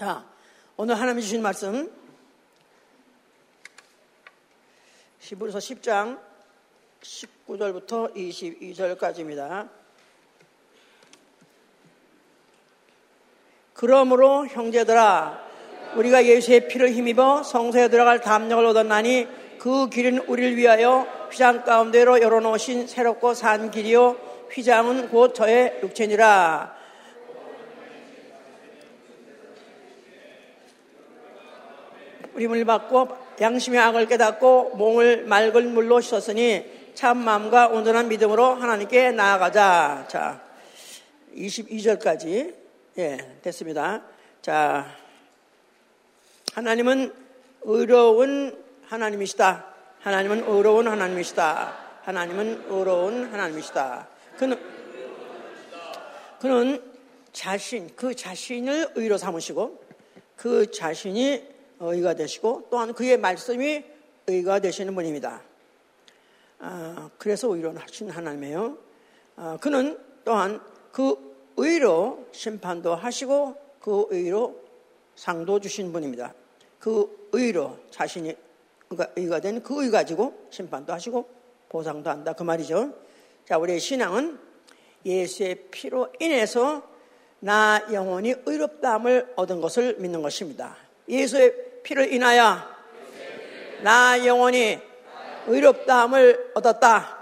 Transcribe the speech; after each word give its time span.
자, 0.00 0.24
오늘 0.78 0.94
하나님이 0.94 1.20
주신 1.20 1.42
말씀. 1.42 1.92
히브리서 5.18 5.58
10장 5.58 6.18
19절부터 7.02 8.16
22절까지입니다. 8.16 9.68
그러므로 13.74 14.46
형제들아 14.46 15.38
우리가 15.96 16.24
예수의 16.24 16.68
피를 16.68 16.92
힘입어 16.92 17.42
성소에 17.42 17.88
들어갈 17.88 18.22
담력을 18.22 18.64
얻었나니 18.64 19.28
그 19.58 19.90
길은 19.90 20.20
우리를 20.20 20.56
위하여 20.56 21.06
휘장 21.30 21.62
가운데로 21.62 22.22
열어놓으신 22.22 22.86
새롭고 22.86 23.34
산 23.34 23.70
길이요. 23.70 24.16
휘장은 24.50 25.10
곧 25.10 25.34
저의 25.34 25.78
육체니라 25.82 26.79
림을 32.40 32.64
받고 32.64 33.08
양심의 33.40 33.78
악을 33.78 34.06
깨닫고 34.06 34.76
몸을 34.76 35.24
맑은 35.26 35.74
물로 35.74 36.00
씻었으니 36.00 36.64
참 36.94 37.18
마음과 37.18 37.68
온전한 37.68 38.08
믿음으로 38.08 38.54
하나님께 38.54 39.12
나아가자. 39.12 40.06
자, 40.08 40.40
22절까지 41.36 42.54
예, 42.98 43.38
됐습니다. 43.42 44.02
자, 44.42 44.86
하나님은 46.54 47.12
의로운 47.62 48.58
하나님이시다. 48.86 49.66
하나님은 50.00 50.44
의로운 50.48 50.88
하나님이시다. 50.88 51.76
하나님은 52.02 52.64
의로운 52.68 53.32
하나님이시다. 53.32 54.08
그는, 54.38 54.58
그는 56.40 56.82
자신, 57.32 57.94
그 57.94 58.14
자신을 58.14 58.92
의로 58.94 59.18
삼으시고 59.18 59.84
그 60.36 60.70
자신이 60.70 61.59
의가 61.80 62.14
되시고 62.14 62.68
또한 62.70 62.92
그의 62.94 63.18
말씀이 63.18 63.84
의가 64.26 64.60
되시는 64.60 64.94
분입니다. 64.94 65.42
아, 66.58 67.10
그래서 67.18 67.48
의로 67.48 67.72
하신 67.76 68.10
하나님이에요. 68.10 68.78
아, 69.36 69.58
그는 69.60 69.98
또한 70.24 70.60
그 70.92 71.16
의로 71.56 72.26
심판도 72.32 72.94
하시고 72.94 73.56
그 73.80 74.06
의로 74.10 74.60
상도 75.16 75.58
주신 75.58 75.92
분입니다. 75.92 76.34
그 76.78 77.28
의로 77.32 77.78
자신이 77.90 78.34
의가 79.16 79.40
된 79.40 79.62
그 79.62 79.82
의 79.82 79.90
가지고 79.90 80.46
심판도 80.50 80.92
하시고 80.92 81.28
보상도 81.68 82.10
한다 82.10 82.32
그 82.32 82.42
말이죠. 82.42 82.92
자, 83.46 83.58
우리의 83.58 83.78
신앙은 83.80 84.38
예수의 85.04 85.68
피로 85.70 86.08
인해서 86.20 86.82
나 87.38 87.80
영혼이 87.90 88.34
의롭다함을 88.44 89.32
얻은 89.36 89.60
것을 89.60 89.96
믿는 89.98 90.20
것입니다. 90.22 90.76
예수의 91.08 91.69
피를 91.82 92.12
인하여 92.12 92.58
나 93.82 94.24
영혼이 94.24 94.78
의롭다함을 95.46 96.52
얻었다. 96.54 97.18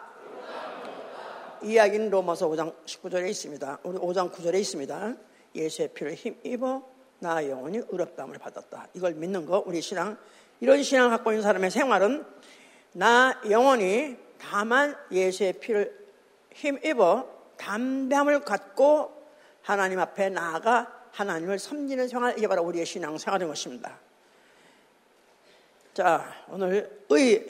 이야기는 1.63 2.11
로마서 2.11 2.49
5장 2.49 2.75
19절에 2.85 3.29
있습니다. 3.29 3.79
우리 3.83 3.99
5장 3.99 4.33
9절에 4.33 4.61
있습니다. 4.61 5.15
예수의 5.55 5.89
피를 5.89 6.15
힘입어 6.15 6.83
나 7.21 7.47
영혼이 7.49 7.81
의롭다함을 7.89 8.39
받았다. 8.39 8.89
이걸 8.95 9.15
믿는 9.15 9.47
거 9.47 9.63
우리 9.67 9.81
신앙 9.81 10.17
이런 10.61 10.83
신앙을 10.83 11.11
갖고 11.11 11.31
있는 11.31 11.43
사람의 11.43 11.71
생활은 11.71 12.25
나 12.93 13.41
영혼이 13.49 14.17
다만 14.39 14.97
예수의 15.11 15.55
피를 15.55 15.97
힘입어 16.55 17.29
담담을 17.57 18.41
갖고 18.41 19.13
하나님 19.63 19.99
앞에 19.99 20.31
나아가 20.31 20.93
하나님을 21.13 21.59
섬기는 21.59 22.09
생활 22.09 22.39
이게 22.39 22.47
바로 22.47 22.63
우리의 22.63 22.87
신앙 22.87 23.19
생활인 23.19 23.49
것입니다. 23.49 23.99
자 25.99 26.33
오늘 26.49 27.05
의 27.11 27.47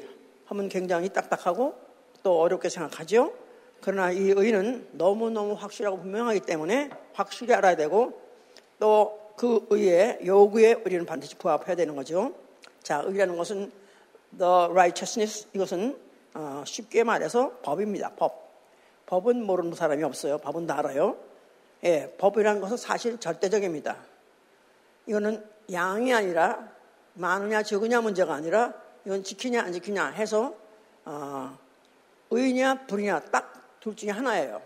하면 0.46 0.68
굉장히 0.68 1.10
딱딱하고 1.10 1.74
또 2.22 2.40
어렵게 2.40 2.70
생각하죠. 2.70 3.34
그러나 3.80 4.10
이 4.10 4.30
의는 4.30 4.88
너무너무 4.92 5.52
확실하고 5.52 5.98
분명하기 5.98 6.40
때문에 6.40 6.90
확실히 7.12 7.54
알아야 7.54 7.76
되고 7.76 8.20
또 8.80 9.28
그 9.38 9.64
의의 9.70 10.18
요구에 10.26 10.72
우리는 10.84 11.06
반드시 11.06 11.36
부합해야 11.36 11.76
되는 11.76 11.94
거죠. 11.94 12.34
자, 12.82 13.02
의라는 13.06 13.36
것은 13.36 13.70
the 14.36 14.64
righteousness 14.64 15.46
이것은 15.52 15.96
어, 16.34 16.64
쉽게 16.66 17.04
말해서 17.04 17.52
법입니다. 17.62 18.14
법. 18.16 18.48
법은 19.06 19.46
모르는 19.46 19.74
사람이 19.74 20.02
없어요. 20.02 20.38
법은 20.38 20.66
다 20.66 20.80
알아요. 20.80 21.16
예, 21.84 22.12
법이라는 22.18 22.60
것은 22.60 22.76
사실 22.76 23.18
절대적입니다. 23.18 23.96
이거는 25.06 25.44
양이 25.72 26.12
아니라 26.12 26.68
많으냐 27.18 27.62
적으냐 27.62 28.00
문제가 28.00 28.34
아니라 28.34 28.74
이건 29.04 29.22
지키냐 29.22 29.62
안 29.62 29.72
지키냐 29.72 30.06
해서 30.08 30.54
어, 31.04 31.58
의냐 32.30 32.86
불이냐 32.86 33.20
딱 33.30 33.58
둘 33.80 33.96
중에 33.96 34.10
하나예요. 34.10 34.60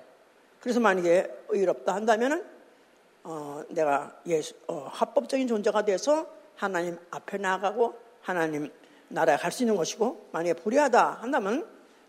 그래서 0.60 0.80
만약에 0.80 1.30
의롭다 1.48 1.94
한다면은 1.94 2.44
어, 3.24 3.62
내가 3.68 4.20
예수, 4.26 4.54
어, 4.66 4.88
합법적인 4.90 5.46
존재가 5.46 5.84
돼서 5.84 6.26
하나님 6.56 6.98
앞에 7.10 7.38
나가고 7.38 7.94
하나님 8.20 8.70
나라에 9.08 9.36
갈 9.36 9.52
수 9.52 9.62
있는 9.62 9.76
것이고 9.76 10.28
만약에 10.32 10.54
불의하다 10.54 11.18
한다면 11.20 11.68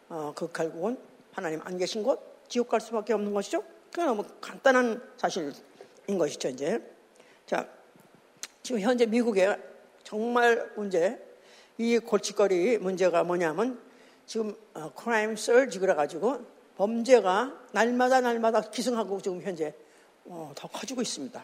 어, 0.10 0.34
그 0.36 0.52
결국은 0.52 0.98
하나님 1.34 1.62
안 1.64 1.78
계신 1.78 2.04
곳 2.04 2.48
지옥 2.48 2.70
갈 2.70 2.80
수밖에 2.82 3.14
없는 3.14 3.34
것이죠. 3.34 3.64
그게 3.92 4.06
너무 4.06 4.24
간단한 4.42 5.02
사실인 5.18 5.54
것이죠 6.18 6.50
이제. 6.50 6.82
자 7.46 7.68
지금 8.62 8.82
현재 8.82 9.06
미국에 9.06 9.56
정말 10.04 10.72
문제 10.76 11.20
이 11.78 11.98
골칫거리 11.98 12.78
문제가 12.78 13.24
뭐냐면 13.24 13.80
지금 14.26 14.56
크라임 14.96 15.36
설지 15.36 15.80
그래가지고 15.80 16.46
범죄가 16.78 17.68
날마다 17.72 18.22
날마다 18.22 18.62
기승하고 18.62 19.22
지금 19.22 19.42
현재 19.42 19.74
어, 20.26 20.52
더 20.56 20.68
커지고 20.68 21.02
있습니다. 21.02 21.44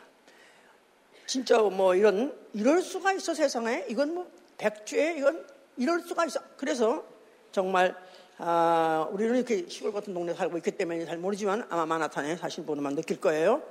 진짜 1.25 1.59
뭐 1.59 1.95
이런 1.95 2.35
이럴 2.53 2.81
수가 2.81 3.13
있어 3.13 3.33
세상에 3.33 3.85
이건 3.89 4.15
뭐 4.15 4.31
백죄 4.57 5.15
이건 5.17 5.45
이럴 5.77 6.01
수가 6.01 6.25
있어. 6.25 6.39
그래서 6.57 7.03
정말 7.51 7.95
아, 8.37 9.07
우리는 9.11 9.35
이렇게 9.35 9.67
시골 9.67 9.91
같은 9.91 10.13
동네 10.13 10.33
살고 10.33 10.57
있기 10.57 10.71
때문에 10.71 11.05
잘 11.05 11.17
모르지만 11.17 11.67
아마 11.69 11.85
마나탄에 11.85 12.37
사실 12.37 12.65
보는만 12.65 12.95
느낄 12.95 13.19
거예요. 13.19 13.61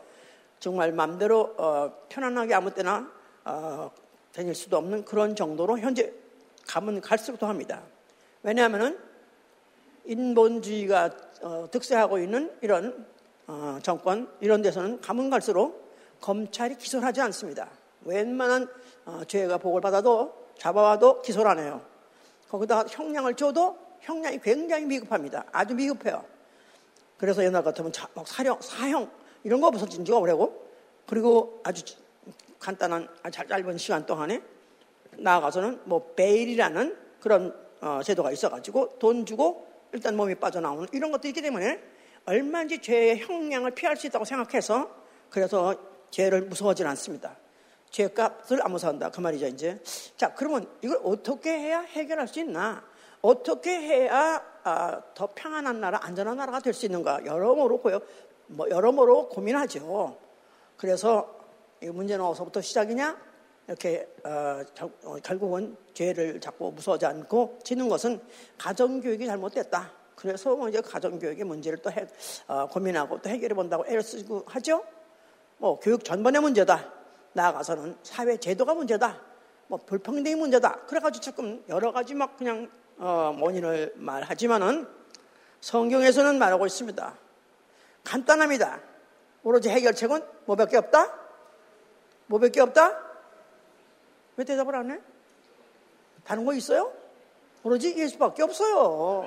정말 0.61 0.93
마음대로 0.93 1.55
어, 1.57 1.93
편안하게 2.09 2.55
아무 2.55 2.73
때나 2.73 3.11
어, 3.45 3.91
다닐 4.33 4.55
수도 4.55 4.77
없는 4.77 5.05
그런 5.05 5.35
정도로 5.35 5.79
현재 5.79 6.13
가면 6.67 7.01
갈수록 7.01 7.39
더 7.39 7.49
합니다. 7.49 7.83
왜냐하면은 8.43 8.99
인본주의가 10.05 11.11
어, 11.43 11.69
득세하고 11.71 12.19
있는 12.19 12.53
이런 12.61 13.07
어, 13.47 13.79
정권 13.83 14.29
이런 14.41 14.63
데서는 14.63 15.01
가면 15.01 15.31
갈수록 15.31 15.95
검찰이 16.21 16.77
기소를 16.77 17.07
하지 17.07 17.21
않습니다. 17.21 17.69
웬만한 18.05 18.69
어, 19.05 19.23
죄가 19.27 19.59
복을 19.59 19.81
받아도 19.81 20.35
잡아와도 20.59 21.23
기소를 21.23 21.51
안 21.51 21.59
해요. 21.59 21.83
거기다 22.49 22.85
형량을 22.89 23.35
줘도 23.35 23.77
형량이 24.01 24.41
굉장히 24.41 24.87
미급합니다. 24.87 25.45
아주 25.53 25.75
미급해요. 25.75 26.25
그래서 27.17 27.45
옛날 27.45 27.63
같으면 27.63 27.93
사형, 28.25 28.61
사형 28.61 29.11
이런 29.45 29.61
거 29.61 29.69
없어진 29.69 30.05
지가 30.05 30.19
오래고 30.19 30.69
그리고 31.07 31.61
아주 31.65 31.85
간단한 32.59 33.09
짧은 33.33 33.79
시간 33.79 34.05
동안에 34.07 34.43
나아가서는 35.19 35.83
뭐 35.85 36.13
베일이라는 36.15 36.97
그런 37.21 37.55
어, 37.81 38.01
제도가 38.03 38.33
있어가지고 38.33 38.99
돈 38.99 39.25
주고 39.25 39.67
일단 39.93 40.17
몸이 40.17 40.35
빠져나오는 40.37 40.89
이런 40.93 41.11
것도 41.13 41.29
있기 41.29 41.43
때문에 41.43 41.81
얼마든지 42.27 42.83
죄의 42.83 43.21
형량을 43.21 43.71
피할 43.73 43.97
수 43.97 44.07
있다고 44.07 44.25
생각해서 44.25 44.91
그래서 45.31 45.75
죄를 46.11 46.43
무서워하지 46.43 46.85
않습니다. 46.85 47.37
죄값을 47.91 48.63
안 48.63 48.73
무서워한다. 48.73 49.11
그 49.11 49.21
말이죠, 49.21 49.47
이제. 49.47 49.81
자, 50.17 50.35
그러면 50.35 50.69
이걸 50.83 51.01
어떻게 51.05 51.51
해야 51.59 51.81
해결할 51.81 52.29
수 52.29 52.41
있나? 52.41 52.85
어떻게 53.23 53.71
해야 53.71 54.43
아, 54.63 55.01
더 55.15 55.29
평안한 55.35 55.81
나라, 55.81 55.99
안전한 56.03 56.37
나라가 56.37 56.61
될 56.61 56.75
수 56.75 56.85
있는가? 56.85 57.25
여러모로 57.25 57.81
고요, 57.81 58.01
뭐, 58.49 58.69
여러모로 58.69 59.31
고민하죠. 59.31 60.19
그래서 60.77 61.35
이 61.38 61.38
문제는 61.83 62.25
어디서부터 62.25 62.61
시작이냐? 62.61 63.17
이렇게 63.69 64.09
어, 64.25 64.63
어, 65.05 65.17
결국은 65.23 65.77
죄를 65.93 66.41
자꾸 66.41 66.73
무서워하지 66.73 67.07
않고 67.07 67.59
지는 67.63 67.89
것은 67.89 68.21
가정교육이 68.57 69.27
잘못됐다. 69.27 69.93
그래서 70.15 70.57
뭐 70.57 70.69
이제 70.69 70.81
가정교육의 70.81 71.45
문제를 71.45 71.79
또 71.79 71.91
해, 71.93 72.07
어, 72.47 72.67
고민하고 72.67 73.21
또 73.21 73.29
해결해 73.29 73.55
본다고 73.55 73.87
애를 73.87 74.03
쓰고 74.03 74.45
하죠. 74.47 74.85
뭐 75.59 75.79
교육 75.79 76.05
전반의 76.05 76.41
문제다. 76.41 76.93
나아가서는 77.35 77.99
사회 78.03 78.37
제도가 78.39 78.75
문제다. 78.75 79.21
뭐 79.67 79.79
불평등이 79.79 80.35
문제다. 80.35 80.87
그래가지고 80.87 81.23
조금 81.23 81.65
여러 81.69 81.93
가지 81.93 82.15
막 82.15 82.39
그냥 82.39 82.71
어, 82.97 83.37
원인을 83.39 83.93
말하지만은 83.97 84.89
성경에서는 85.61 86.39
말하고 86.39 86.67
있습니다. 86.67 87.15
간단합니다. 88.03 88.81
오로지 89.43 89.69
해결책은 89.69 90.23
뭐밖에 90.47 90.79
없다? 90.79 91.28
뭐밖에 92.29 92.61
없다? 92.61 92.99
왜 94.37 94.45
대답을 94.45 94.75
안 94.75 94.91
해? 94.93 94.99
다른 96.25 96.45
거 96.45 96.55
있어요? 96.55 96.93
오로지 97.63 97.97
예수밖에 97.97 98.43
없어요. 98.43 99.27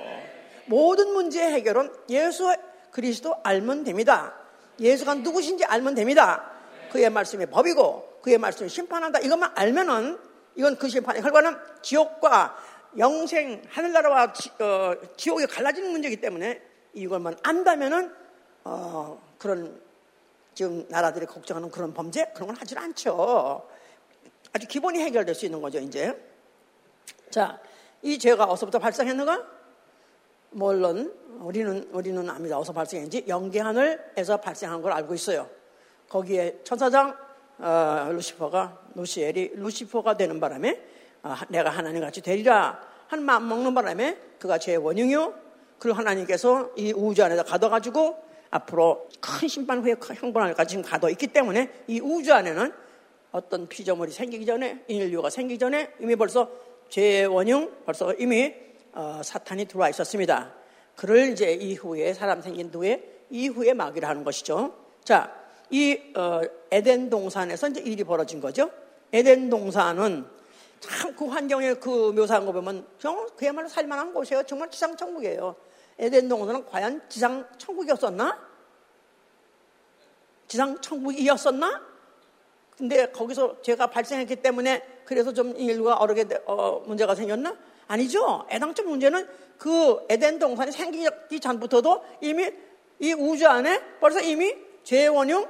모든 0.66 1.12
문제의 1.12 1.52
해결은 1.52 1.92
예수 2.08 2.52
그리스도 2.90 3.36
알면 3.42 3.84
됩니다. 3.84 4.34
예수가 4.78 5.16
누구신지 5.16 5.64
알면 5.64 5.94
됩니다. 5.94 6.50
그의 6.90 7.10
말씀이 7.10 7.46
법이고 7.46 8.20
그의 8.22 8.38
말씀이 8.38 8.68
심판한다. 8.68 9.18
이것만 9.20 9.52
알면은 9.54 10.18
이건 10.54 10.76
그 10.76 10.88
심판의 10.88 11.22
결과는 11.22 11.56
지옥과 11.82 12.56
영생 12.98 13.62
하늘나라와 13.68 14.32
지, 14.32 14.50
어, 14.60 14.94
지옥이 15.16 15.46
갈라지는 15.46 15.90
문제이기 15.90 16.20
때문에 16.20 16.60
이것만 16.92 17.38
안다면은 17.42 18.14
어, 18.64 19.34
그런 19.38 19.80
지금 20.54 20.86
나라들이 20.88 21.26
걱정하는 21.26 21.70
그런 21.70 21.94
범죄 21.94 22.30
그런 22.34 22.48
건 22.48 22.56
하질 22.56 22.78
않죠. 22.78 23.66
아주 24.52 24.66
기본이 24.66 25.00
해결될 25.00 25.34
수 25.34 25.46
있는 25.46 25.62
거죠 25.62 25.78
이제. 25.78 26.14
자, 27.30 27.58
이 28.02 28.18
죄가 28.18 28.44
어디서부터 28.44 28.78
발생했는가? 28.78 29.46
물론 30.50 31.14
우리는 31.40 31.88
우리는 31.92 32.28
압니다. 32.28 32.58
어디서 32.58 32.72
발생했는지 32.72 33.24
영계하늘에서 33.26 34.36
발생한 34.38 34.82
걸 34.82 34.92
알고 34.92 35.14
있어요. 35.14 35.48
거기에 36.08 36.60
천사장 36.64 37.16
어, 37.58 38.08
루시퍼가 38.12 38.80
루시엘이 38.94 39.52
루시퍼가 39.54 40.16
되는 40.16 40.40
바람에 40.40 40.82
어, 41.22 41.34
내가 41.48 41.70
하나님 41.70 42.02
같이 42.02 42.20
되리라 42.20 42.80
한 43.06 43.22
마음 43.22 43.48
먹는 43.48 43.74
바람에 43.74 44.18
그가 44.38 44.58
제 44.58 44.76
원흉이요. 44.76 45.32
그리고 45.78 45.96
하나님께서 45.96 46.70
이 46.76 46.92
우주 46.94 47.24
안에다 47.24 47.44
가둬가지고 47.44 48.31
앞으로 48.52 49.08
큰 49.20 49.48
심판 49.48 49.82
후에 49.82 49.96
형벌할까 49.98 50.64
지금 50.64 50.84
가둬 50.84 51.10
있기 51.10 51.26
때문에 51.26 51.70
이 51.88 52.00
우주 52.00 52.32
안에는 52.32 52.72
어떤 53.32 53.66
피조물이 53.66 54.12
생기기 54.12 54.46
전에 54.46 54.84
인류가 54.86 55.30
생기기 55.30 55.58
전에 55.58 55.90
이미 56.00 56.14
벌써 56.14 56.48
죄의 56.88 57.26
원흉 57.26 57.84
벌써 57.84 58.14
이미 58.14 58.54
어, 58.92 59.20
사탄이 59.24 59.64
들어와 59.64 59.88
있었습니다. 59.88 60.52
그를 60.94 61.32
이제 61.32 61.52
이후에 61.52 62.14
사람 62.14 62.40
생긴 62.40 62.68
후에 62.68 63.02
이후에 63.30 63.72
마귀를 63.72 64.08
하는 64.08 64.22
것이죠. 64.22 64.74
자, 65.02 65.34
이 65.70 65.98
어, 66.14 66.42
에덴 66.70 67.10
동산에서 67.10 67.68
이제 67.68 67.80
일이 67.80 68.04
벌어진 68.04 68.40
거죠. 68.40 68.70
에덴 69.12 69.50
동산은 69.50 70.26
참 70.80 71.12
그 71.22 71.28
환경에 71.28 71.74
그 71.74 72.12
묘사한 72.12 72.44
거 72.44 72.52
보면 72.52 72.84
정말 72.98 73.26
그야말로 73.36 73.68
살만한 73.68 74.12
곳이에요. 74.12 74.42
정말 74.42 74.70
지상 74.70 74.96
천국이에요. 74.96 75.54
에덴 76.02 76.28
동산은 76.28 76.66
과연 76.66 77.00
지상 77.08 77.48
천국이었었나? 77.58 78.36
지상 80.48 80.80
천국이었었나? 80.80 81.80
근데 82.76 83.06
거기서 83.12 83.62
죄가 83.62 83.86
발생했기 83.86 84.36
때문에 84.36 84.82
그래서 85.04 85.32
좀 85.32 85.56
인류가 85.56 85.94
어렵게 85.94 86.26
어, 86.46 86.82
문제가 86.86 87.14
생겼나? 87.14 87.56
아니죠. 87.86 88.46
애당초 88.50 88.82
문제는 88.82 89.28
그 89.58 90.04
에덴 90.08 90.40
동산이 90.40 90.72
생기기 90.72 91.38
전부터도 91.38 92.04
이미 92.20 92.50
이 92.98 93.12
우주 93.12 93.46
안에 93.46 93.80
벌써 94.00 94.20
이미 94.20 94.56
죄의 94.82 95.08
원흉 95.08 95.46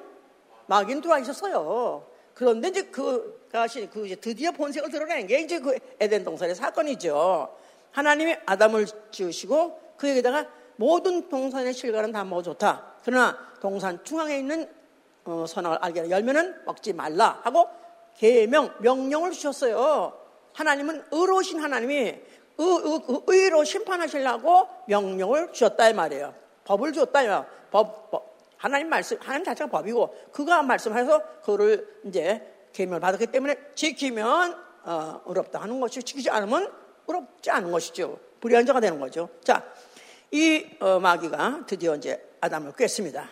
마귀는 0.66 1.00
들어와 1.00 1.18
있었어요. 1.18 2.06
그런데 2.34 2.68
이제 2.68 2.82
그것이 2.82 3.88
그 3.90 4.06
이제 4.06 4.16
드디어 4.16 4.52
본색을 4.52 4.90
드러낸 4.90 5.26
게 5.26 5.40
이제 5.40 5.58
그 5.58 5.78
에덴 5.98 6.24
동산의 6.24 6.54
사건이죠. 6.54 7.56
하나님이 7.92 8.36
아담을 8.44 8.86
지으시고 9.10 9.81
그에게다가 10.02 10.46
모든 10.76 11.28
동산의 11.28 11.72
실과는 11.72 12.10
다 12.10 12.24
먹어 12.24 12.42
좋다. 12.42 12.94
그러나 13.04 13.38
동산 13.60 14.02
중앙에 14.02 14.36
있는 14.36 14.68
어, 15.24 15.44
선악을 15.46 15.78
알게 15.80 16.00
하는 16.00 16.10
열매는 16.10 16.64
먹지 16.66 16.92
말라 16.92 17.40
하고 17.44 17.68
계명 18.16 18.74
명령을 18.80 19.30
주셨어요. 19.30 20.12
하나님은 20.54 21.04
의로우신 21.12 21.60
하나님이 21.60 21.94
의, 21.94 22.20
의, 23.28 23.50
로 23.50 23.64
심판하시려고 23.64 24.68
명령을 24.88 25.52
주셨다 25.52 25.88
이 25.88 25.94
말이에요. 25.94 26.34
법을 26.64 26.92
주었다. 26.92 27.46
법, 27.70 28.10
법, 28.10 28.36
하나님 28.56 28.88
말씀, 28.88 29.16
하나님 29.20 29.44
자체가 29.44 29.70
법이고 29.70 30.14
그가 30.32 30.62
말씀해서 30.62 31.22
그거를 31.40 32.00
이제 32.04 32.42
계명을 32.72 33.00
받았기 33.00 33.26
때문에 33.28 33.56
지키면 33.74 34.56
어, 34.84 35.20
어렵다 35.24 35.60
하는 35.60 35.80
것이 35.80 36.02
지키지 36.02 36.28
않으면 36.28 36.72
어렵지 37.06 37.50
않은 37.50 37.70
것이죠. 37.70 38.18
불의한 38.40 38.66
자가 38.66 38.80
되는 38.80 38.98
거죠. 38.98 39.28
자, 39.44 39.64
이 40.32 40.66
어, 40.80 40.98
마귀가 40.98 41.64
드디어 41.66 41.94
이제 41.94 42.36
아담을 42.40 42.72
꿰습니다. 42.72 43.28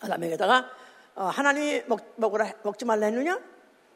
아담에게다가 0.00 0.70
어, 1.16 1.24
하나님이 1.24 1.82
먹, 1.86 2.00
먹으라 2.16 2.52
먹지 2.62 2.84
말라 2.84 3.06
했느냐? 3.06 3.40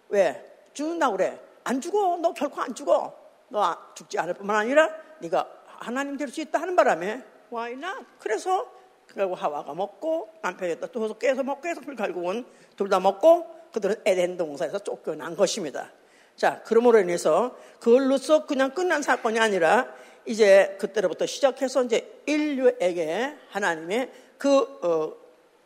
왜? 0.09 0.45
죽는다고 0.73 1.17
그래. 1.17 1.41
안 1.63 1.81
죽어. 1.81 2.19
너 2.21 2.35
결코 2.35 2.61
안 2.61 2.75
죽어. 2.75 3.17
너 3.49 3.77
죽지 3.95 4.19
않을 4.19 4.35
뿐만 4.35 4.57
아니라 4.57 4.91
네가 5.21 5.49
하나님 5.67 6.17
될 6.17 6.29
수 6.29 6.41
있다 6.41 6.61
하는 6.61 6.75
바람에 6.75 7.23
와이나 7.51 8.05
그래서 8.19 8.69
그리고 9.07 9.35
하와가 9.37 9.73
먹고 9.75 10.33
남편이 10.43 10.81
또 10.81 11.17
깨서 11.17 11.45
먹고 11.45 11.69
해서 11.69 11.81
결국은 11.81 12.45
둘 12.77 12.89
다 12.89 12.99
먹고 12.99 13.47
그들은 13.73 13.97
에덴 14.05 14.37
동산에서 14.37 14.81
쫓겨난 14.81 15.37
것입니다. 15.37 15.91
자, 16.37 16.61
그러므로 16.65 16.99
인해서 16.99 17.57
그걸로써 17.81 18.47
그냥 18.47 18.75
끝난 18.75 19.03
사건이 19.03 19.39
아니라 19.39 19.87
이제 20.27 20.77
그때로부터 20.81 21.27
시작해서 21.27 21.85
이제 21.85 22.21
인류에게 22.27 23.37
하나님의 23.51 24.11
그 24.39 24.59
어, 24.83 25.15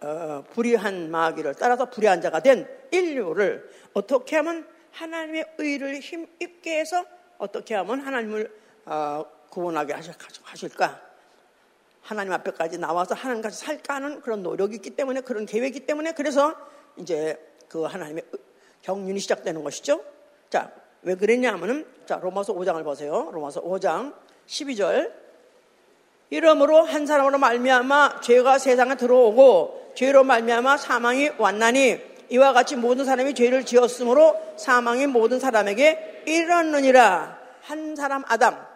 어, 0.01 0.45
불의한 0.53 1.11
마귀를 1.11 1.55
따라서 1.55 1.87
불의한 1.91 2.21
자가 2.21 2.41
된 2.41 2.69
인류를 2.91 3.71
어떻게 3.95 4.37
하면 4.37 4.67
하나님의 4.93 5.45
의를 5.59 6.01
힘입게 6.01 6.79
해서 6.79 7.05
어떻게 7.39 7.75
하면 7.75 8.01
하나님을 8.01 8.51
어, 8.87 9.25
구원하게 9.51 9.95
하실까? 10.43 11.09
하나님 12.03 12.33
앞에까지 12.33 12.79
나와서 12.79 13.15
하나님같이 13.15 13.59
살까 13.59 13.97
하는 13.97 14.21
그런 14.23 14.43
노력이 14.43 14.77
있기 14.77 14.91
때문에 14.91 15.21
그런 15.21 15.47
계획이 15.47 15.79
있기 15.79 15.87
때문에 15.87 16.13
그래서 16.13 16.55
이제 16.97 17.39
그 17.69 17.83
하나님의 17.83 18.25
경륜이 18.83 19.21
시작되는 19.21 19.63
것이죠. 19.63 20.03
자, 20.49 20.73
왜 21.03 21.15
그랬냐 21.15 21.53
하면은 21.53 21.87
자, 22.07 22.17
로마서 22.17 22.55
5장을 22.55 22.83
보세요. 22.83 23.31
로마서 23.31 23.63
5장 23.63 24.15
12절. 24.49 25.13
이러므로 26.31 26.83
한 26.83 27.07
사람으로 27.07 27.39
말미암아 27.39 28.21
죄가 28.21 28.59
세상에 28.59 28.97
들어오고 28.97 29.93
죄로 29.95 30.25
말미암아 30.25 30.77
사망이 30.77 31.31
왔나니 31.39 32.01
이와 32.31 32.53
같이 32.53 32.77
모든 32.77 33.05
사람이 33.05 33.35
죄를 33.35 33.65
지었으므로 33.65 34.37
사망이 34.57 35.07
모든 35.07 35.41
사람에게 35.41 36.25
이르느니라. 36.27 37.39
한 37.63 37.97
사람 37.97 38.25
아담. 38.27 38.67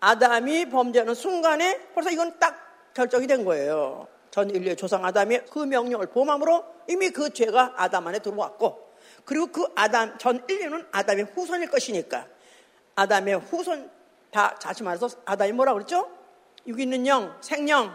아담이 0.00 0.68
범죄하는 0.70 1.14
순간에 1.14 1.80
벌써 1.94 2.10
이건 2.10 2.38
딱 2.38 2.92
결정이 2.94 3.26
된 3.26 3.44
거예요. 3.44 4.06
전 4.30 4.50
인류의 4.50 4.76
조상 4.76 5.04
아담이 5.04 5.40
그 5.50 5.60
명령을 5.60 6.06
범함으로 6.08 6.64
이미 6.88 7.10
그 7.10 7.32
죄가 7.32 7.74
아담 7.76 8.06
안에 8.06 8.18
들어왔고 8.20 8.88
그리고 9.24 9.46
그 9.48 9.66
아담 9.74 10.18
전 10.18 10.44
인류는 10.48 10.86
아담의 10.92 11.26
후손일 11.34 11.70
것이니까 11.70 12.26
아담의 12.94 13.38
후손 13.38 13.90
다 14.30 14.54
다시 14.56 14.82
말해서 14.82 15.08
아담이 15.24 15.52
뭐라 15.52 15.74
그랬죠? 15.74 16.08
여기 16.66 16.82
있는 16.82 17.06
영, 17.06 17.36
생명, 17.40 17.94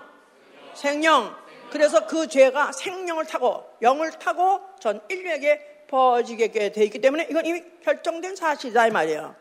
생명. 0.73 1.35
그래서 1.71 2.05
그 2.05 2.27
죄가 2.27 2.71
생명을 2.71 3.25
타고 3.25 3.63
영을 3.81 4.11
타고 4.11 4.61
전 4.79 5.01
인류에게 5.09 5.85
퍼지게 5.89 6.71
돼 6.71 6.83
있기 6.85 6.99
때문에 6.99 7.27
이건 7.29 7.45
이미 7.45 7.63
결정된 7.83 8.35
사실이다 8.35 8.87
이 8.87 8.91
말이에요. 8.91 9.35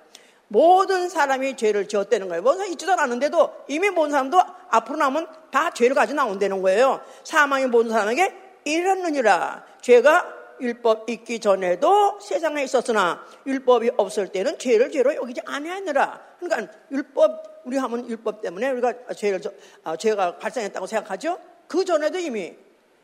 모든 0.49 1.09
사람이 1.09 1.57
죄를 1.57 1.89
지었다는 1.89 2.29
거예요. 2.29 2.43
뭔가 2.43 2.67
있지도 2.67 2.93
않은데도 2.93 3.65
이미 3.69 3.89
모든 3.89 4.11
사람도 4.11 4.39
앞으로 4.71 4.99
나오면 4.99 5.27
다 5.51 5.71
죄를 5.71 5.95
가지고 5.95 6.17
나온다는 6.17 6.61
거예요. 6.61 7.01
사망이 7.25 7.67
모든 7.67 7.91
사람에게 7.91 8.35
이르느니라. 8.65 9.65
죄가 9.81 10.42
율법 10.63 11.11
있기 11.11 11.41
전에도 11.41 12.19
세상에 12.21 12.63
있었으나 12.63 13.25
율법이 13.47 13.91
없을 13.97 14.29
때는 14.29 14.59
죄를 14.59 14.91
죄로 14.91 15.15
여기지 15.15 15.41
아니하느라. 15.45 16.21
그러니까 16.39 16.73
율법 16.91 17.63
우리 17.65 17.77
하면 17.77 18.09
율법 18.09 18.41
때문에 18.41 18.71
우리가 18.71 19.13
죄를 19.15 19.41
아, 19.85 19.97
죄가 19.97 20.39
발생했다고 20.39 20.87
생각하죠. 20.87 21.39
그 21.67 21.85
전에도 21.85 22.19
이미 22.19 22.57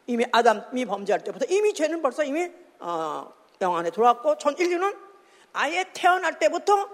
이미 0.07 0.25
아담이 0.33 0.87
범죄할 0.87 1.23
때부터 1.25 1.45
이미 1.49 1.75
죄는 1.75 2.01
벌써 2.01 2.23
이미 2.25 2.51
어, 2.79 3.31
영 3.61 3.77
안에 3.77 3.91
들어왔고 3.91 4.39
전 4.39 4.57
인류는 4.57 4.95
아예 5.53 5.85
태어날 5.93 6.39
때부터 6.39 6.89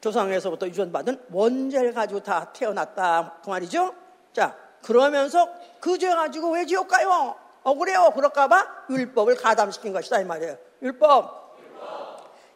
조상에서부터 0.00 0.68
유전받은 0.68 1.24
원죄를 1.32 1.92
가지고 1.92 2.20
다 2.22 2.52
태어났다 2.52 3.40
그 3.42 3.50
말이죠. 3.50 3.94
자 4.32 4.56
그러면서 4.82 5.52
그 5.80 5.98
죄 5.98 6.08
가지고 6.08 6.52
왜 6.52 6.64
지옥 6.66 6.88
가요? 6.88 7.34
억울해요. 7.66 8.12
그럴까봐 8.14 8.86
율법을 8.90 9.36
가담시킨 9.36 9.92
것이다 9.92 10.20
이 10.20 10.24
말이에요. 10.24 10.56
율법. 10.82 11.56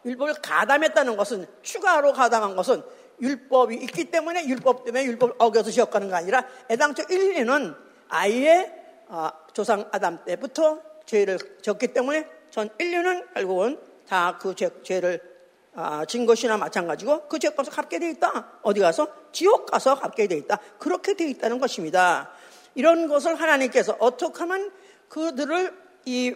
율법. 0.05 0.29
을 0.29 0.33
가담했다는 0.41 1.17
것은 1.17 1.45
추가로 1.61 2.13
가담한 2.13 2.55
것은 2.55 2.81
율법이 3.21 3.75
있기 3.75 4.05
때문에 4.05 4.47
율법 4.47 4.85
때문에 4.85 5.03
율법을 5.03 5.35
어겨서 5.37 5.69
지옥 5.69 5.91
가는 5.91 6.07
게 6.07 6.15
아니라 6.15 6.45
애당초 6.69 7.03
인류는 7.09 7.75
아예 8.07 8.73
어, 9.07 9.29
조상 9.53 9.87
아담 9.91 10.23
때부터 10.23 10.79
죄를 11.05 11.37
졌기 11.61 11.89
때문에 11.89 12.27
전 12.49 12.69
인류는 12.79 13.33
결국은 13.33 13.79
다 14.07 14.37
그 14.41 14.55
죄를 14.55 15.21
아, 15.73 16.03
진 16.05 16.25
것이나 16.25 16.57
마찬가지고 16.57 17.27
그 17.27 17.39
죄값을 17.39 17.71
갚게 17.71 17.99
돼 17.99 18.09
있다. 18.09 18.59
어디 18.61 18.81
가서 18.81 19.07
지옥 19.31 19.67
가서 19.67 19.95
갚게 19.95 20.27
돼 20.27 20.35
있다. 20.35 20.59
그렇게 20.79 21.13
돼 21.13 21.29
있다는 21.29 21.59
것입니다. 21.59 22.29
이런 22.75 23.07
것을 23.07 23.35
하나님께서 23.35 23.95
어떻게 23.99 24.39
하면 24.39 24.71
그들을 25.11 25.73
이 26.05 26.33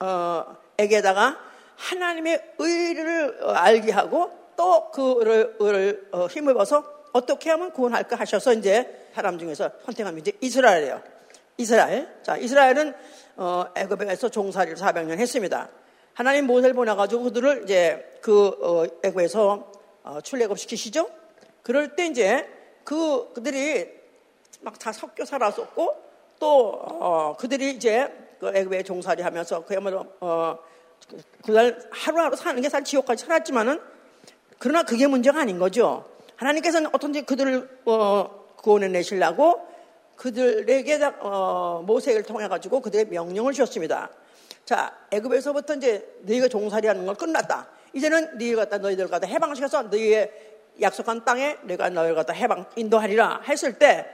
어, 0.00 0.56
에게다가 0.78 1.38
하나님의 1.76 2.54
의를 2.58 3.38
알게 3.54 3.92
하고 3.92 4.30
또 4.56 4.90
그를 4.90 6.08
어, 6.10 6.26
힘입어서 6.26 6.82
어떻게 7.12 7.50
하면 7.50 7.70
구원할까 7.72 8.16
하셔서 8.16 8.54
이제 8.54 9.08
사람 9.14 9.38
중에서 9.38 9.70
선택한 9.84 10.18
이제 10.18 10.32
이스라엘이에요. 10.40 11.02
이스라엘. 11.58 12.08
자, 12.22 12.36
이스라엘은 12.38 12.94
어, 13.36 13.66
애굽에서 13.76 14.30
종살이를 14.30 14.78
400년 14.78 15.18
했습니다. 15.18 15.68
하나님 16.14 16.46
모세를 16.46 16.74
보내가지고 16.74 17.24
그들을 17.24 17.64
이제 17.64 18.18
그 18.22 18.48
어, 18.62 18.84
애굽에서 19.04 19.72
어, 20.04 20.20
출애굽 20.22 20.58
시키시죠. 20.58 21.10
그럴 21.62 21.94
때 21.94 22.06
이제 22.06 22.48
그 22.84 23.32
그들이 23.34 24.02
막 24.62 24.78
다 24.78 24.92
섞여 24.92 25.26
살았었고 25.26 26.03
또 26.38 26.72
어, 26.72 27.36
그들이 27.38 27.72
이제 27.72 28.12
그 28.40 28.48
애굽에 28.54 28.82
종살이 28.82 29.22
하면서 29.22 29.64
그야말로 29.64 30.06
어, 30.20 30.58
그날 31.44 31.78
하루하루 31.90 32.36
사는 32.36 32.60
게 32.60 32.68
사실 32.68 32.84
지옥까지 32.84 33.24
살았지만은 33.24 33.80
그러나 34.58 34.82
그게 34.82 35.06
문제가 35.06 35.40
아닌 35.40 35.58
거죠. 35.58 36.04
하나님께서는 36.36 36.90
어떤지 36.92 37.22
그들을 37.22 37.80
어, 37.86 38.44
구원해 38.56 38.88
내시려고 38.88 39.60
그들에게 40.16 41.00
어, 41.20 41.82
모세를 41.86 42.22
통해 42.22 42.48
가지고 42.48 42.80
그들의 42.80 43.06
명령을 43.06 43.52
주셨습니다. 43.52 44.10
자, 44.64 44.96
애굽에서부터 45.10 45.74
이제 45.74 46.08
너희가 46.22 46.48
종살이하는 46.48 47.04
걸 47.04 47.14
끝났다. 47.14 47.68
이제는 47.92 48.38
너희 48.38 48.54
갖다 48.54 48.78
너희들 48.78 49.08
갖다 49.08 49.26
해방시켜서 49.26 49.82
너희의 49.82 50.30
약속한 50.80 51.24
땅에 51.24 51.56
내가 51.62 51.90
너희를 51.90 52.14
갖다 52.14 52.32
해방 52.32 52.64
인도하리라 52.74 53.42
했을 53.46 53.78
때 53.78 54.06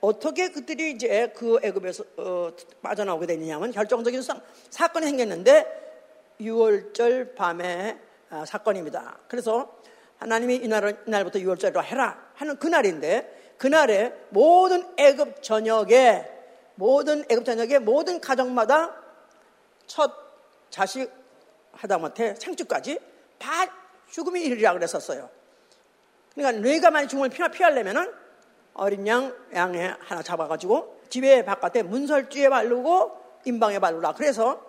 어떻게 0.00 0.50
그들이 0.50 0.92
이제 0.92 1.32
그 1.34 1.58
애굽에서 1.62 2.04
어, 2.16 2.50
빠져나오게 2.82 3.26
되느냐면 3.26 3.72
결정적인 3.72 4.22
사, 4.22 4.40
사건이 4.70 5.06
생겼는데 5.06 6.36
6월절 6.40 7.34
밤에 7.34 7.98
아, 8.30 8.44
사건입니다. 8.44 9.18
그래서 9.28 9.76
하나님이 10.18 10.56
이날, 10.56 11.02
이날부터 11.06 11.38
6월절로 11.40 11.82
해라 11.82 12.30
하는 12.34 12.56
그날인데 12.58 13.54
그날에 13.58 14.12
모든 14.30 14.84
애굽 14.96 15.42
전역에 15.42 16.30
모든 16.76 17.24
애굽 17.28 17.44
전역에 17.44 17.80
모든 17.80 18.20
가정마다 18.20 18.94
첫 19.86 20.12
자식 20.70 21.10
하다못해 21.72 22.36
생주까지 22.36 23.00
다 23.38 23.50
죽음이 24.10 24.42
이르리라 24.42 24.72
그랬었어요. 24.74 25.28
그러니까 26.34 26.60
너희가 26.62 26.90
만약 26.90 27.08
죽음을 27.08 27.30
피하려면은 27.30 28.12
어린 28.78 29.06
양, 29.06 29.34
양에 29.52 29.94
하나 29.98 30.22
잡아가지고 30.22 31.02
집에 31.10 31.44
바깥에 31.44 31.82
문설주에 31.82 32.48
바르고 32.48 33.12
인방에 33.44 33.78
바르라. 33.78 34.14
그래서 34.14 34.62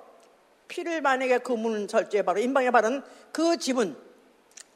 피를 0.68 1.02
만약에 1.02 1.40
그 1.40 1.52
문설주에 1.54 2.24
바르고 2.24 2.44
인방에 2.44 2.72
바른 2.72 3.04
그 3.32 3.58
집은 3.58 3.96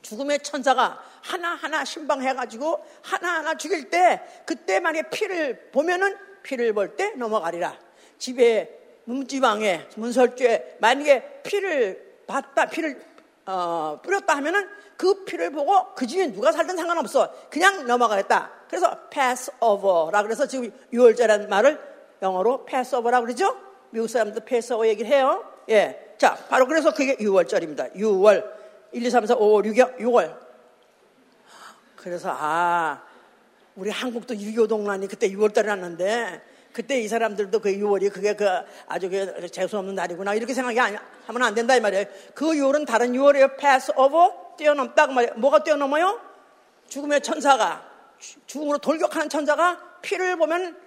죽음의 0.01 0.39
천사가 0.39 1.01
하나하나 1.21 1.83
신방해가지고 1.83 2.85
하나하나 3.01 3.55
죽일 3.55 3.89
때 3.89 4.21
그때 4.45 4.79
만약에 4.79 5.09
피를 5.09 5.71
보면은 5.71 6.17
피를 6.43 6.73
볼 6.73 6.95
때 6.95 7.11
넘어가리라. 7.11 7.77
집에 8.17 8.99
문지방에 9.05 9.87
문설주에 9.95 10.77
만약에 10.79 11.41
피를 11.43 12.19
봤다 12.27 12.65
피를 12.67 13.01
어, 13.45 13.99
뿌렸다 14.01 14.35
하면은 14.37 14.69
그 14.95 15.25
피를 15.25 15.51
보고 15.51 15.93
그 15.95 16.07
집에 16.07 16.31
누가 16.31 16.51
살든 16.51 16.77
상관없어 16.77 17.33
그냥 17.49 17.85
넘어가겠다 17.85 18.62
그래서 18.73 18.97
pass 19.11 19.51
over라 19.59 20.23
그래서 20.23 20.47
지금 20.47 20.71
6월절이라는 20.91 21.47
말을 21.47 21.79
영어로 22.23 22.65
pass 22.65 22.95
over라 22.95 23.21
그러죠 23.21 23.55
미국 23.91 24.07
사람도 24.07 24.39
pass 24.39 24.73
over 24.73 24.89
얘기를 24.89 25.11
해요 25.11 25.45
예, 25.69 26.15
자 26.17 26.35
바로 26.49 26.65
그래서 26.65 26.91
그게 26.91 27.15
6월절입니다 27.17 27.95
6월 27.95 28.43
1, 28.91 29.05
2, 29.05 29.09
3, 29.11 29.27
4, 29.27 29.35
5, 29.35 29.63
6, 29.63 29.97
6월 29.99 30.35
그래서 31.97 32.35
아 32.35 33.03
우리 33.75 33.91
한국도 33.91 34.33
6.25 34.33 34.67
동란이 34.67 35.07
그때 35.07 35.29
6월달에 35.29 35.67
났는데 35.67 36.41
그때 36.71 36.99
이 36.99 37.07
사람들도 37.07 37.59
그 37.59 37.69
6월이 37.69 38.11
그게 38.11 38.35
그 38.35 38.47
아주 38.87 39.07
그 39.07 39.47
재수없는 39.49 39.93
날이구나 39.93 40.33
이렇게 40.33 40.55
생각이 40.55 40.79
하면 40.79 41.43
안 41.43 41.53
된다 41.53 41.75
이 41.75 41.79
말이에요. 41.79 42.05
그 42.33 42.47
6월은 42.47 42.87
다른 42.87 43.13
6월이에요. 43.13 43.57
패스 43.59 43.91
오버 43.95 44.55
뛰어넘다 44.57 45.05
그 45.05 45.11
말이에요. 45.11 45.35
뭐가 45.35 45.63
뛰어넘어요? 45.63 46.19
죽음의 46.87 47.21
천사가 47.21 47.92
죽음으로 48.47 48.77
돌격하는 48.77 49.29
천사가 49.29 49.79
피를 50.01 50.37
보면 50.37 50.77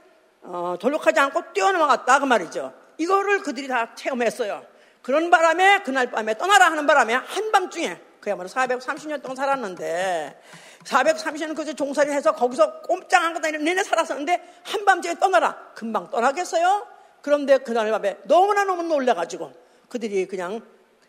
어, 0.42 0.76
돌격하지 0.78 1.20
않고 1.20 1.52
뛰어넘어갔다 1.52 2.20
그 2.20 2.24
말이죠. 2.24 2.72
이거를 2.98 3.42
그들이 3.42 3.68
다 3.68 3.94
체험했어요. 3.94 4.64
그런 5.02 5.30
바람에 5.30 5.82
그날 5.82 6.10
밤에 6.10 6.36
떠나라 6.36 6.66
하는 6.66 6.86
바람에 6.86 7.14
한밤중에 7.14 8.00
그야말로 8.20 8.48
430년 8.48 9.22
동안 9.22 9.36
살았는데 9.36 10.40
430년 10.84 11.54
그저 11.54 11.72
종살이 11.72 12.10
해서 12.10 12.32
거기서 12.32 12.80
꼼짝 12.82 13.22
안 13.22 13.36
하고 13.36 13.40
내내 13.40 13.82
살았었는데 13.82 14.60
한밤중에 14.64 15.18
떠나라. 15.18 15.56
금방 15.74 16.10
떠나겠어요? 16.10 16.86
그런데 17.22 17.58
그날 17.58 17.90
밤에 17.90 18.18
너무나 18.24 18.64
너무 18.64 18.82
놀래가지고 18.82 19.52
그들이 19.88 20.26
그냥 20.26 20.60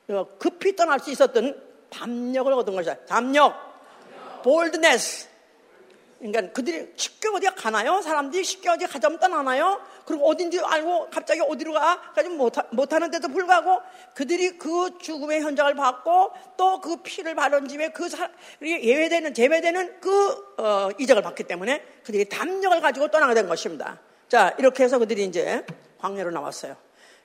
어, 0.09 0.27
급히 0.39 0.75
떠날 0.75 0.99
수 0.99 1.11
있었던 1.11 1.61
담력을 1.89 2.51
얻은 2.51 2.75
것이다. 2.75 3.05
담력, 3.05 3.55
볼드네스. 4.43 5.36
그러니까 6.19 6.51
그들이 6.51 6.93
쉽게 6.95 7.27
어디 7.29 7.47
가나요? 7.47 8.01
사람들이 8.01 8.43
쉽게 8.43 8.69
어디 8.69 8.87
가자면 8.87 9.19
떠나나요? 9.19 9.79
그리고 10.05 10.27
어딘지 10.27 10.59
알고 10.59 11.09
갑자기 11.11 11.41
어디로 11.41 11.73
가? 11.73 12.01
가지 12.15 12.29
못, 12.29 12.53
하는데도 12.93 13.27
불구하고 13.27 13.81
그들이 14.15 14.57
그 14.57 14.97
죽음의 14.99 15.41
현장을 15.41 15.75
받고 15.75 16.31
또 16.57 16.77
그 16.87 16.97
피를 17.03 17.35
바른 17.35 17.67
집에 17.67 17.89
그 17.89 18.07
사, 18.07 18.29
예외되는, 18.61 19.33
제외되는 19.33 19.99
그, 19.99 20.55
어, 20.57 20.89
이적을 20.97 21.21
받기 21.21 21.43
때문에 21.43 21.83
그들이 22.05 22.29
담력을 22.29 22.79
가지고 22.79 23.09
떠나게 23.09 23.33
된 23.33 23.47
것입니다. 23.47 23.99
자, 24.29 24.55
이렇게 24.57 24.83
해서 24.83 24.97
그들이 24.97 25.25
이제 25.25 25.65
광야로 25.99 26.31
나왔어요. 26.31 26.75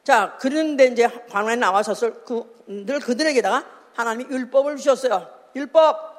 자, 0.02 0.37
그런데 0.40 0.87
이제 0.87 1.08
광야에 1.30 1.56
나와서 1.56 1.94
그, 2.25 2.64
늘 2.66 2.99
그들에게다가 2.99 3.64
하나님이 3.94 4.34
율법을 4.34 4.76
주셨어요. 4.76 5.28
율법. 5.54 6.12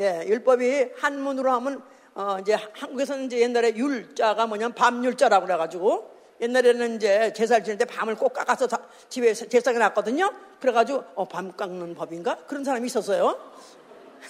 예, 0.00 0.24
율법이 0.26 0.92
한문으로 0.98 1.50
하면 1.52 1.82
어, 2.14 2.38
이제 2.40 2.54
한국에서는 2.72 3.26
이제 3.26 3.40
옛날에 3.40 3.74
율자가 3.74 4.46
뭐냐면 4.46 4.74
밤율자라고 4.74 5.46
그래가지고 5.46 6.16
옛날에는 6.40 6.96
이제 6.96 7.32
제사를 7.32 7.64
지낼 7.64 7.78
때 7.78 7.84
밤을 7.84 8.14
꼭 8.16 8.32
깎아서 8.32 8.66
집에 9.08 9.32
제사에 9.32 9.78
놨거든요. 9.78 10.32
그래가지고 10.60 11.04
어, 11.14 11.26
밤 11.26 11.52
깎는 11.52 11.94
법인가? 11.94 12.36
그런 12.46 12.64
사람이 12.64 12.86
있었어요. 12.86 13.38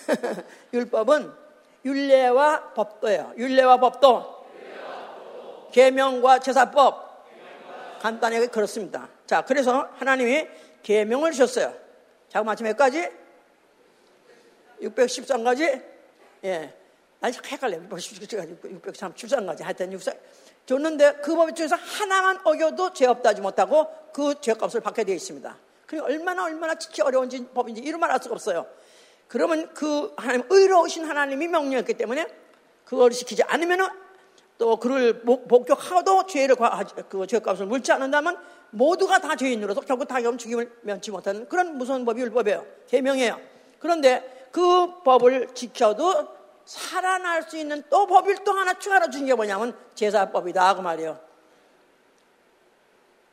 율법은 0.72 1.32
율례와 1.84 2.74
법도예요. 2.74 3.34
율례와 3.36 3.78
법도. 3.78 4.36
계명과 5.72 6.40
제사법. 6.40 7.06
간단하게 8.00 8.48
그렇습니다. 8.48 9.08
자, 9.26 9.42
그래서 9.44 9.88
하나님이 9.98 10.46
계명을 10.82 11.32
주셨어요. 11.32 11.72
자, 12.28 12.42
마침 12.42 12.66
몇 12.66 12.76
가지? 12.76 13.08
613가지? 14.80 15.82
예. 16.44 16.74
아니, 17.20 17.36
헷갈려. 17.46 17.78
613가지. 17.78 19.62
하여튼 19.62 19.92
6 19.92 20.02
3 20.02 20.14
줬는데 20.66 21.18
그법 21.22 21.54
중에서 21.54 21.76
하나만 21.76 22.40
어겨도 22.44 22.92
죄 22.92 23.06
없다지 23.06 23.40
못하고 23.40 23.86
그 24.12 24.40
죄값을 24.40 24.80
받게 24.80 25.04
되어 25.04 25.14
있습니다. 25.14 25.56
그게 25.86 26.02
얼마나 26.02 26.44
얼마나 26.44 26.74
지키 26.74 27.00
어려운지 27.02 27.48
법인지 27.54 27.80
이루 27.82 27.98
말할 27.98 28.18
수가 28.20 28.34
없어요. 28.34 28.66
그러면 29.28 29.72
그 29.74 30.12
하나님, 30.16 30.44
의로우신 30.50 31.04
하나님이 31.04 31.48
명령했기 31.48 31.94
때문에 31.94 32.26
그걸 32.84 33.10
지키지 33.10 33.44
않으면은 33.44 33.86
또 34.58 34.76
그를 34.76 35.22
복격하고도 35.22 36.26
죄를 36.26 36.56
그 37.08 37.26
죄값을 37.26 37.66
물지 37.66 37.92
않는다면 37.92 38.38
모두가 38.70 39.18
다 39.20 39.36
죄인으로서 39.36 39.82
결국 39.82 40.06
다 40.06 40.20
죽임을 40.20 40.72
면치 40.82 41.10
못하는 41.10 41.48
그런 41.48 41.76
무서운 41.76 42.04
법이 42.04 42.20
율법이에요. 42.22 42.66
개명이에요. 42.88 43.38
그런데 43.78 44.35
그 44.50 45.02
법을 45.02 45.54
지켜도 45.54 46.36
살아날 46.64 47.42
수 47.42 47.56
있는 47.56 47.82
또 47.88 48.06
법을 48.06 48.38
또 48.44 48.52
하나 48.52 48.74
추가로 48.74 49.10
준 49.10 49.26
게 49.26 49.34
뭐냐면 49.34 49.76
제사법이다 49.94 50.74
그 50.74 50.80
말이에요. 50.80 51.20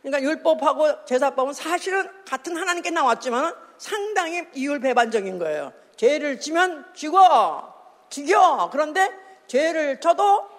그러니까 0.01 0.21
율법하고 0.29 1.05
제사법은 1.05 1.53
사실은 1.53 2.09
같은 2.25 2.57
하나님께 2.57 2.89
나왔지만 2.91 3.55
상당히 3.77 4.45
이율 4.53 4.79
배반적인 4.79 5.39
거예요. 5.39 5.71
죄를 5.95 6.39
지면 6.39 6.85
죽어, 6.93 7.73
죽여. 8.09 8.69
그런데 8.71 9.09
죄를 9.47 9.99
쳐도 10.01 10.49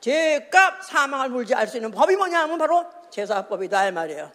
죄값 0.00 0.84
사망을 0.84 1.30
물지 1.30 1.54
알 1.54 1.66
수 1.66 1.76
있는 1.78 1.90
법이 1.90 2.16
뭐냐 2.16 2.40
하면 2.42 2.58
바로 2.58 2.84
제사법이다 3.10 3.88
이 3.88 3.92
말이에요. 3.92 4.30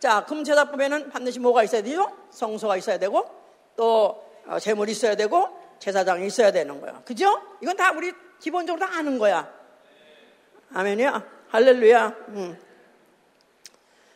자, 0.00 0.24
금 0.24 0.44
제사법에는 0.44 1.10
반드시 1.10 1.38
뭐가 1.40 1.62
있어야 1.64 1.82
되죠? 1.82 2.10
성소가 2.30 2.76
있어야 2.76 2.98
되고, 2.98 3.28
또, 3.76 3.84
어, 3.84 4.27
재물이 4.60 4.92
있어야 4.92 5.14
되고, 5.14 5.48
제사장이 5.78 6.26
있어야 6.26 6.50
되는 6.50 6.80
거야. 6.80 7.02
그죠? 7.04 7.40
이건 7.60 7.76
다 7.76 7.92
우리 7.92 8.12
기본적으로 8.40 8.84
다 8.84 8.98
아는 8.98 9.18
거야. 9.18 9.52
아멘이야. 10.72 11.24
할렐루야. 11.48 12.14
음. 12.28 12.58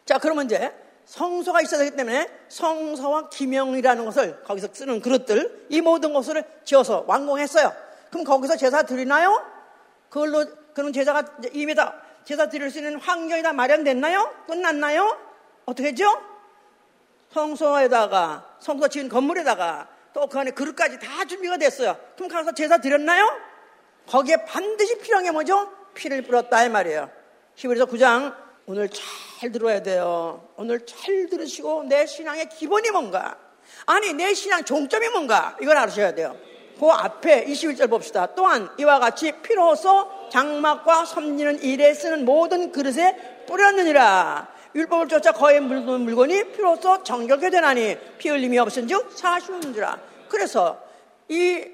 자, 0.04 0.18
그러면 0.18 0.46
이제 0.46 0.74
성소가 1.04 1.60
있어야 1.62 1.80
되기 1.80 1.96
때문에 1.96 2.28
성소와 2.48 3.28
기명이라는 3.28 4.04
것을 4.04 4.42
거기서 4.44 4.68
쓰는 4.72 5.00
그릇들, 5.00 5.66
이 5.68 5.80
모든 5.80 6.12
것을 6.12 6.44
지어서 6.64 7.04
완공했어요. 7.06 7.72
그럼 8.10 8.24
거기서 8.24 8.56
제사 8.56 8.82
드리나요? 8.82 9.44
그걸로, 10.08 10.44
그럼 10.74 10.92
제사가 10.92 11.24
이미 11.52 11.74
다 11.74 11.94
제사 12.24 12.48
드릴 12.48 12.70
수 12.70 12.78
있는 12.78 13.00
환경이 13.00 13.42
다 13.42 13.52
마련됐나요? 13.52 14.44
끝났나요? 14.46 15.18
어떻게 15.64 15.88
했죠? 15.88 16.06
성소에다가, 17.32 18.56
성소 18.60 18.88
지은 18.88 19.08
건물에다가 19.08 19.88
또 20.14 20.26
그 20.26 20.38
안에 20.38 20.50
그릇까지 20.52 20.98
다 20.98 21.24
준비가 21.24 21.56
됐어요. 21.56 21.96
그럼 22.16 22.28
가서 22.28 22.52
제사 22.52 22.78
드렸나요? 22.78 23.28
거기에 24.06 24.44
반드시 24.44 24.98
필요한 24.98 25.24
게 25.24 25.30
뭐죠? 25.30 25.70
피를 25.94 26.22
뿌렸다 26.22 26.64
이 26.64 26.68
말이에요. 26.68 27.10
히브리서 27.54 27.86
9장 27.86 28.34
오늘 28.66 28.88
잘 28.88 29.52
들어야 29.52 29.82
돼요. 29.82 30.48
오늘 30.56 30.84
잘 30.86 31.26
들으시고 31.28 31.84
내 31.84 32.06
신앙의 32.06 32.48
기본이 32.48 32.90
뭔가? 32.90 33.36
아니 33.86 34.12
내 34.12 34.34
신앙 34.34 34.64
종점이 34.64 35.08
뭔가? 35.08 35.56
이걸 35.60 35.76
알으셔야 35.76 36.14
돼요. 36.14 36.36
그 36.78 36.86
앞에 36.86 37.44
21절 37.46 37.90
봅시다. 37.90 38.34
또한 38.34 38.68
이와 38.78 38.98
같이 38.98 39.32
피로써 39.42 40.28
장막과 40.30 41.04
섬기는 41.04 41.62
일에 41.62 41.94
쓰는 41.94 42.24
모든 42.24 42.72
그릇에 42.72 43.44
뿌렸느니라. 43.46 44.48
율법을 44.74 45.08
쫓아 45.08 45.32
거의 45.32 45.60
물건 45.60 46.02
물건이 46.02 46.52
피로써 46.52 47.02
정결게 47.02 47.50
되나니 47.50 47.96
피 48.18 48.28
흘림이 48.28 48.58
없은즉 48.58 49.12
사시는지라. 49.12 49.98
그래서 50.28 50.82
이 51.28 51.64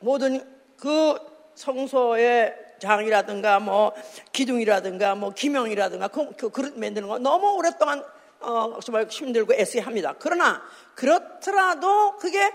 모든 0.00 0.44
그 0.76 1.16
성소의 1.54 2.56
장이라든가 2.80 3.60
뭐 3.60 3.92
기둥이라든가 4.32 5.14
뭐 5.14 5.30
기명이라든가 5.30 6.08
그, 6.08 6.34
그 6.36 6.50
그릇 6.50 6.76
만드는 6.76 7.06
거 7.06 7.18
너무 7.18 7.52
오랫동안 7.52 8.04
어, 8.40 8.80
정말 8.82 9.06
힘들고 9.08 9.54
애쓰게 9.54 9.80
합니다. 9.80 10.14
그러나 10.18 10.60
그렇더라도 10.96 12.16
그게 12.16 12.52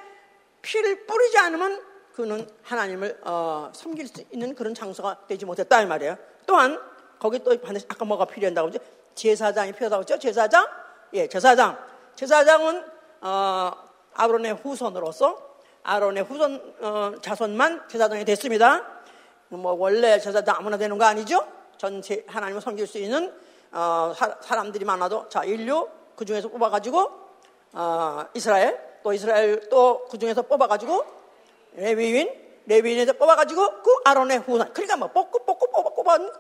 피를 0.62 1.06
뿌리지 1.06 1.38
않으면 1.38 1.82
그는 2.14 2.50
하나님을 2.64 3.20
어, 3.24 3.72
섬길 3.74 4.08
수 4.08 4.24
있는 4.32 4.54
그런 4.54 4.74
장소가 4.74 5.28
되지 5.28 5.46
못했다 5.46 5.82
이 5.82 5.86
말이에요. 5.86 6.18
또한 6.46 6.78
거기 7.20 7.40
또 7.40 7.58
반드시 7.62 7.86
아까 7.88 8.04
뭐가 8.04 8.26
필요한다고 8.26 8.72
그죠? 8.72 8.84
제사장이 9.18 9.74
필요하다고 9.74 10.02
그죠? 10.02 10.20
제사장? 10.20 10.68
예, 11.14 11.28
제사장. 11.28 11.78
제사장은 12.16 12.86
어, 13.22 13.72
아론의 14.14 14.54
후손으로서 14.56 15.38
아론의 15.84 16.24
후손 16.24 16.76
어, 16.82 17.12
자손만 17.22 17.88
제사장이 17.90 18.24
됐습니다. 18.26 18.86
뭐 19.50 19.74
원래 19.74 20.20
제사장 20.20 20.56
아무나 20.60 20.78
되는 20.78 20.98
거 20.98 21.06
아니죠? 21.06 21.46
전체 21.78 22.24
하나님을 22.28 22.62
섬길 22.62 22.86
수 22.86 22.98
있는 23.00 23.34
어, 23.72 24.14
사, 24.16 24.56
람들이 24.56 24.86
많아도 24.86 25.28
자 25.30 25.44
인류 25.44 25.90
그 26.16 26.24
중에서 26.24 26.50
뽑아가지고 26.50 27.12
어, 27.74 28.26
이스라엘 28.34 28.80
또 29.04 29.14
이스라엘 29.14 29.68
또 29.70 30.08
그 30.10 30.18
중에서 30.18 30.44
뽑아가지고 30.44 31.06
레위인 31.74 32.30
레위인에서 32.66 33.14
뽑아가지고 33.14 33.82
그 33.82 33.92
아론의 34.06 34.40
후손 34.40 34.74
그러니까 34.74 34.98
뭐 34.98 35.08
뽑고 35.10 35.46
뽑고 35.46 35.72
뽑아 35.72 35.90
뽑은 35.96 36.32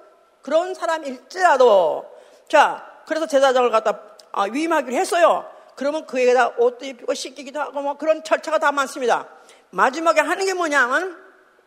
그런 0.41 0.73
사람일지라도 0.73 2.16
자 2.47 3.01
그래서 3.05 3.25
제사장을 3.25 3.69
갖다 3.69 4.01
아, 4.31 4.43
위임하기로 4.43 4.95
했어요. 4.95 5.49
그러면 5.75 6.05
그에다 6.05 6.49
옷도 6.57 6.85
입히고 6.85 7.13
씻기기도 7.13 7.59
하고 7.59 7.81
뭐 7.81 7.97
그런 7.97 8.23
절차가 8.23 8.59
다 8.59 8.71
많습니다. 8.71 9.27
마지막에 9.69 10.21
하는 10.21 10.45
게 10.45 10.53
뭐냐면 10.53 11.17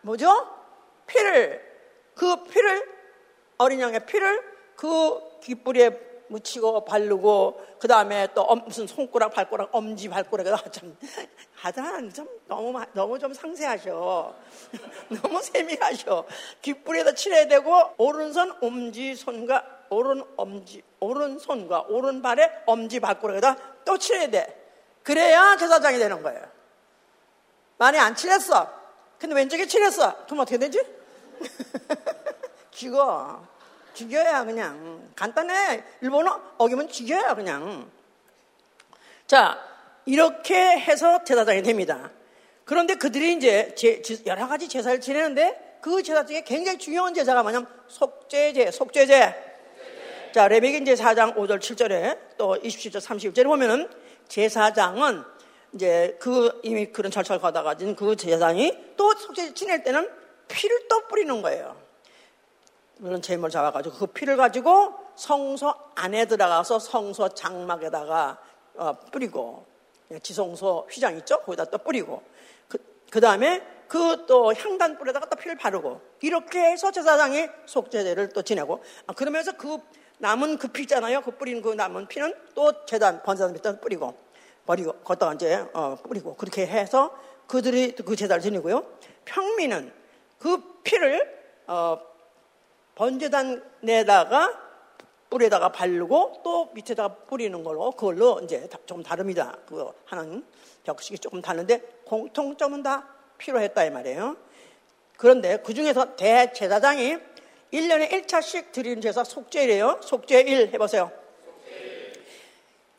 뭐죠? 0.03 0.49
피를 1.07 1.61
그 2.15 2.45
피를 2.45 2.83
어린 3.59 3.81
양의 3.81 4.07
피를 4.07 4.43
그 4.77 5.21
귓불에 5.41 6.09
묻히고 6.29 6.85
바르고 6.85 7.61
그 7.79 7.89
다음에 7.89 8.29
또 8.35 8.47
무슨 8.65 8.87
손가락 8.87 9.33
발가락 9.33 9.71
엄지 9.73 10.09
발가락 10.09 10.73
참 10.73 10.97
하여튼 11.55 12.13
좀 12.13 12.29
너무 12.47 12.81
너무 12.93 13.19
좀 13.19 13.35
상세하셔 13.35 14.35
너무 15.23 15.43
세밀하셔 15.43 16.25
귓불에다 16.63 17.15
칠해야 17.15 17.49
되고 17.49 17.75
오른손 17.97 18.55
엄지 18.61 19.17
손과 19.17 19.80
오른 19.91 20.25
엄지 20.37 20.83
오른손과 21.01 21.87
오른발에 21.89 22.63
엄지 22.67 23.01
발가락에다 23.01 23.57
또 23.85 23.99
칠해야 23.99 24.29
돼 24.29 24.73
그래야 25.03 25.57
제사장이 25.57 25.99
되는 25.99 26.23
거예요 26.23 26.43
많이 27.79 27.99
안 27.99 28.15
칠했어 28.15 28.81
근데 29.19 29.35
왼쪽에 29.35 29.67
칠했어 29.67 30.25
그럼 30.25 30.41
어떻게 30.41 30.57
되지? 30.59 30.81
죽어. 32.71 33.47
죽여야 33.93 34.45
그냥. 34.45 35.11
간단해. 35.15 35.85
일본어 36.01 36.41
어기면 36.57 36.89
죽여야 36.89 37.35
그냥. 37.35 37.91
자, 39.27 39.59
이렇게 40.07 40.57
해서 40.57 41.23
제사장이 41.25 41.63
됩니다. 41.63 42.11
그런데 42.65 42.95
그들이 42.95 43.35
이제 43.35 43.75
제, 43.75 44.01
여러 44.27 44.49
가지 44.49 44.69
제사를 44.69 45.01
지내는데 45.01 45.79
그 45.83 46.03
제사 46.03 46.25
중에 46.25 46.43
굉장히 46.45 46.79
중요한 46.79 47.13
제사가 47.15 47.43
뭐냐면 47.43 47.69
속죄제, 47.89 48.71
속죄제. 48.71 49.50
자, 50.33 50.47
레베기 50.47 50.79
이제 50.79 50.95
4장 50.95 51.35
5절 51.35 51.59
7절에 51.59 52.37
또 52.37 52.55
27절 52.55 53.01
30절에 53.01 53.45
보면은 53.47 53.89
제사장은 54.29 55.25
이제 55.73 56.17
그 56.21 56.61
이미 56.63 56.87
그런 56.87 57.11
절차를 57.11 57.41
받아가 57.41 57.77
진 57.77 57.97
그 57.97 58.15
제사장이 58.15 58.95
또 58.97 59.13
속죄제 59.15 59.55
지낼 59.55 59.83
때는 59.83 60.09
피를 60.47 60.87
또 60.89 61.07
뿌리는 61.09 61.43
거예요. 61.43 61.77
물론 62.99 63.21
제물 63.23 63.51
잡아가지고 63.51 63.97
그 63.97 64.07
피를 64.07 64.37
가지고 64.37 64.95
성소 65.17 65.75
안에 65.97 66.27
들어가서 66.27 66.79
성소 66.79 67.31
장막에다가 67.31 68.39
어, 68.77 68.93
뿌리고 69.11 69.67
지성소 70.23 70.87
휘장 70.91 71.17
있죠? 71.19 71.41
거기다 71.41 71.65
또 71.65 71.79
뿌리고 71.79 72.23
그, 72.69 72.79
그 73.11 73.21
다음에 73.21 73.63
그 73.89 74.27
또 74.29 74.55
향단 74.55 74.97
뿌리에다가 74.97 75.29
또 75.29 75.37
피를 75.37 75.57
바르고 75.57 76.01
이렇게 76.21 76.61
해서 76.61 76.93
제사장이 76.93 77.49
속죄제를 77.67 78.29
또 78.29 78.43
지내고 78.43 78.81
아, 79.09 79.13
그러면서 79.13 79.51
그 79.57 79.79
남은 80.21 80.59
그 80.59 80.69
피잖아요. 80.69 81.23
그 81.23 81.33
뿌린 81.33 81.63
그 81.63 81.73
남은 81.73 82.07
피는 82.07 82.35
또 82.55 82.85
재단 82.85 83.23
번제단 83.23 83.53
밑에 83.55 83.81
뿌리고 83.81 84.15
버리고 84.67 84.93
걷다가 84.93 85.35
이제 85.35 85.67
어, 85.73 85.97
뿌리고 86.03 86.37
그렇게 86.37 86.67
해서 86.67 87.17
그들이 87.47 87.93
그 87.93 88.15
제단을 88.15 88.43
지내고요. 88.43 88.85
평민은 89.25 89.93
그 90.39 90.83
피를 90.83 91.41
어, 91.67 91.99
번제단에다가 92.95 94.71
뿌리에다가 95.31 95.73
바르고 95.73 96.43
또 96.45 96.71
밑에다가 96.75 97.15
뿌리는 97.27 97.65
걸로 97.65 97.91
그걸로 97.93 98.41
이제 98.41 98.69
좀 98.85 99.03
다릅니다. 99.03 99.57
그 99.67 99.91
하는 100.05 100.45
격식이 100.85 101.19
조금 101.19 101.41
다른데 101.41 102.03
공통점은 102.05 102.83
다 102.83 103.09
필요했다 103.39 103.85
이 103.85 103.91
말이에요. 103.91 104.37
그런데 105.17 105.59
그 105.59 105.73
중에서 105.73 106.17
대제사장이 106.17 107.19
1년에 107.73 108.11
1차씩 108.11 108.73
드리는 108.73 109.01
제사 109.01 109.25
속죄래요. 109.25 110.01
속죄 110.03 110.41
1 110.41 110.71
해보세요. 110.73 111.11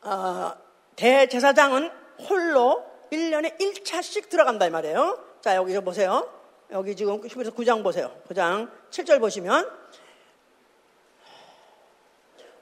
어, 0.02 0.52
대제사장은 0.96 1.90
홀로 2.28 2.84
1년에 3.12 3.58
1차씩 3.58 4.28
들어간다 4.28 4.66
이 4.66 4.70
말이에요. 4.70 5.18
자, 5.40 5.56
여기 5.56 5.78
보세요. 5.80 6.28
여기 6.70 6.96
지금 6.96 7.20
히브리서 7.22 7.52
9장 7.52 7.82
보세요. 7.82 8.10
9장 8.28 8.70
7절 8.90 9.20
보시면 9.20 9.70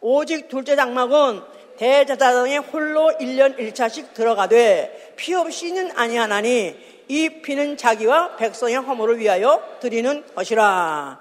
오직 0.00 0.48
둘째 0.48 0.76
장막은 0.76 1.42
대제사장의 1.76 2.58
홀로 2.58 3.10
1년 3.20 3.56
1차씩 3.56 4.12
들어가되 4.14 5.14
피 5.16 5.34
없이는 5.34 5.96
아니하나니 5.96 7.04
이 7.08 7.28
피는 7.42 7.76
자기와 7.76 8.36
백성의 8.36 8.76
허물을 8.76 9.18
위하여 9.18 9.62
드리는 9.80 10.24
것이라. 10.34 11.20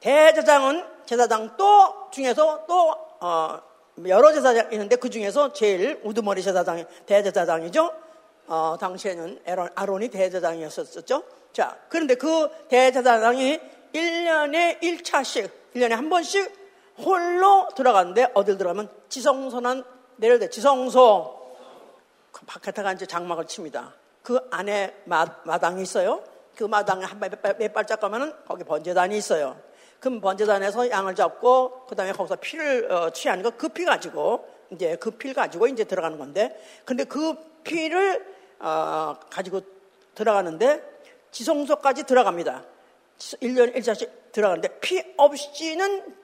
대제사장은 0.00 0.84
제사장 1.06 1.56
또 1.56 2.10
중에서 2.10 2.66
또 2.66 2.94
어, 3.20 3.60
여러 4.06 4.32
제사장 4.32 4.72
있는데 4.72 4.96
그 4.96 5.10
중에서 5.10 5.52
제일 5.52 6.00
우두머리 6.04 6.42
제사장 6.42 6.84
대제사장이죠. 7.06 7.92
어, 8.46 8.76
당시에는 8.80 9.42
아론이 9.74 10.08
대제사장이었었죠. 10.08 11.22
자, 11.52 11.76
그런데 11.88 12.14
그 12.14 12.48
대제사장이 12.68 13.60
1년에 13.92 14.80
1차씩, 14.80 15.50
1년에 15.74 15.90
한 15.90 16.08
번씩 16.08 16.52
홀로 16.98 17.68
들어가는데 17.74 18.30
어딜 18.34 18.58
들어가면 18.58 18.88
지성소는 19.08 19.84
내려대 20.16 20.50
지성소 20.50 21.38
그 22.32 22.44
바깥에가 22.46 22.92
이제 22.92 23.06
장막을 23.06 23.46
칩니다. 23.46 23.94
그 24.22 24.38
안에 24.50 24.94
마, 25.04 25.26
마당이 25.44 25.82
있어요. 25.82 26.22
그 26.56 26.64
마당에 26.64 27.04
한몇 27.04 27.40
몇 27.40 27.72
발짝 27.72 28.00
가면은 28.00 28.32
거기 28.46 28.64
번제단이 28.64 29.16
있어요. 29.16 29.56
그럼 30.00 30.20
번제단에서 30.20 30.90
양을 30.90 31.14
잡고 31.14 31.86
그 31.88 31.94
다음에 31.96 32.12
거기서 32.12 32.36
피를 32.36 32.90
어, 32.90 33.10
취하는 33.10 33.42
거 33.42 33.50
그 33.50 33.68
피 33.68 33.84
가지고 33.84 34.46
이제 34.70 34.96
그 34.96 35.10
피를 35.12 35.34
가지고 35.34 35.66
이제 35.66 35.84
들어가는 35.84 36.18
건데, 36.18 36.58
근데 36.84 37.04
그 37.04 37.34
피를 37.64 38.24
어, 38.60 39.16
가지고 39.30 39.60
들어가는데 40.14 40.82
지성소까지 41.30 42.04
들어갑니다. 42.04 42.64
1년 43.18 43.74
1차씩 43.76 44.10
들어가는데 44.32 44.78
피 44.80 45.02
없이는 45.16 46.14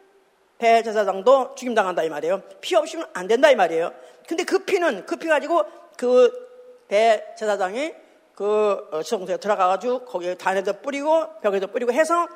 대제사장도 0.58 1.54
죽임당한다 1.56 2.02
이 2.04 2.08
말이에요. 2.08 2.42
피 2.60 2.76
없이는 2.76 3.04
안 3.12 3.26
된다 3.26 3.50
이 3.50 3.56
말이에요. 3.56 3.92
근데 4.28 4.44
그 4.44 4.60
피는 4.60 5.06
그 5.06 5.16
피 5.16 5.26
가지고 5.28 5.64
그 5.96 6.30
대제사장이 6.88 7.92
그 8.34 8.88
어, 8.92 9.02
지성소에 9.02 9.38
들어가가지고 9.38 10.04
거기에 10.06 10.34
단에도 10.36 10.72
뿌리고 10.80 11.40
벽에도 11.40 11.66
뿌리고 11.68 11.92
해서 11.92 12.28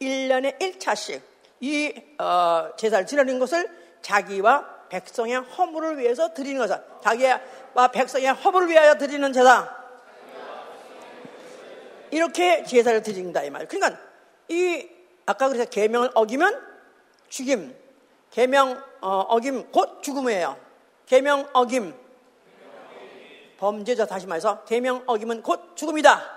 1년에 0.00 0.58
1차씩 0.58 1.20
이 1.60 1.92
어, 2.18 2.70
제사를 2.76 3.06
지내는 3.06 3.38
것을 3.38 3.68
자기와 4.02 4.76
백성의 4.88 5.36
허물을 5.36 5.98
위해서 5.98 6.32
드리는 6.32 6.58
거죠. 6.58 6.80
자기와 7.02 7.88
백성의 7.92 8.28
허물을 8.28 8.68
위하여 8.68 8.96
드리는 8.96 9.32
제사. 9.32 9.74
이렇게 12.10 12.62
제사를 12.62 13.02
드린다 13.02 13.42
이 13.42 13.50
말. 13.50 13.66
그러니까 13.66 14.00
이 14.48 14.88
아까 15.26 15.48
그래서 15.48 15.64
계명을 15.64 16.10
어기면 16.14 16.62
죽임, 17.28 17.74
계명 18.30 18.80
어, 19.00 19.40
김곧 19.40 20.02
죽음이에요. 20.02 20.56
계명 21.06 21.48
어김 21.52 21.94
범죄자 23.58 24.06
다시 24.06 24.26
말해서 24.26 24.64
계명 24.64 25.02
어김은 25.06 25.42
곧 25.42 25.76
죽음이다. 25.76 26.36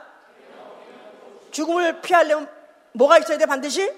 죽음을 1.51 2.01
피하려면 2.01 2.58
뭐가 2.93 3.17
있어야 3.19 3.37
돼 3.37 3.45
반드시 3.45 3.91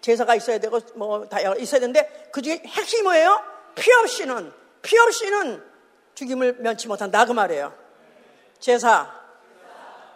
제사가 0.00 0.34
있어야 0.36 0.58
되고 0.58 0.80
뭐 0.94 1.26
다 1.28 1.40
있어야 1.56 1.80
되는데 1.80 2.28
그 2.32 2.40
중에 2.42 2.62
핵심이 2.66 3.02
뭐예요? 3.02 3.42
피 3.74 3.92
없이는 3.92 4.52
피 4.82 4.98
없이는 4.98 5.62
죽임을 6.14 6.54
면치 6.60 6.88
못한다 6.88 7.24
그 7.24 7.32
말이에요. 7.32 7.72
제사, 8.58 9.12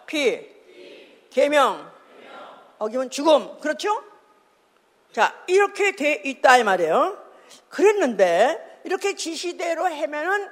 피, 0.05 0.49
계명, 1.29 1.89
어기면 2.77 3.09
죽음 3.09 3.59
그렇죠? 3.59 4.03
자 5.13 5.33
이렇게 5.47 5.95
돼 5.95 6.21
있다 6.25 6.57
이 6.57 6.63
말이에요. 6.63 7.17
그랬는데 7.69 8.81
이렇게 8.83 9.15
지시대로 9.15 9.85
하면은 9.85 10.49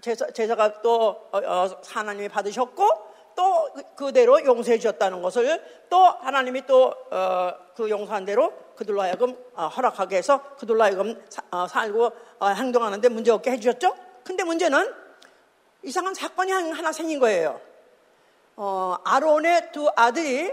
제사, 0.00 0.26
제사가 0.30 0.82
또 0.82 1.28
어, 1.32 1.38
어, 1.38 1.80
하나님이 1.86 2.28
받으셨고 2.28 3.09
또 3.34 3.70
그대로 3.96 4.44
용서해 4.44 4.78
주셨다는 4.78 5.22
것을 5.22 5.62
또 5.88 5.98
하나님이 6.04 6.66
또그 6.66 7.06
어, 7.10 7.88
용서한 7.88 8.24
대로 8.24 8.52
그들로 8.76 9.02
하여금 9.02 9.36
어, 9.54 9.66
허락하게 9.68 10.16
해서 10.16 10.42
그들로 10.56 10.82
하여금 10.82 11.22
사, 11.28 11.42
어, 11.50 11.66
살고 11.66 12.12
어, 12.38 12.46
행동하는데 12.48 13.08
문제 13.08 13.30
없게 13.30 13.52
해주셨죠. 13.52 13.94
근데 14.24 14.44
문제는 14.44 14.94
이상한 15.82 16.14
사건이 16.14 16.52
하나 16.52 16.92
생긴 16.92 17.18
거예요. 17.18 17.60
어, 18.56 18.96
아론의 19.04 19.72
두 19.72 19.90
아들이 19.96 20.52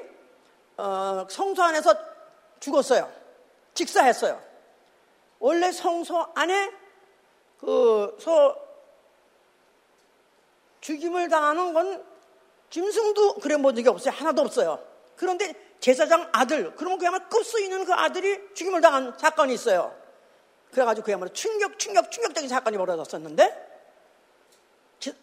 성소 1.30 1.64
안에서 1.64 1.96
죽었어요. 2.60 3.12
직사했어요. 3.74 4.40
원래 5.40 5.72
성소 5.72 6.28
안에 6.36 6.72
그소 7.60 8.56
죽임을 10.82 11.28
당하는 11.30 11.74
건 11.74 12.04
짐승도 12.70 13.36
그래 13.36 13.58
본 13.58 13.76
적이 13.76 13.90
없어요. 13.90 14.14
하나도 14.14 14.42
없어요. 14.42 14.84
그런데 15.16 15.54
제사장 15.80 16.30
아들, 16.32 16.76
그러면 16.76 16.98
그야말로 16.98 17.28
급수 17.30 17.62
있는 17.62 17.86
그 17.86 17.94
아들이 17.94 18.40
죽임을 18.54 18.82
당한 18.82 19.14
사건이 19.18 19.54
있어요. 19.54 19.96
그래가지고 20.72 21.06
그야말로 21.06 21.32
충격, 21.34 21.80
충격, 21.80 22.12
충격적인 22.12 22.50
사건이 22.50 22.78
벌어졌었는데, 22.78 23.68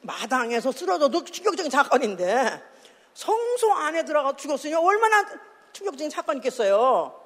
마당에서 0.01 0.73
쓰러져도 0.73 1.25
충격적인 1.25 1.71
사건인데, 1.71 2.63
성소 3.13 3.73
안에 3.73 4.05
들어가 4.05 4.35
죽었으니 4.35 4.75
얼마나 4.75 5.27
충격적인 5.73 6.11
사건이 6.11 6.39
있겠어요. 6.39 7.21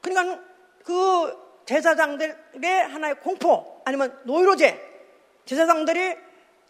그러니까 0.00 0.42
그 0.84 1.62
제사장들의 1.66 2.88
하나의 2.88 3.20
공포, 3.20 3.82
아니면 3.84 4.18
노이로제, 4.24 4.80
제사장들이 5.44 6.25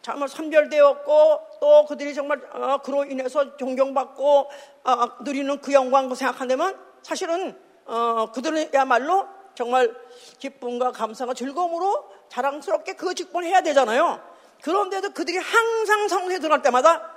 정말 0.06 0.28
선별되었고 0.28 1.40
또 1.60 1.84
그들이 1.86 2.14
정말 2.14 2.40
어, 2.52 2.78
그로 2.78 3.04
인해서 3.04 3.56
존경받고 3.56 4.50
어, 4.84 5.24
누리는 5.24 5.60
그 5.60 5.72
영광을 5.72 6.14
생각한다면 6.14 6.78
사실은 7.02 7.60
어, 7.86 8.30
그들은야말로 8.30 9.26
정말 9.56 9.92
기쁨과 10.38 10.92
감사와 10.92 11.34
즐거움으로 11.34 12.08
자랑스럽게 12.28 12.92
그 12.92 13.16
직분을 13.16 13.48
해야 13.48 13.62
되잖아요. 13.62 14.20
그런데도 14.62 15.10
그들이 15.10 15.38
항상 15.38 16.06
성소에 16.06 16.38
들어갈 16.38 16.62
때마다 16.62 17.12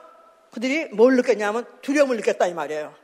그들이 0.49 0.86
뭘 0.86 1.15
느꼈냐면 1.15 1.67
두려움을 1.84 2.17
느꼈다 2.17 2.47
이 2.47 2.56
말이에요. 2.56 2.95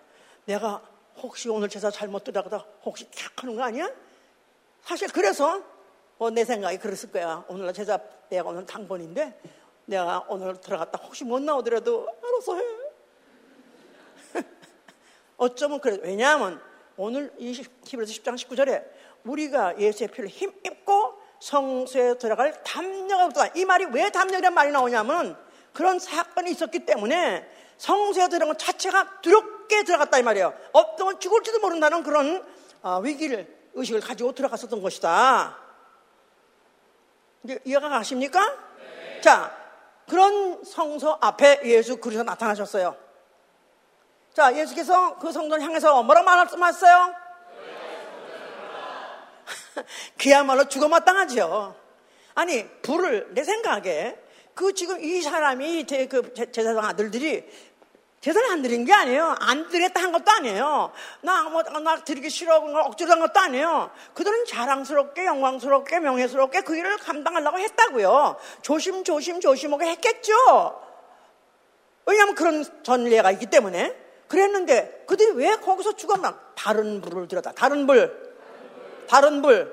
내가 0.46 0.82
혹시 1.18 1.48
오늘 1.48 1.70
제사 1.70 1.92
잘못 1.92 2.24
들어가다 2.24 2.66
혹시 2.84 3.08
탁 3.12 3.44
하는 3.44 3.56
거 3.56 3.62
아니야? 3.62 3.88
사실 4.82 5.10
그래서 5.10 5.62
어, 6.18 6.32
내 6.32 6.44
생각이 6.44 6.80
그랬을 6.80 7.12
거야. 7.12 7.46
오늘 7.50 7.72
제사 7.72 8.00
내가 8.30 8.50
오늘 8.50 8.66
당번인데 8.66 9.40
내가 9.86 10.26
오늘 10.28 10.60
들어갔다 10.60 11.00
혹시 11.04 11.24
못 11.24 11.42
나오더라도 11.42 12.08
알아서 12.24 12.56
해. 12.58 12.64
어쩌면 15.38 15.80
그래. 15.80 16.00
왜냐하면 16.02 16.62
오늘 16.98 17.32
이 17.38 17.52
히브리서 17.52 18.14
10장 18.14 18.36
19절에 18.36 18.84
우리가 19.24 19.80
예수의 19.80 20.10
피를 20.10 20.30
힘입고 20.30 21.14
성소에 21.40 22.18
들어갈 22.18 22.64
담력이 22.64 23.14
없다. 23.14 23.48
이 23.56 23.66
말이 23.66 23.86
왜 23.86 24.10
담력이란 24.10 24.54
말이 24.54 24.72
나오냐면 24.72 25.38
그런 25.74 26.00
사건이 26.00 26.52
있었기 26.52 26.86
때문에 26.86 27.48
성소에 27.78 28.30
들어간 28.30 28.50
것 28.50 28.60
자체가 28.60 29.22
두렵게 29.22 29.84
들어갔다 29.84 30.18
이 30.18 30.24
말이에요. 30.24 30.54
어떤 30.72 31.20
죽을지도 31.20 31.60
모른다는 31.60 32.04
그런 32.04 32.46
어, 32.82 33.00
위기를 33.00 33.54
의식을 33.74 34.00
가지고 34.00 34.32
들어갔었던 34.32 34.82
것이다. 34.82 35.58
이해가 37.66 37.90
가십니까? 37.90 38.58
네. 38.78 39.22
자, 39.22 39.65
그런 40.08 40.64
성소 40.64 41.18
앞에 41.20 41.62
예수 41.66 41.98
그리스도 41.98 42.24
나타나셨어요. 42.24 42.96
자, 44.34 44.56
예수께서 44.56 45.18
그 45.18 45.32
성전 45.32 45.62
향해서 45.62 46.04
뭐라고 46.04 46.26
말씀하셨어요? 46.26 47.16
그야말로 50.20 50.68
죽어 50.68 50.88
마땅하죠. 50.88 51.76
아니, 52.36 52.68
불을 52.82 53.30
내 53.34 53.44
생각에 53.44 54.18
그 54.54 54.74
지금 54.74 55.04
이 55.04 55.22
사람이 55.22 55.86
제그 55.86 56.34
제사장 56.52 56.84
아들들이 56.86 57.46
제사를 58.26 58.50
안 58.50 58.64
드린 58.64 58.86
게 58.86 58.92
아니에요. 58.92 59.36
안 59.40 59.70
드렸다 59.70 60.02
한 60.02 60.12
것도 60.12 60.32
아니에요. 60.32 60.92
나, 61.22 61.44
뭐, 61.44 61.62
나 61.62 61.96
드리기 61.98 62.32
싫어. 62.32 62.58
억지로 62.58 63.12
한 63.12 63.20
것도 63.20 63.40
아니에요. 63.40 63.92
그들은 64.16 64.46
자랑스럽게, 64.46 65.28
영광스럽게, 65.28 66.00
명예스럽게 66.00 66.62
그 66.62 66.76
일을 66.76 66.98
감당하려고 66.98 67.60
했다고요. 67.60 68.38
조심조심 68.64 69.42
조심하게 69.42 69.86
했겠죠. 69.92 70.34
왜냐하면 72.08 72.34
그런 72.34 72.66
전례가 72.82 73.30
있기 73.30 73.46
때문에. 73.46 73.96
그랬는데 74.28 75.04
그들이 75.06 75.34
왜 75.34 75.58
거기서 75.58 75.96
죽었나? 75.96 76.40
다른 76.56 77.02
불을 77.02 77.28
들었다. 77.28 77.52
다른 77.52 77.86
불. 77.86 78.36
다른 79.08 79.44
불. 79.44 79.72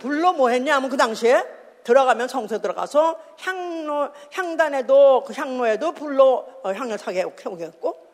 불로 0.00 0.34
뭐 0.34 0.50
했냐 0.50 0.76
하면 0.76 0.90
그 0.90 0.98
당시에 0.98 1.55
들어가면 1.86 2.26
성소에 2.26 2.58
들어가서 2.58 3.16
향로, 3.38 4.10
향단에도 4.32 5.22
그 5.24 5.32
향로에도 5.32 5.92
불로 5.92 6.44
어, 6.64 6.72
향을 6.72 6.98
타게 6.98 7.20
해오겠고 7.20 8.06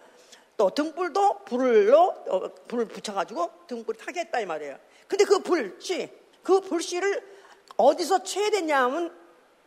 또 0.58 0.68
등불도 0.68 1.44
불로 1.46 2.14
어, 2.28 2.50
불을 2.68 2.84
붙여가지고 2.84 3.50
등불 3.66 3.96
타게 3.96 4.20
했다 4.20 4.40
이 4.40 4.46
말이에요. 4.46 4.76
근데 5.08 5.24
그 5.24 5.38
불씨 5.38 6.10
그 6.42 6.60
불씨를 6.60 7.26
어디서 7.78 8.24
취해됐냐 8.24 8.78
하면 8.84 9.16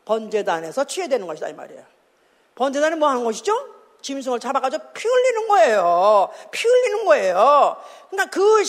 번제단에서 0.06 0.84
취해되는 0.84 1.26
것이다 1.26 1.50
이 1.50 1.54
말이에요. 1.54 1.84
번제단은 2.54 3.00
뭐 3.00 3.10
하는 3.10 3.24
것이죠? 3.24 3.58
짐승을 4.04 4.40
잡아가지고 4.40 4.84
피 4.94 5.08
흘리는 5.08 5.48
거예요. 5.48 6.30
피 6.52 6.68
흘리는 6.68 7.06
거예요. 7.06 7.78
그러니까 8.12 8.30
그 8.30 8.64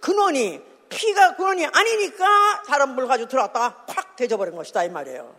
근원이 0.00 0.60
피가 0.94 1.36
근원이 1.36 1.66
아니니까 1.66 2.62
사람 2.66 2.94
물 2.94 3.06
가지고 3.08 3.28
들어왔다가 3.28 3.84
콱 3.86 4.16
대져버린 4.16 4.54
것이다 4.54 4.84
이 4.84 4.88
말이에요. 4.88 5.34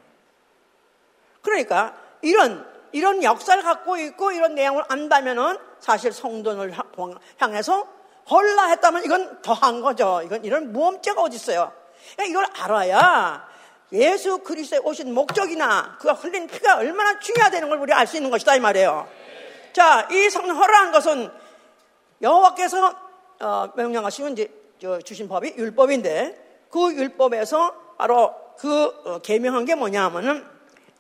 그러니까 1.41 1.95
이런 2.21 2.67
이런 2.91 3.23
역사를 3.23 3.61
갖고 3.61 3.97
있고 3.97 4.31
이런 4.31 4.55
내용을 4.55 4.83
안다면은 4.87 5.57
사실 5.79 6.11
성전을 6.11 6.73
향해서 7.37 7.87
헐라 8.29 8.67
했다면 8.67 9.03
이건 9.05 9.41
더한 9.41 9.81
거죠. 9.81 10.21
이건 10.23 10.43
이런 10.43 10.73
모험죄가 10.73 11.21
어디 11.21 11.35
있어요? 11.35 11.71
그러니까 12.13 12.31
이걸 12.31 12.63
알아야 12.63 13.47
예수 13.91 14.39
그리스도의 14.39 14.81
오신 14.83 15.13
목적이나 15.13 15.97
그가 15.99 16.13
흘린 16.13 16.47
피가 16.47 16.77
얼마나 16.77 17.19
중요하다는 17.19 17.69
걸 17.69 17.79
우리 17.79 17.93
알 17.93 18.07
수 18.07 18.17
있는 18.17 18.31
것이다 18.31 18.55
이 18.55 18.59
말이에요. 18.59 19.07
자, 19.73 20.07
이 20.11 20.29
성전 20.29 20.55
허락한 20.55 20.91
것은 20.91 21.31
여호와께서 22.21 22.95
어, 23.41 23.71
명령하시면 23.75 24.31
이제 24.33 24.64
주신 25.03 25.27
법이 25.27 25.53
율법인데 25.57 26.67
그 26.71 26.93
율법에서 26.93 27.95
바로 27.97 28.33
그 28.57 28.85
어, 29.05 29.19
개명한 29.19 29.65
게 29.65 29.75
뭐냐 29.75 30.05
하면은 30.05 30.45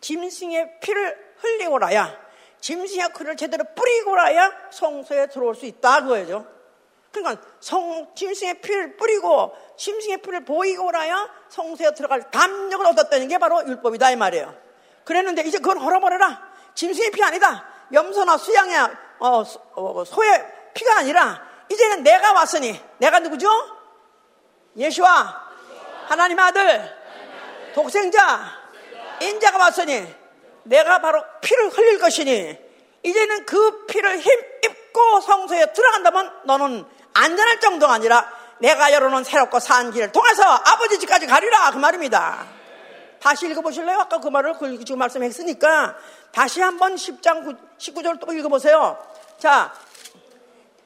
짐승의 0.01 0.79
피를 0.81 1.17
흘리고라야 1.37 2.25
짐승의 2.59 3.09
피를 3.17 3.35
제대로 3.37 3.63
뿌리고라야 3.75 4.51
성소에 4.71 5.27
들어올 5.27 5.55
수 5.55 5.65
있다 5.65 6.01
그거죠. 6.01 6.45
그러니까 7.11 7.41
성 7.59 8.13
짐승의 8.15 8.61
피를 8.61 8.97
뿌리고 8.97 9.53
짐승의 9.77 10.17
피를 10.17 10.43
보이고라야 10.45 11.29
성소에 11.49 11.93
들어갈 11.93 12.29
담력을 12.31 12.85
얻었다는 12.85 13.27
게 13.27 13.37
바로 13.37 13.65
율법이다 13.67 14.11
이 14.11 14.15
말이에요. 14.15 14.53
그랬는데 15.03 15.43
이제 15.43 15.59
그걸 15.59 15.79
헐어버려라. 15.79 16.55
짐승의 16.73 17.11
피 17.11 17.23
아니다. 17.23 17.65
염소나 17.93 18.37
수양의 18.37 18.77
어, 19.19 19.43
어, 19.75 20.03
소의 20.05 20.45
피가 20.73 20.97
아니라 20.97 21.41
이제는 21.71 22.03
내가 22.03 22.33
왔으니 22.33 22.79
내가 22.97 23.19
누구죠? 23.19 23.47
예수와 24.77 25.43
하나님 26.07 26.39
아들 26.39 26.95
독생자 27.73 28.51
인자가 29.21 29.57
왔으니 29.57 30.05
내가 30.63 30.99
바로 30.99 31.23
피를 31.41 31.69
흘릴 31.69 31.99
것이니 31.99 32.57
이제는 33.03 33.45
그 33.45 33.85
피를 33.85 34.19
힘입고 34.19 35.21
성소에 35.21 35.73
들어간다면 35.73 36.41
너는 36.45 36.85
안전할 37.13 37.59
정도가 37.59 37.93
아니라 37.93 38.29
내가 38.59 38.91
열어놓은 38.91 39.23
새롭고 39.23 39.59
산 39.59 39.91
길을 39.91 40.11
통해서 40.11 40.43
아버지 40.43 40.99
집까지 40.99 41.27
가리라 41.27 41.71
그 41.71 41.77
말입니다. 41.77 42.45
다시 43.21 43.47
읽어보실래요? 43.47 43.99
아까 43.99 44.19
그 44.19 44.27
말을 44.27 44.53
그 44.57 44.77
지금 44.83 44.99
말씀했으니까 44.99 45.95
다시 46.31 46.61
한번 46.61 46.95
10장 46.95 47.57
19절 47.77 48.19
또 48.19 48.33
읽어보세요. 48.33 48.97
자, 49.39 49.73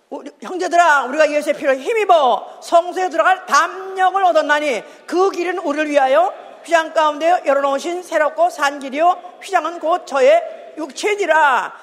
우리, 0.10 0.32
형제들아, 0.42 1.06
우리가 1.06 1.32
예수의 1.32 1.56
피를 1.56 1.78
힘입어 1.80 2.60
성소에 2.64 3.10
들어갈 3.10 3.46
담력을 3.46 4.24
얻었나니 4.24 4.84
그 5.06 5.30
길은 5.30 5.60
우리를 5.60 5.90
위하여 5.90 6.34
휘장 6.64 6.94
가운데 6.94 7.44
열어놓으신 7.46 8.02
새롭고 8.02 8.50
산 8.50 8.80
길이요. 8.80 9.40
휘장은 9.42 9.80
곧 9.80 10.06
저의 10.08 10.42
육체니라. 10.78 11.74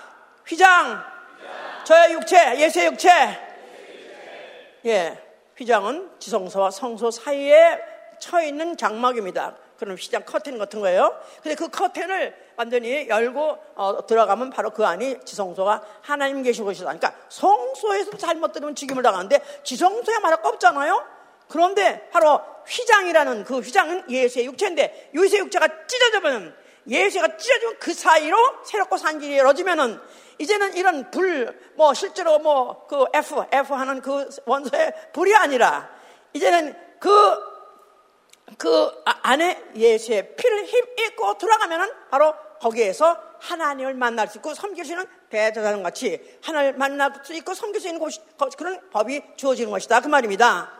휘장, 0.46 1.02
저의 1.84 2.12
육체, 2.14 2.58
예수의 2.58 2.86
육체. 2.86 3.10
예, 4.86 5.18
휘장은 5.56 6.10
지성소와 6.18 6.70
성소 6.70 7.10
사이에 7.10 7.78
처 8.18 8.40
있는 8.40 8.76
장막입니다. 8.76 9.54
그런 9.78 9.96
휘장 9.96 10.24
커튼 10.24 10.58
같은 10.58 10.80
거예요. 10.80 11.16
근데 11.42 11.54
그 11.54 11.68
커튼을 11.68 12.45
완전히 12.56 13.08
열고 13.08 13.58
어, 13.74 14.06
들어가면 14.06 14.50
바로 14.50 14.70
그 14.70 14.84
안이 14.84 15.18
지성소가 15.24 15.82
하나님 16.02 16.42
계신 16.42 16.64
곳이다. 16.64 16.86
그러니까 16.86 17.14
성소에서 17.28 18.16
잘못 18.16 18.52
들으면 18.52 18.74
죽임을 18.74 19.02
당하는데 19.02 19.40
지성소야 19.62 20.20
말할 20.20 20.42
거 20.42 20.48
없잖아요. 20.50 21.04
그런데 21.48 22.08
바로 22.10 22.40
휘장이라는 22.66 23.44
그 23.44 23.58
휘장은 23.58 24.10
예수의 24.10 24.46
육체인데 24.46 25.10
예수의 25.14 25.42
육체가 25.42 25.86
찢어져면 25.86 26.56
예수가 26.88 27.36
찢어지면 27.36 27.76
그 27.78 27.94
사이로 27.94 28.36
새롭고 28.64 28.96
산길이 28.96 29.38
열어지면은 29.38 30.00
이제는 30.38 30.76
이런 30.76 31.10
불, 31.10 31.58
뭐 31.74 31.94
실제로 31.94 32.38
뭐 32.38 32.86
그 32.88 33.06
F, 33.12 33.44
F 33.50 33.74
하는 33.74 34.00
그 34.00 34.28
원소의 34.44 34.92
불이 35.12 35.34
아니라 35.34 35.88
이제는 36.32 36.74
그그 36.98 39.02
아, 39.04 39.18
안에 39.22 39.62
예수의 39.74 40.36
피를 40.36 40.64
힘입고 40.64 41.38
들어가면은 41.38 41.90
바로 42.10 42.34
거기에서 42.60 43.18
하나님을 43.40 43.94
만날 43.94 44.28
수 44.28 44.38
있고 44.38 44.54
섬길 44.54 44.84
수 44.84 44.92
있는 44.92 45.06
대제사장 45.30 45.82
같이 45.82 46.20
하나님을 46.42 46.78
만날 46.78 47.12
수 47.22 47.34
있고 47.34 47.54
섬길 47.54 47.80
수 47.80 47.88
있는 47.88 48.00
곳 48.00 48.12
그런 48.56 48.80
법이 48.90 49.22
주어지는 49.36 49.70
것이다. 49.70 50.00
그 50.00 50.08
말입니다. 50.08 50.72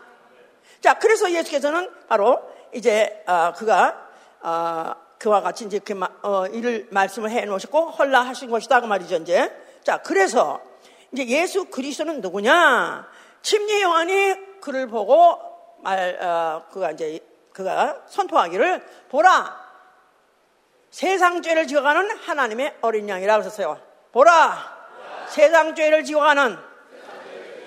자 0.81 0.95
그래서 0.95 1.31
예수께서는 1.31 1.89
바로 2.07 2.41
이제 2.73 3.23
어, 3.27 3.53
그가 3.53 4.07
어, 4.41 4.95
그와 5.17 5.41
같이 5.41 5.65
이제 5.65 5.79
그 5.79 5.99
어, 6.21 6.45
이를 6.47 6.87
말씀을 6.91 7.31
해 7.31 7.45
놓으셨고 7.45 7.91
헐라하신 7.91 8.49
것이다. 8.49 8.81
그 8.81 8.85
말이죠 8.85 9.17
이제. 9.17 9.51
자 9.83 9.97
그래서 9.97 10.61
이제 11.11 11.25
예수 11.27 11.65
그리스도는 11.65 12.21
누구냐? 12.21 13.07
침례 13.41 13.81
요한이 13.81 14.59
그를 14.61 14.87
보고 14.87 15.39
말 15.81 16.21
어, 16.21 16.65
그가 16.71 16.91
이제 16.91 17.19
그가 17.53 18.03
선포하기를 18.07 18.85
보라 19.09 19.66
세상 20.97 21.43
죄를 21.43 21.67
지어가는 21.67 22.09
하나님의 22.09 22.77
어린 22.81 23.07
양이라고 23.07 23.43
했었어요. 23.43 23.79
보라 24.11 25.27
세상 25.29 25.75
죄를 25.75 26.03
지어가는 26.03 26.57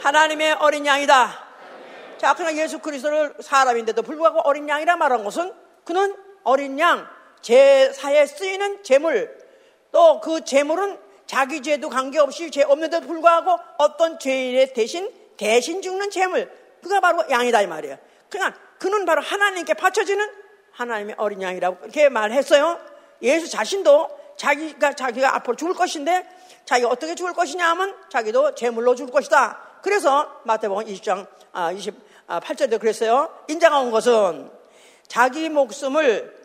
하나님의 0.00 0.54
어린 0.54 0.84
양이다. 0.84 1.44
자, 2.18 2.34
그러나 2.36 2.56
예수 2.56 2.80
그리스도를 2.80 3.34
사람인데도 3.38 4.02
불구하고 4.02 4.40
어린 4.40 4.68
양이라 4.68 4.96
말한 4.96 5.22
것은 5.22 5.54
그는 5.84 6.16
어린 6.42 6.76
양 6.80 7.06
제사에 7.40 8.26
쓰이는 8.26 8.82
제물 8.82 9.38
또그 9.92 10.44
제물은 10.44 10.98
자기 11.26 11.62
죄도 11.62 11.88
관계없이 11.88 12.50
죄 12.50 12.64
없는데도 12.64 13.06
불구하고 13.06 13.60
어떤 13.78 14.18
죄인의 14.18 14.74
대신 14.74 15.08
대신 15.36 15.82
죽는 15.82 16.10
제물 16.10 16.50
그가 16.82 16.98
바로 16.98 17.22
양이다 17.30 17.62
이 17.62 17.68
말이에요. 17.68 17.96
그냥 18.28 18.52
그는 18.80 19.04
바로 19.04 19.22
하나님께 19.22 19.74
바쳐지는 19.74 20.28
하나님의 20.72 21.14
어린 21.16 21.42
양이라고 21.42 21.78
그렇게 21.78 22.08
말했어요. 22.08 22.89
예수 23.22 23.48
자신도 23.48 24.20
자기가 24.36 24.94
자기가 24.94 25.36
앞으로 25.36 25.56
죽을 25.56 25.74
것인데 25.74 26.26
자기가 26.64 26.88
어떻게 26.88 27.14
죽을 27.14 27.32
것이냐 27.34 27.68
하면 27.70 27.94
자기도 28.08 28.54
제물로 28.54 28.94
죽을 28.94 29.12
것이다. 29.12 29.58
그래서 29.82 30.40
마태복음 30.44 30.84
20장 30.84 31.26
아, 31.52 31.72
28절에 31.72 32.78
그랬어요. 32.80 33.30
온 33.48 33.90
것은 33.90 34.50
자기 35.08 35.48
목숨을 35.48 36.40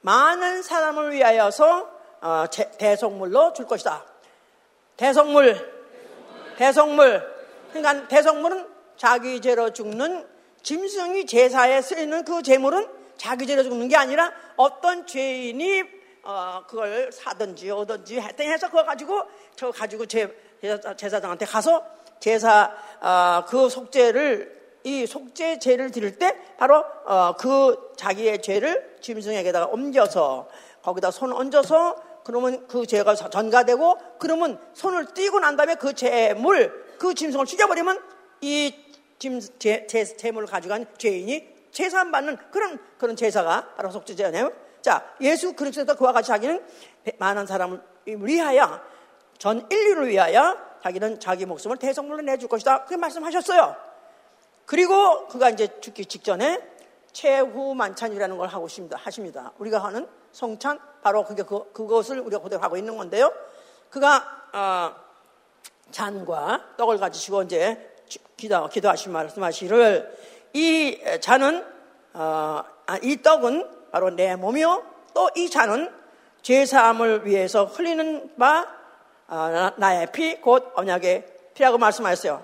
많은 0.00 0.62
사람을 0.62 1.12
위하여서 1.12 1.90
어, 2.20 2.44
대성물로 2.78 3.52
줄 3.52 3.66
것이다. 3.66 4.04
대성물, 4.96 5.72
대성물. 6.56 7.38
그러니까 7.72 8.08
대성물은 8.08 8.66
자기 8.96 9.40
죄로 9.40 9.72
죽는 9.72 10.26
짐승이 10.62 11.26
제사에 11.26 11.80
쓰이는 11.80 12.24
그 12.24 12.42
제물은 12.42 12.88
자기 13.16 13.46
죄로 13.46 13.62
죽는 13.62 13.88
게 13.88 13.96
아니라 13.96 14.32
어떤 14.56 15.06
죄인이 15.06 15.97
어, 16.28 16.62
그걸 16.66 17.10
사든지 17.10 17.70
오든지 17.70 18.20
했더니 18.20 18.50
해서 18.50 18.66
그거 18.68 18.84
가지고 18.84 19.22
저 19.56 19.70
가지고 19.70 20.04
제, 20.04 20.30
제사장한테 20.94 21.46
가서 21.46 21.82
제사 22.20 22.70
어, 23.00 23.46
그 23.48 23.70
속죄를 23.70 24.58
이 24.84 25.06
속죄 25.06 25.58
죄를 25.58 25.90
드릴 25.90 26.18
때 26.18 26.36
바로 26.58 26.84
어, 27.06 27.34
그 27.38 27.94
자기의 27.96 28.42
죄를 28.42 28.98
짐승에게다가 29.00 29.68
옮겨서 29.68 30.50
거기다 30.82 31.10
손 31.10 31.32
얹어서 31.32 31.96
그러면 32.24 32.68
그 32.68 32.86
죄가 32.86 33.14
전가되고 33.14 33.96
그러면 34.18 34.60
손을 34.74 35.06
띄고 35.14 35.40
난 35.40 35.56
다음에 35.56 35.76
그 35.76 35.94
죄물 35.94 36.98
그 36.98 37.14
짐승을 37.14 37.46
죽여버리면 37.46 38.02
이 38.42 38.74
제, 39.58 39.86
제, 39.86 40.04
재물을 40.04 40.46
가져간 40.46 40.88
죄인이 40.98 41.48
재산받는 41.70 42.36
그런, 42.50 42.78
그런 42.98 43.16
제사가 43.16 43.76
바로 43.76 43.90
속죄제잖아요. 43.90 44.67
자, 44.82 45.14
예수 45.20 45.54
그리스도 45.54 45.94
그와 45.94 46.12
같이 46.12 46.28
자기는 46.28 46.64
많은 47.18 47.46
사람을 47.46 47.80
위하여 48.06 48.80
전 49.38 49.66
인류를 49.70 50.08
위하여 50.08 50.56
자기는 50.82 51.20
자기 51.20 51.46
목숨을 51.46 51.76
대성물로 51.76 52.22
내줄 52.22 52.48
것이다. 52.48 52.78
그렇게 52.78 52.96
말씀하셨어요. 52.96 53.76
그리고 54.66 55.26
그가 55.28 55.50
이제 55.50 55.80
죽기 55.80 56.06
직전에 56.06 56.60
최후 57.12 57.74
만찬이라는 57.74 58.36
걸 58.36 58.48
하고 58.48 58.68
하십니다. 58.92 59.52
우리가 59.58 59.78
하는 59.78 60.06
성찬 60.32 60.78
바로 61.02 61.24
그게 61.24 61.42
그, 61.42 61.72
그것을 61.72 62.20
우리가 62.20 62.42
그대로 62.42 62.62
하고 62.62 62.76
있는 62.76 62.96
건데요. 62.96 63.32
그가 63.90 64.24
어, 64.52 64.94
잔과 65.90 66.74
떡을 66.76 66.98
가지시고 66.98 67.42
이제 67.42 67.94
기도, 68.36 68.68
기도하신 68.68 69.12
말씀하시를 69.12 70.16
이 70.52 71.00
잔은 71.20 71.64
어, 72.14 72.62
아, 72.86 72.98
이 73.02 73.22
떡은 73.22 73.77
바로 73.90 74.10
내 74.10 74.36
몸이요 74.36 74.84
또 75.14 75.30
이 75.36 75.50
잔은 75.50 75.92
죄사함을 76.42 77.26
위해서 77.26 77.64
흘리는 77.64 78.36
바 78.36 78.66
어, 79.26 79.72
나의 79.76 80.10
피 80.12 80.40
곧 80.40 80.72
언약의 80.74 81.26
피라고 81.54 81.76
말씀하셨어요. 81.78 82.42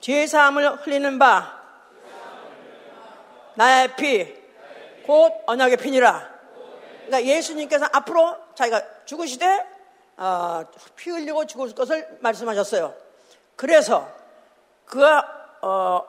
죄사함을 0.00 0.86
흘리는 0.86 1.18
바 1.18 1.60
나의 3.54 3.94
피 3.96 4.44
곧 5.06 5.32
언약의 5.46 5.76
피니라. 5.76 6.32
그러니까 7.06 7.24
예수님께서 7.24 7.86
앞으로 7.92 8.36
자기가 8.54 9.04
죽으시되 9.04 9.66
어, 10.16 10.62
피 10.96 11.10
흘리고 11.10 11.44
죽을 11.46 11.74
것을 11.74 12.18
말씀하셨어요. 12.20 12.94
그래서 13.56 14.08
그가 14.86 15.58
어, 15.60 16.02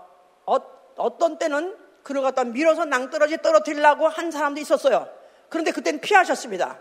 어, 0.45 1.17
떤 1.17 1.37
때는 1.37 1.84
그를 2.05 2.21
갖다 2.21 2.43
밀어서 2.43 2.85
낭떠러지 2.85 3.39
떨어뜨리려고 3.41 4.07
한 4.07 4.29
사람도 4.29 4.61
있었어요. 4.61 5.09
그런데 5.49 5.71
그때는 5.71 5.99
피하셨습니다. 6.01 6.79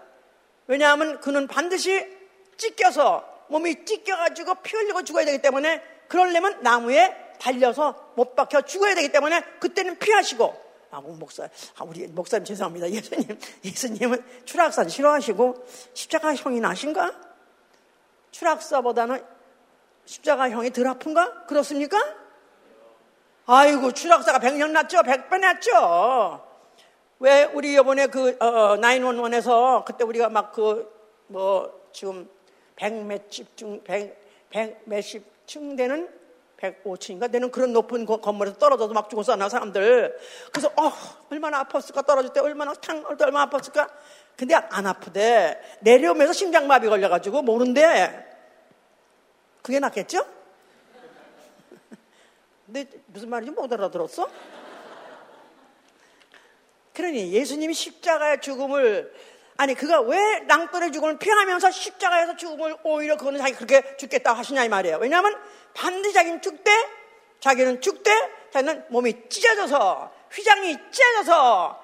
왜냐하면 0.67 1.19
그는 1.23 1.49
반드시 1.49 2.07
찢겨서 2.59 3.47
몸이 3.49 3.87
찢겨가지고 3.87 4.57
피 4.57 4.77
흘리고 4.77 5.03
죽어야 5.03 5.25
되기 5.25 5.41
때문에 5.41 5.83
그러려면 6.09 6.61
나무에 6.63 7.33
달려서 7.41 8.13
못 8.17 8.37
박혀 8.37 8.61
죽어야 8.61 8.95
되기 8.95 9.11
때문에 9.11 9.41
그때는 9.61 9.99
피하시고 9.99 10.63
아, 10.91 11.01
목사, 11.01 11.45
아, 11.45 11.85
우리 11.85 12.07
목사님 12.07 12.45
죄송합니다. 12.45 12.91
예수님, 12.91 13.39
예수님은 13.65 14.23
추락사 14.45 14.87
싫어하시고 14.87 15.67
십자가 15.95 16.35
형이 16.35 16.61
나신가? 16.61 17.19
추락사보다는 18.31 19.25
십자가 20.05 20.51
형이 20.51 20.71
덜 20.71 20.87
아픈가? 20.87 21.47
그렇습니까? 21.47 22.24
아이고, 23.46 23.92
추락사가 23.92 24.38
백년 24.38 24.72
낫죠? 24.72 25.02
백배 25.02 25.38
낫죠? 25.38 26.42
왜 27.18 27.44
우리 27.44 27.74
이번에 27.74 28.07
그, 28.07 28.37
어, 28.40 28.76
911에서 28.76 29.85
그때 29.85 30.04
우리가 30.04 30.28
막 30.30 30.52
그, 30.52 30.90
뭐, 31.26 31.88
지금 31.92 32.28
백 32.76 32.94
몇십 32.94 33.57
중, 33.57 33.83
백, 33.85 34.18
백 34.50 34.83
몇십 34.85 35.22
층 35.46 35.76
되는 35.76 36.09
105층인가 36.59 37.30
되는 37.30 37.50
그런 37.50 37.72
높은 37.72 38.07
건물에서 38.07 38.57
떨어져서 38.57 38.94
막 38.94 39.11
죽었었나 39.11 39.48
사람들. 39.48 40.18
그래서 40.50 40.68
어 40.76 40.92
얼마나 41.30 41.64
아팠을까 41.64 42.07
떨어질 42.07 42.33
때 42.33 42.40
얼마나 42.40 42.72
탕 42.74 43.04
얼마나 43.07 43.50
아팠을까. 43.50 43.90
근데 44.37 44.54
안 44.54 44.87
아프대. 44.87 45.61
내려오면서 45.80 46.33
심장마비 46.33 46.88
걸려가지고 46.88 47.42
모른대. 47.42 48.26
그게 49.62 49.78
낫겠죠? 49.78 50.24
근데 52.75 52.91
무슨 53.07 53.31
말인지 53.31 53.53
못 53.53 53.73
알아들었어? 53.73 54.29
그러니 56.93 57.33
예수님이 57.33 57.73
십자가의 57.73 58.41
죽음을 58.41 59.15
아니 59.57 59.75
그가 59.77 60.01
왜 60.01 60.41
낭떠의 60.41 60.91
죽음을 60.91 61.21
피하면서 61.21 61.71
십자가에서 61.71 62.35
죽음을 62.35 62.77
오히려 62.83 63.17
그거는 63.17 63.39
자기 63.39 63.53
그렇게 63.53 63.97
죽겠다 63.97 64.33
하시냐 64.33 64.65
이 64.65 64.69
말이에요. 64.69 64.99
왜냐하면 65.01 65.41
반드시 65.73 66.15
자기는 66.15 66.43
죽되 66.43 66.73
자기는 67.39 67.81
죽되 67.81 68.11
자기는 68.53 68.87
몸이 68.89 69.29
찢어져서 69.29 70.13
휘장이 70.33 70.77
찢어져서 70.91 71.81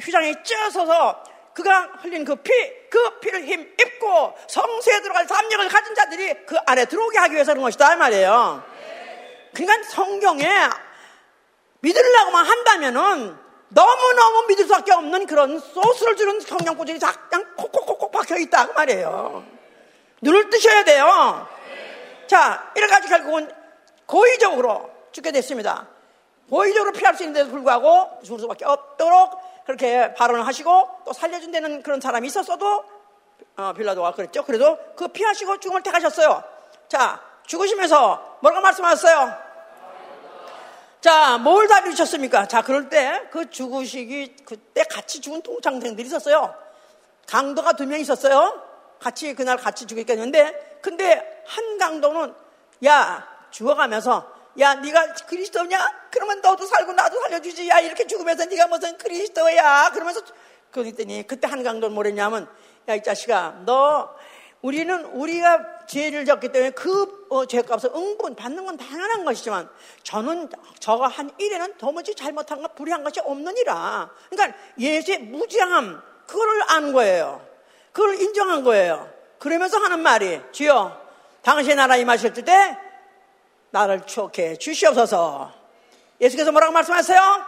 휘장이 0.00 0.42
찢어져서 0.42 1.24
그가 1.52 1.82
흘린 2.00 2.24
그 2.24 2.36
피, 2.36 2.50
그 2.88 3.18
피를 3.20 3.44
힘 3.44 3.60
입고 3.78 4.38
성세에 4.48 5.02
들어갈 5.02 5.26
삼력을 5.26 5.68
가진 5.68 5.94
자들이 5.94 6.46
그 6.46 6.56
안에 6.64 6.86
들어오게 6.86 7.18
하기 7.18 7.34
위해서 7.34 7.52
그런 7.52 7.64
것이다 7.64 7.92
이 7.92 7.96
말이에요. 7.98 8.73
그러니까 9.54 9.88
성경에 9.88 10.44
믿으려고만 11.80 12.44
한다면은 12.44 13.36
너무너무 13.68 14.46
믿을 14.48 14.64
수밖에 14.64 14.92
없는 14.92 15.26
그런 15.26 15.58
소스를 15.58 16.16
주는 16.16 16.40
성경 16.40 16.76
구절이 16.76 16.98
그냥 16.98 17.46
콕콕콕콕 17.56 18.12
박혀 18.12 18.36
있다 18.38 18.66
그 18.68 18.72
말이에요. 18.72 19.44
눈을 20.22 20.48
뜨셔야 20.50 20.84
돼요. 20.84 21.48
자, 22.26 22.72
이래가지고 22.76 23.08
결국은 23.08 23.52
고의적으로 24.06 24.90
죽게 25.12 25.32
됐습니다. 25.32 25.88
고의적으로 26.48 26.92
피할 26.92 27.14
수 27.14 27.22
있는데도 27.24 27.50
불구하고 27.50 28.20
죽을 28.22 28.38
수밖에 28.40 28.64
없도록 28.64 29.64
그렇게 29.66 30.14
발언을 30.14 30.46
하시고 30.46 30.88
또 31.04 31.12
살려준다는 31.12 31.82
그런 31.82 32.00
사람이 32.00 32.26
있었어도 32.26 32.84
어, 33.56 33.72
빌라도가 33.72 34.12
그랬죠. 34.12 34.44
그래도 34.44 34.78
그 34.96 35.08
피하시고 35.08 35.58
죽음을 35.58 35.82
택하셨어요. 35.82 36.42
자, 36.88 37.20
죽으시면서 37.46 38.38
뭐라고 38.40 38.62
말씀하셨어요? 38.62 39.43
자, 41.04 41.36
뭘다 41.36 41.80
이루셨습니까? 41.80 42.48
자, 42.48 42.62
그럴 42.62 42.88
때 42.88 43.28
그 43.30 43.50
죽으시기 43.50 44.36
그때 44.46 44.84
같이 44.84 45.20
죽은 45.20 45.42
동창생들이 45.42 46.06
있었어요. 46.06 46.54
강도가 47.26 47.74
두 47.74 47.84
명 47.84 48.00
있었어요. 48.00 48.62
같이 49.00 49.34
그날 49.34 49.58
같이 49.58 49.86
죽겠게 49.86 50.14
했는데 50.14 50.78
근데 50.80 51.42
한 51.46 51.76
강도는 51.76 52.34
야 52.86 53.28
죽어가면서 53.50 54.32
야 54.60 54.76
네가 54.76 55.12
그리스도냐? 55.28 56.06
그러면 56.10 56.40
너도 56.40 56.64
살고 56.64 56.92
나도 56.92 57.20
살려주지. 57.20 57.68
야 57.68 57.80
이렇게 57.80 58.06
죽으면서 58.06 58.46
네가 58.46 58.68
무슨 58.68 58.96
그리스도야? 58.96 59.90
그러면서 59.92 60.22
그랬더니 60.70 61.26
그때 61.26 61.46
한 61.48 61.62
강도는 61.62 61.94
뭐랬냐면 61.94 62.48
야 62.88 62.94
이 62.94 63.02
자식아 63.02 63.62
너 63.66 64.08
우리는 64.62 65.04
우리가 65.04 65.73
죄를 65.86 66.24
졌기 66.24 66.48
때문에 66.48 66.70
그 66.70 67.26
어, 67.30 67.46
죄값을 67.46 67.90
응분 67.94 68.34
받는 68.34 68.64
건 68.64 68.76
당연한 68.76 69.24
것이지만 69.24 69.68
저는 70.02 70.48
저가 70.78 71.08
한 71.08 71.30
일에는 71.38 71.76
도무지 71.78 72.14
잘못한 72.14 72.62
것 72.62 72.74
불의한 72.74 73.02
것이 73.04 73.20
없느니라. 73.20 74.10
그러니까 74.30 74.58
예수의 74.78 75.18
무지함 75.18 76.02
그거를 76.26 76.62
안 76.70 76.92
거예요. 76.92 77.44
그걸 77.92 78.20
인정한 78.20 78.64
거예요. 78.64 79.10
그러면서 79.38 79.78
하는 79.78 80.00
말이 80.00 80.40
주여 80.52 81.00
당신의 81.42 81.76
나라 81.76 81.96
임하실 81.96 82.32
때 82.34 82.78
나를 83.70 84.06
추억해 84.06 84.56
주시옵소서. 84.56 85.52
예수께서 86.20 86.52
뭐라고 86.52 86.72
말씀하세요? 86.72 87.44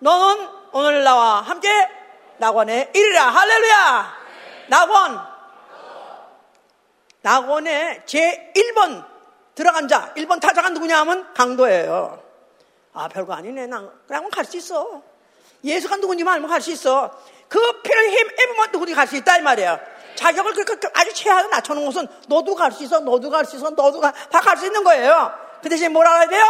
너는 0.00 0.48
오늘 0.72 1.02
나와 1.04 1.40
함께 1.40 1.68
낙원에 2.38 2.90
이르라 2.94 3.30
할렐루야. 3.30 4.16
낙원 4.68 5.31
낙원에 7.22 8.02
제 8.06 8.52
1번 8.56 9.04
들어간 9.54 9.88
자, 9.88 10.12
1번 10.16 10.40
타자가 10.40 10.70
누구냐 10.70 10.98
하면 11.00 11.32
강도예요. 11.34 12.22
아, 12.92 13.08
별거 13.08 13.32
아니네. 13.34 13.68
그냥 14.06 14.28
갈 14.30 14.44
수 14.44 14.56
있어. 14.56 15.02
예수가 15.64 15.96
누군지 15.96 16.24
알면 16.26 16.48
갈 16.50 16.60
수 16.60 16.70
있어. 16.72 17.10
그 17.48 17.58
피를 17.82 18.10
힘, 18.10 18.26
입으면 18.26 18.72
누구든지 18.72 18.94
갈수 18.94 19.16
있다, 19.16 19.38
이 19.38 19.42
말이에요. 19.42 19.78
자격을 20.16 20.52
그렇게 20.54 20.88
아주 20.94 21.12
최하게 21.14 21.48
낮춰놓은 21.48 21.86
것은 21.86 22.08
너도 22.28 22.54
갈 22.54 22.72
수 22.72 22.82
있어, 22.84 23.00
너도 23.00 23.30
갈 23.30 23.44
수 23.44 23.56
있어, 23.56 23.70
너도 23.70 24.00
다갈 24.00 24.56
수 24.56 24.66
있는 24.66 24.82
거예요. 24.84 25.32
그 25.62 25.68
대신 25.68 25.92
뭐라 25.92 26.16
해야 26.16 26.28
돼요? 26.28 26.44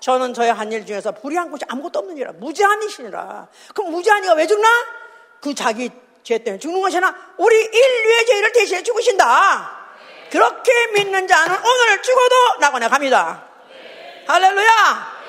저는 0.00 0.32
저의 0.34 0.52
한 0.52 0.72
일 0.72 0.84
중에서 0.86 1.12
불의한 1.12 1.50
것이 1.50 1.62
아무것도 1.68 1.98
없는 2.00 2.16
이라 2.16 2.32
무죄함이시니라. 2.32 3.48
그럼 3.74 3.92
무죄하니가 3.92 4.32
왜 4.34 4.46
죽나? 4.46 4.68
그 5.40 5.54
자기 5.54 5.90
죄 6.22 6.38
때문에 6.38 6.58
죽는 6.58 6.80
것이 6.80 6.96
아니라 6.96 7.14
우리 7.36 7.54
인류의 7.56 8.26
죄를 8.26 8.52
대신해 8.52 8.82
죽으신다. 8.82 9.79
그렇게 10.30 10.86
믿는 10.94 11.26
자는 11.26 11.56
오늘 11.56 12.02
죽어도 12.02 12.34
낙원에 12.60 12.88
갑니다. 12.88 13.44
할렐루야! 14.26 15.20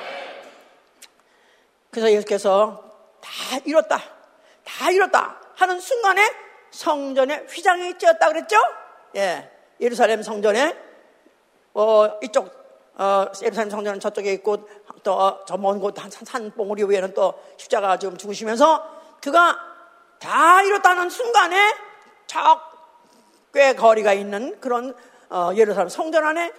그래서 1.90 2.12
예수께서 2.12 2.84
다 3.20 3.30
이뤘다. 3.66 3.98
다 4.64 4.92
이뤘다. 4.92 5.38
하는 5.56 5.80
순간에 5.80 6.30
성전에 6.72 7.46
휘장이 7.50 7.98
찧었다 7.98 8.28
그랬죠? 8.30 8.58
예. 9.16 9.52
예루살렘 9.82 10.22
성전에, 10.24 10.78
어, 11.74 12.20
이쪽, 12.22 12.50
어, 12.96 13.26
예루살렘 13.42 13.70
성전은 13.72 14.00
저쪽에 14.00 14.32
있고, 14.34 14.68
또, 15.04 15.44
저 15.46 15.58
먼 15.58 15.80
곳, 15.80 15.96
산, 15.98 16.10
산 16.12 16.52
봉우리 16.54 16.84
위에는 16.84 17.14
또 17.14 17.34
십자가 17.58 17.98
지금 17.98 18.16
죽으시면서 18.18 19.18
그가 19.22 19.58
다 20.20 20.62
이뤘다는 20.62 21.10
순간에 21.10 21.76
적 22.28 22.71
꽤 23.54 23.74
거리가 23.74 24.14
있는 24.14 24.60
그런, 24.60 24.96
어, 25.30 25.52
예루살렘 25.56 25.90
성전 25.90 26.26
안에 26.26 26.52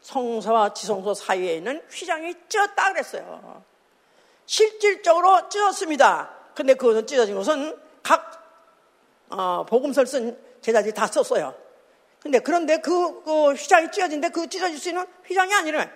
성서와 0.00 0.74
지성소 0.74 1.14
사이에 1.14 1.56
있는 1.56 1.82
휘장이 1.90 2.34
찧었다 2.48 2.92
그랬어요. 2.92 3.62
실질적으로 4.46 5.48
찢었습니다. 5.48 6.30
근데 6.54 6.74
그거는 6.74 7.06
찢어진 7.06 7.34
것은 7.36 7.78
각 8.02 8.42
어, 9.30 9.64
복음서를 9.66 10.06
쓴 10.06 10.38
제자들이 10.60 10.92
다 10.92 11.06
썼어요. 11.06 11.54
근데 12.20 12.38
그런데 12.38 12.78
그, 12.78 13.22
그 13.24 13.52
휘장이 13.52 13.90
찢어진데 13.90 14.28
그 14.28 14.48
찢어질 14.48 14.78
수 14.78 14.90
있는 14.90 15.04
휘장이 15.26 15.54
아니라 15.54 15.88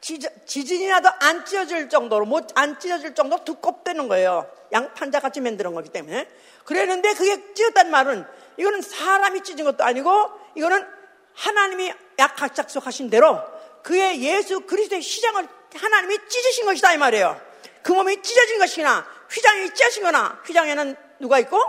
지진이라도 0.00 1.08
안 1.20 1.44
찢어질 1.44 1.88
정도로 1.88 2.26
못 2.26 2.46
안 2.56 2.78
찢어질 2.78 3.14
정도로 3.14 3.44
두껍다는 3.44 4.08
거예요. 4.08 4.50
양판자 4.72 5.20
같이 5.20 5.40
만드는 5.40 5.74
거기 5.74 5.88
때문에. 5.88 6.28
그랬는데 6.64 7.14
그게 7.14 7.54
찢었단 7.54 7.90
말은 7.90 8.24
이거는 8.56 8.82
사람이 8.82 9.42
찢은 9.42 9.64
것도 9.64 9.84
아니고 9.84 10.30
이거는 10.56 10.86
하나님이 11.34 11.92
약학 12.18 12.54
작속하신 12.54 13.10
대로 13.10 13.40
그의 13.82 14.22
예수 14.22 14.60
그리스도의 14.60 15.02
시장을 15.02 15.46
하나님이 15.74 16.18
찢으신 16.28 16.64
것이다 16.66 16.92
이 16.92 16.98
말이에요. 16.98 17.40
그 17.82 17.92
몸이 17.92 18.22
찢어진 18.22 18.58
것이나 18.58 19.06
휘장이 19.30 19.74
찢어진 19.74 20.04
거나 20.04 20.40
휘장에는 20.46 20.96
누가 21.20 21.38
있고 21.40 21.60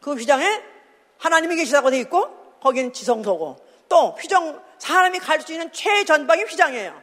그 0.00 0.14
휘장에 0.14 0.62
하나님이 1.18 1.56
계시다고 1.56 1.90
돼 1.90 1.98
있고 1.98 2.58
거기는 2.60 2.92
지성소고 2.92 3.66
또 3.88 4.16
휘장 4.20 4.62
사람이 4.78 5.18
갈 5.18 5.40
수 5.40 5.52
있는 5.52 5.72
최전방이 5.72 6.44
휘장이에요. 6.44 7.02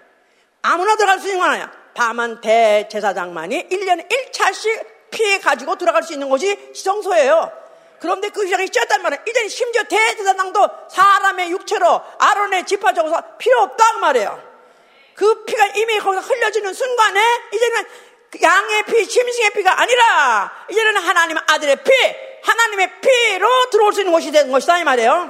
아무나 0.61 0.95
들어갈 0.95 1.19
수 1.19 1.27
있는 1.27 1.41
건 1.41 1.49
아니야. 1.51 1.71
다만 1.93 2.41
대제사장만이 2.41 3.67
1년에 3.69 4.09
1차씩 4.09 4.85
피해 5.11 5.39
가지고 5.39 5.77
들어갈 5.77 6.03
수 6.03 6.13
있는 6.13 6.29
곳이 6.29 6.73
지성소예요. 6.73 7.64
그런데 7.99 8.29
그 8.29 8.43
휘장이 8.43 8.69
찢었단 8.69 9.01
말이야. 9.01 9.21
이제 9.27 9.47
심지어 9.47 9.83
대제사장도 9.83 10.69
사람의 10.89 11.51
육체로 11.51 12.01
아론의 12.19 12.65
적어서 12.65 13.37
필요 13.37 13.61
없다 13.61 13.93
그 13.93 13.97
말이에요. 13.99 14.55
그 15.15 15.45
피가 15.45 15.67
이미 15.75 15.97
거기서 15.99 16.21
흘려지는 16.21 16.73
순간에 16.73 17.21
이제는 17.53 17.85
양의 18.41 18.83
피, 18.83 19.07
짐승의 19.07 19.51
피가 19.51 19.81
아니라 19.81 20.51
이제는 20.69 20.97
하나님 20.97 21.37
아들의 21.37 21.77
피, 21.83 21.91
하나님의 22.43 23.01
피로 23.01 23.47
들어올 23.71 23.93
수 23.93 24.01
있는 24.01 24.11
곳이 24.11 24.31
된 24.31 24.51
것이다 24.51 24.79
이 24.79 24.83
말이에요. 24.83 25.29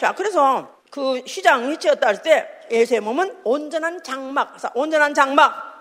자, 0.00 0.12
그래서 0.14 0.76
그 0.90 1.22
시장이 1.26 1.76
찌었다 1.78 2.08
할 2.08 2.22
때 2.22 2.56
예수의 2.70 3.00
몸은 3.00 3.40
온전한 3.44 4.02
장막, 4.02 4.56
온전한 4.74 5.14
장막. 5.14 5.76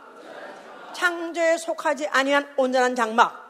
창조에 0.94 1.58
속하지 1.58 2.08
아니한 2.08 2.54
온전한 2.56 2.96
장막. 2.96 3.45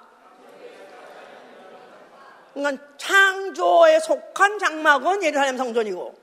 그러니까 2.55 2.83
창조에 2.97 3.99
속한 3.99 4.59
장막은 4.59 5.23
예루살렘 5.23 5.57
성전이고 5.57 6.15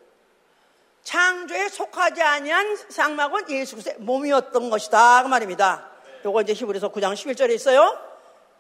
창조에 1.03 1.69
속하지 1.69 2.23
아니한 2.23 2.77
장막은 2.89 3.51
예수 3.51 3.75
그리스도의 3.77 3.99
몸이었던 3.99 4.71
것이다 4.71 5.23
그 5.23 5.29
말입니다. 5.29 5.89
요거 6.25 6.41
이제 6.43 6.55
히브리서 6.55 6.91
9장 6.91 7.13
11절에 7.13 7.51
있어요. 7.51 7.99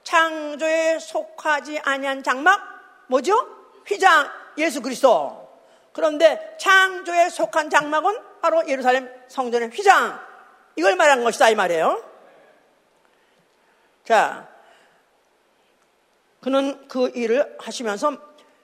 창조에 0.04 0.98
속하지 0.98 1.78
아니한 1.78 2.22
장막 2.22 2.60
뭐죠? 3.06 3.48
휘장 3.86 4.30
예수 4.58 4.82
그리스도. 4.82 5.48
그런데 5.92 6.56
창조에 6.58 7.30
속한 7.30 7.70
장막은 7.70 8.18
바로 8.42 8.66
예루살렘 8.68 9.10
성전의 9.28 9.70
휘장. 9.70 10.20
이걸 10.76 10.96
말한 10.96 11.24
것이다 11.24 11.50
이 11.50 11.54
말이에요. 11.54 12.02
자, 14.04 14.51
그는 16.42 16.88
그 16.88 17.10
일을 17.14 17.56
하시면서 17.58 18.18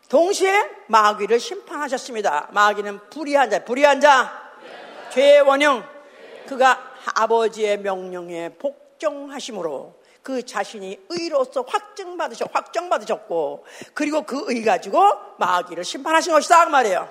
동시에 0.09 0.53
마귀를 0.89 1.39
심판하셨습니다. 1.39 2.49
마귀는 2.51 3.09
불의한 3.09 3.51
자, 3.51 3.65
불의한 3.65 4.01
자, 4.01 4.53
죄의 5.11 5.43
원형. 5.43 5.85
그가 6.49 6.93
아버지의 7.15 7.79
명령에 7.79 8.51
복종하심으로 8.59 9.97
그 10.23 10.45
자신이 10.45 10.99
의로서 11.09 11.63
확증받으셨, 11.63 12.51
확정받으셨고, 12.53 13.65
그리고 13.95 14.23
그 14.23 14.51
의 14.51 14.65
가지고 14.65 15.01
마귀를 15.39 15.85
심판하신 15.85 16.33
것이다. 16.33 16.65
그 16.65 16.71
말이에요. 16.71 17.09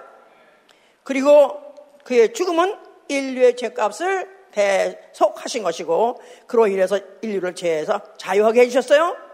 그리고 1.03 1.76
그의 2.03 2.34
죽음은 2.34 2.76
인류의 3.07 3.55
죄값을 3.55 4.49
대속하신 4.51 5.63
것이고, 5.63 6.22
그로 6.45 6.68
인해서 6.68 6.99
인류를 7.22 7.55
죄에서 7.55 8.01
자유하게 8.18 8.61
해주셨어요. 8.61 9.26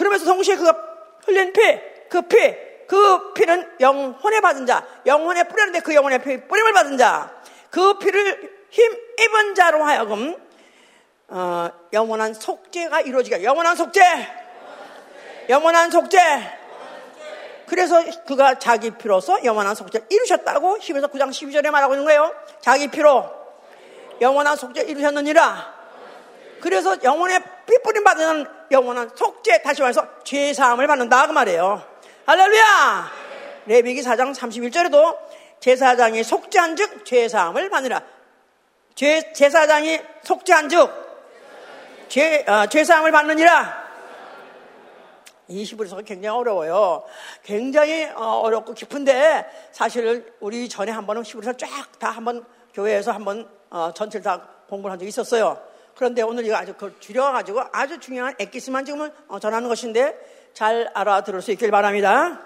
그러면서 0.00 0.24
동시에 0.24 0.56
그가 0.56 0.74
흘린 1.26 1.52
피, 1.52 1.60
그 2.08 2.22
피, 2.22 2.36
그 2.86 3.34
피는 3.34 3.76
영혼에 3.80 4.40
받은 4.40 4.64
자, 4.64 4.82
영혼에 5.04 5.44
뿌렸는데 5.44 5.80
그 5.80 5.94
영혼에 5.94 6.16
피, 6.16 6.40
뿌림을 6.40 6.72
받은 6.72 6.96
자, 6.96 7.30
그 7.68 7.98
피를 7.98 8.50
힘 8.70 8.92
입은 9.20 9.54
자로 9.54 9.84
하여금 9.84 10.34
어, 11.28 11.68
영원한 11.92 12.32
속죄가 12.32 13.02
이루어지게 13.02 13.44
영원한 13.44 13.76
속죄, 13.76 14.00
영원한 15.50 15.90
속죄. 15.90 16.18
그래서 17.66 18.02
그가 18.26 18.58
자기 18.58 18.90
피로서 18.92 19.44
영원한 19.44 19.74
속죄를 19.74 20.06
이루셨다고 20.08 20.78
히브리서 20.80 21.08
9장 21.08 21.28
12절에 21.28 21.70
말하고 21.70 21.92
있는 21.92 22.06
거예요. 22.06 22.34
자기 22.62 22.88
피로 22.88 23.30
영원한 24.22 24.56
속죄를 24.56 24.88
이루셨느니라. 24.88 25.74
그래서 26.62 26.96
영혼의 27.02 27.42
핏뿌림 27.70 28.02
받는 28.02 28.46
영원한 28.72 29.10
속죄, 29.14 29.62
다시 29.62 29.80
말해서 29.80 30.04
죄사함을 30.24 30.88
받는다. 30.88 31.28
그 31.28 31.32
말이에요. 31.32 31.82
할렐루야! 32.26 33.10
레비기 33.66 34.02
4장 34.02 34.34
31절에도 34.34 35.16
제사장이 35.60 36.24
속죄한 36.24 36.74
즉 36.74 37.04
죄사함을 37.04 37.70
받느라. 37.70 38.02
죄, 38.96 39.32
제사장이 39.32 40.00
속죄한 40.24 40.68
즉 40.68 40.90
죄, 42.08 42.44
어, 42.48 42.66
죄사함을 42.66 43.12
받느니라. 43.12 43.90
이 45.46 45.62
히브리서가 45.62 46.02
굉장히 46.02 46.36
어려워요. 46.36 47.04
굉장히 47.44 48.04
어, 48.16 48.40
어렵고 48.40 48.74
깊은데 48.74 49.46
사실 49.70 50.32
우리 50.40 50.68
전에 50.68 50.90
한 50.90 51.06
번은 51.06 51.24
히브리서 51.24 51.52
쫙 51.52 51.68
다 52.00 52.10
한번 52.10 52.44
교회에서 52.74 53.12
한번 53.12 53.48
어, 53.68 53.92
전체를 53.94 54.24
다 54.24 54.48
공부를 54.68 54.92
한 54.92 54.98
적이 54.98 55.08
있었어요. 55.10 55.69
그런데 56.00 56.22
오늘 56.22 56.46
이거 56.46 56.56
아주 56.56 56.72
그걸 56.72 56.94
줄여가지고 56.98 57.60
아주 57.72 58.00
중요한 58.00 58.34
엑기스만 58.38 58.86
지금은 58.86 59.12
어, 59.28 59.38
전하는 59.38 59.68
것인데 59.68 60.18
잘 60.54 60.90
알아들을 60.94 61.42
수 61.42 61.52
있길 61.52 61.70
바랍니다. 61.70 62.40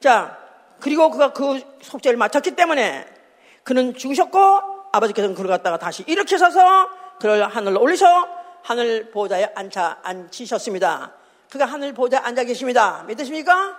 자, 0.00 0.36
그리고 0.80 1.12
그가 1.12 1.32
그 1.32 1.60
속죄를 1.80 2.16
맡았기 2.18 2.56
때문에 2.56 3.06
그는 3.62 3.94
죽으셨고 3.94 4.40
아버지께서는 4.90 5.36
그를 5.36 5.48
갖다가 5.48 5.78
다시 5.78 6.02
일으켜 6.08 6.36
서서 6.36 6.90
그를 7.20 7.46
하늘로 7.46 7.80
올리셔 7.80 8.04
하늘 8.64 9.12
보좌에 9.12 9.52
앉아 9.54 10.00
앉히셨습니다. 10.02 11.12
그가 11.52 11.66
하늘 11.66 11.94
보좌에 11.94 12.18
앉아 12.18 12.42
계십니다. 12.42 13.04
믿으십니까? 13.06 13.78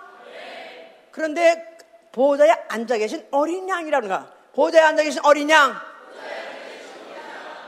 그런데 1.10 1.76
보좌에 2.10 2.52
앉아 2.68 2.96
계신 2.96 3.22
어린 3.32 3.68
양이라는 3.68 4.08
거. 4.08 4.24
보좌에 4.54 4.80
앉아 4.80 5.02
계신 5.02 5.20
어린 5.26 5.50
양. 5.50 5.78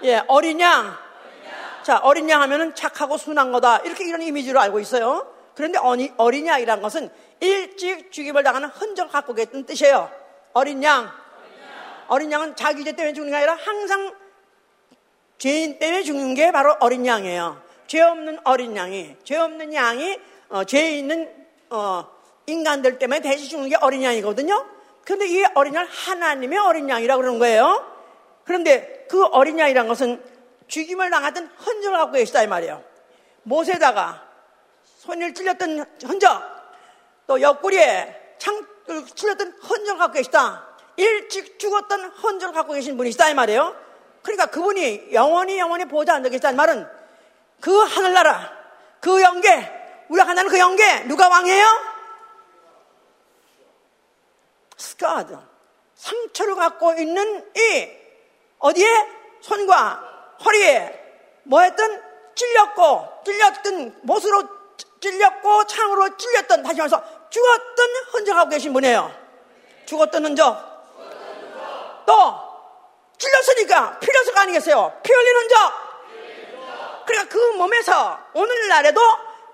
예, 0.05 0.23
어린 0.29 0.61
양. 0.61 0.97
자, 1.83 1.99
어린 1.99 2.29
양 2.29 2.43
하면은 2.43 2.75
착하고 2.75 3.17
순한 3.17 3.51
거다. 3.53 3.79
이렇게 3.79 4.07
이런 4.07 4.21
이미지로 4.23 4.61
알고 4.61 4.81
있어요. 4.81 5.27
그런데 5.55 5.79
어니, 5.79 6.13
어린 6.17 6.47
양이라는 6.47 6.83
것은 6.83 7.11
일찍 7.41 8.13
죽임을 8.13 8.43
당하는 8.43 8.69
흔적을 8.69 9.11
갖고 9.11 9.35
계신 9.35 9.65
뜻이에요. 9.65 10.11
어린 10.53 10.83
양. 10.83 11.11
어린 12.09 12.33
양은 12.33 12.57
자기 12.57 12.85
죄 12.85 12.93
때문에 12.93 13.13
죽는 13.13 13.31
게 13.31 13.37
아니라 13.37 13.55
항상 13.55 14.15
죄인 15.39 15.79
때문에 15.79 16.03
죽는 16.03 16.35
게 16.35 16.53
바로 16.53 16.77
어린 16.81 17.07
양이에요. 17.07 17.63
죄 17.87 18.01
없는 18.03 18.39
어린 18.45 18.77
양이, 18.77 19.17
죄 19.25 19.37
없는 19.37 19.73
양이, 19.73 20.19
어, 20.49 20.65
죄 20.65 20.99
있는, 20.99 21.31
어, 21.71 22.07
인간들 22.47 22.99
때문에 22.99 23.21
대신 23.21 23.49
죽는 23.49 23.69
게 23.69 23.77
어린 23.77 24.03
양이거든요. 24.03 24.67
그런데 25.05 25.27
이 25.27 25.45
어린 25.55 25.75
양 25.75 25.87
하나님의 25.89 26.59
어린 26.59 26.89
양이라고 26.89 27.21
그러는 27.21 27.39
거예요. 27.39 27.98
그런데 28.49 29.05
그 29.11 29.27
어린 29.27 29.59
양이란 29.59 29.89
것은 29.89 30.25
죽임을 30.69 31.11
당하던 31.11 31.51
흔적을 31.55 31.99
갖고 31.99 32.13
계시다 32.13 32.43
이 32.43 32.47
말이에요. 32.47 32.83
못에다가 33.43 34.27
손을 34.85 35.35
찔렸던 35.35 35.85
흔적, 36.03 36.43
또 37.27 37.43
옆구리에 37.43 38.37
창을 38.39 38.65
찔렸던 39.15 39.59
흔적을 39.61 39.99
갖고 39.99 40.15
계시다. 40.15 40.67
일찍 40.97 41.59
죽었던 41.59 42.07
흔적을 42.07 42.55
갖고 42.55 42.73
계신 42.73 42.97
분이시다 42.97 43.29
이 43.29 43.35
말이에요. 43.35 43.77
그러니까 44.23 44.47
그분이 44.47 45.13
영원히 45.13 45.59
영원히 45.59 45.85
보좌 45.85 46.15
앉아 46.15 46.31
계시다는 46.31 46.57
말은 46.57 46.89
그 47.61 47.71
하늘나라, 47.71 48.51
그 49.01 49.21
영계, 49.21 49.51
우리가 50.09 50.25
간다는 50.25 50.51
그 50.51 50.59
영계, 50.59 51.01
누가 51.01 51.29
왕이에요? 51.29 51.67
스카드. 54.79 55.37
상처를 55.97 56.55
갖고 56.55 56.95
있는 56.95 57.47
이, 57.55 58.08
어디에? 58.59 58.87
손과 59.41 60.37
허리에, 60.45 61.09
뭐 61.45 61.61
했든 61.61 62.03
찔렸고, 62.35 63.23
찔렸던, 63.25 64.01
못으로 64.03 64.43
찔렸고, 65.01 65.65
창으로 65.67 66.17
찔렸던, 66.17 66.63
다시 66.63 66.77
말해서 66.79 67.03
죽었던 67.31 67.87
흔적하고 68.13 68.51
계신 68.51 68.73
분이에요. 68.73 69.13
죽었던 69.87 70.25
흔적. 70.25 70.69
또, 72.07 72.49
찔렸으니까 73.19 73.99
피 73.99 74.07
흘려서가 74.07 74.43
아니겠어요? 74.43 75.01
피 75.03 75.13
흘리는 75.13 75.49
적. 75.49 75.89
그러니까 77.07 77.35
그 77.35 77.39
몸에서 77.57 78.19
오늘날에도 78.35 79.01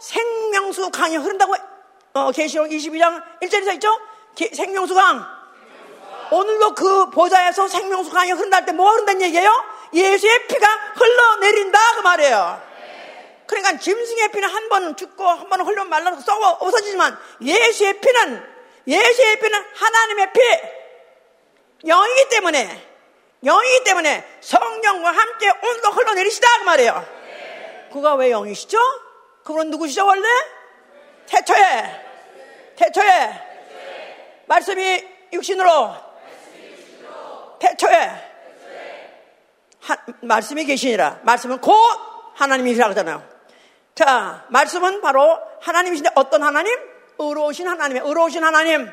생명수 0.01 0.91
강이 0.91 1.17
흐른다고 1.17 1.55
어, 2.13 2.31
계시록 2.31 2.69
22장 2.69 3.23
1절에 3.41 3.65
서 3.65 3.73
있죠? 3.75 3.99
게, 4.35 4.49
생명수 4.55 4.95
강. 4.95 5.34
오늘도 6.31 6.75
그 6.75 7.11
보좌에서 7.11 7.69
생명수 7.69 8.11
강이 8.11 8.33
흐른다 8.33 8.65
때뭐 8.65 8.91
흐른다는 8.93 9.23
얘기예요? 9.23 9.51
예수의 9.93 10.47
피가 10.49 10.67
흘러내린다 10.97 11.79
그 11.97 12.01
말이에요. 12.01 12.63
그러니까 13.47 13.79
짐승의 13.79 14.29
피는 14.33 14.49
한 14.49 14.69
번 14.69 14.97
죽고 14.97 15.25
한 15.25 15.49
번 15.49 15.61
흘러 15.61 15.85
말라서 15.85 16.21
썩어 16.21 16.49
없어지지만 16.61 17.17
예수의 17.43 18.01
피는 18.01 18.43
예수의 18.87 19.39
피는 19.41 19.65
하나님의 19.75 20.33
피 20.33 20.41
영이기 21.87 22.29
때문에 22.31 22.89
영이기 23.45 23.85
때문에 23.85 24.39
성령과 24.41 25.11
함께 25.11 25.51
온도 25.51 25.91
흘러내리시다 25.91 26.59
그 26.59 26.65
말이에요. 26.65 27.07
그가 27.93 28.15
왜 28.15 28.31
영이시죠? 28.31 28.79
그분은 29.45 29.71
누구시죠 29.71 30.07
원래? 30.07 30.27
태초에 31.27 32.01
태초에 32.77 33.31
말씀이 34.47 35.05
육신으로 35.33 35.95
태초에 37.65 38.11
하, 39.81 39.97
말씀이 40.21 40.65
계시니라 40.67 41.21
말씀은 41.23 41.61
곧 41.61 41.73
하나님이시라고 42.35 42.91
하잖아요. 42.91 43.23
자 43.95 44.45
말씀은 44.49 45.01
바로 45.01 45.39
하나님이신데 45.61 46.11
어떤 46.15 46.43
하나님? 46.43 46.77
의로우신 47.19 47.69
하나님, 47.69 48.05
의로우신 48.05 48.43
하나님. 48.43 48.91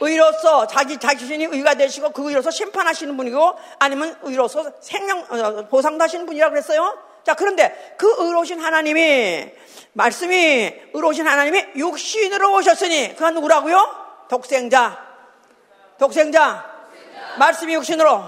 의로서 0.00 0.68
자기 0.68 0.98
자신이 0.98 1.46
의가 1.46 1.74
되시고 1.74 2.10
그 2.10 2.28
의로서 2.28 2.52
심판하시는 2.52 3.16
분이고 3.16 3.54
아니면 3.80 4.16
의로서 4.22 4.70
생명 4.80 5.26
어, 5.28 5.66
보상도 5.68 6.04
하시는 6.04 6.24
분이라고 6.26 6.52
그랬어요. 6.52 6.96
자 7.24 7.34
그런데 7.34 7.96
그 7.98 8.06
의로우신 8.18 8.60
하나님이 8.60 9.50
말씀이 9.94 10.72
의로우신 10.92 11.26
하나님이 11.26 11.64
육신으로 11.74 12.54
오셨으니 12.54 13.16
그가 13.16 13.32
누구라고요? 13.32 14.26
독생자, 14.28 15.04
독생자, 15.98 16.77
말씀이 17.38 17.74
육신으로, 17.74 18.24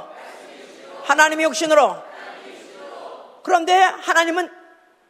하나님이 1.04 1.44
육신으로. 1.44 2.10
그런데 3.42 3.74
하나님은 3.74 4.50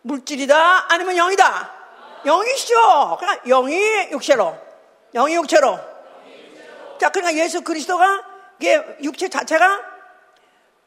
물질이다 0.02 0.92
아니면 0.92 1.16
영이다? 1.16 1.80
영이시죠. 2.24 3.16
그러니까 3.18 3.42
영이 3.44 4.10
육체로. 4.12 4.56
영이 5.14 5.34
육체로. 5.36 5.78
자, 6.98 7.10
그러니까 7.10 7.42
예수 7.42 7.62
그리스도가 7.62 8.24
이게 8.58 8.82
육체 9.02 9.28
자체가 9.28 9.80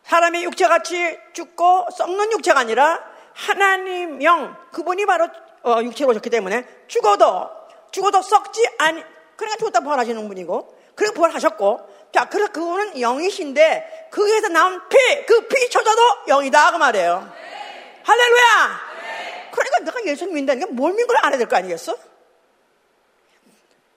사람의 0.04 0.44
육체 0.44 0.68
같이 0.68 1.18
죽고 1.34 1.88
썩는 1.98 2.32
육체가 2.34 2.60
아니라 2.60 3.04
하나님 3.34 4.22
영 4.22 4.56
그분이 4.72 5.06
바로 5.06 5.28
어, 5.64 5.82
육체로 5.82 6.12
오셨기 6.12 6.30
때문에 6.30 6.68
죽어도 6.88 7.50
죽어도 7.92 8.22
썩지 8.22 8.62
아니 8.78 9.04
그러니까 9.36 9.58
죽었다 9.58 9.80
부활하시는 9.80 10.28
분이고 10.28 10.78
그리고 10.94 11.14
부활하셨고 11.16 11.93
자 12.14 12.26
그래서 12.30 12.52
그분은 12.52 13.00
영이신데 13.00 14.10
거기에서 14.12 14.48
나온 14.50 14.82
피 14.90 14.98
그 15.26 15.48
피조차도 15.48 16.02
영이다 16.28 16.72
그 16.72 16.78
말이에요 16.78 17.34
할렐루야 18.04 18.94
그러니까 19.52 19.80
내가 19.80 20.06
예수 20.06 20.26
믿는다니까 20.26 20.68
뭘 20.72 20.94
믿고 20.94 21.14
알아야 21.18 21.38
될 21.38 21.48
거 21.48 21.56
아니겠어? 21.58 21.96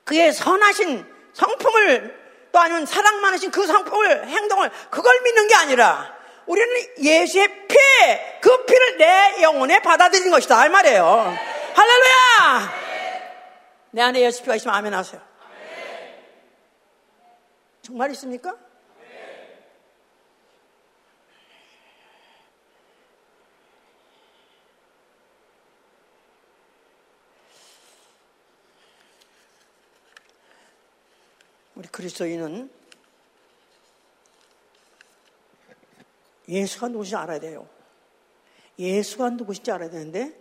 그의 0.05 0.33
선하신 0.33 1.05
성품을 1.35 2.27
또 2.53 2.59
아니면 2.61 2.87
사랑 2.87 3.21
많으신 3.21 3.51
그 3.51 3.67
성품을 3.67 4.29
행동을 4.29 4.71
그걸 4.91 5.21
믿는 5.23 5.49
게 5.49 5.55
아니라 5.57 6.15
우리는 6.47 6.69
예수의 7.03 7.67
피, 7.67 7.77
그 8.41 8.65
피를 8.67 8.99
내 8.99 9.43
영혼에 9.43 9.81
받아들이는 9.81 10.31
것이다. 10.31 10.57
할 10.57 10.71
말이에요. 10.71 11.37
할렐루야! 11.75 12.73
내 13.91 14.03
안에 14.03 14.21
예수 14.21 14.43
피가 14.43 14.55
있으면 14.55 14.77
아멘 14.77 14.95
하세요. 14.95 15.21
정말 17.87 18.11
있습니까? 18.11 18.59
우리 31.77 31.87
그리스도인은 31.87 32.69
예수가 36.49 36.89
누구신지 36.89 37.15
알아야 37.15 37.39
돼요. 37.39 37.69
예수가 38.81 39.31
누구신지 39.31 39.71
알아야 39.71 39.91
되는데 39.91 40.37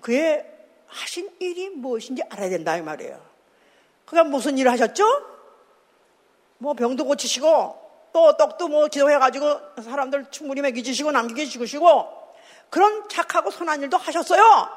그의 0.00 0.46
하신 0.86 1.34
일이 1.40 1.70
무엇인지 1.70 2.22
알아야 2.30 2.50
된다 2.50 2.76
이 2.76 2.82
말이에요. 2.82 3.28
그가 4.04 4.22
무슨 4.22 4.58
일을 4.58 4.70
하셨죠? 4.70 5.27
뭐 6.58 6.74
병도 6.74 7.04
고치시고 7.04 8.10
또 8.12 8.36
떡도 8.36 8.68
뭐 8.68 8.88
기도해가지고 8.88 9.82
사람들 9.82 10.26
충분히 10.30 10.60
먹이주시고 10.62 11.12
남기게 11.12 11.46
주시고 11.46 12.34
그런 12.70 13.08
착하고 13.08 13.50
선한 13.50 13.82
일도 13.82 13.96
하셨어요. 13.96 14.68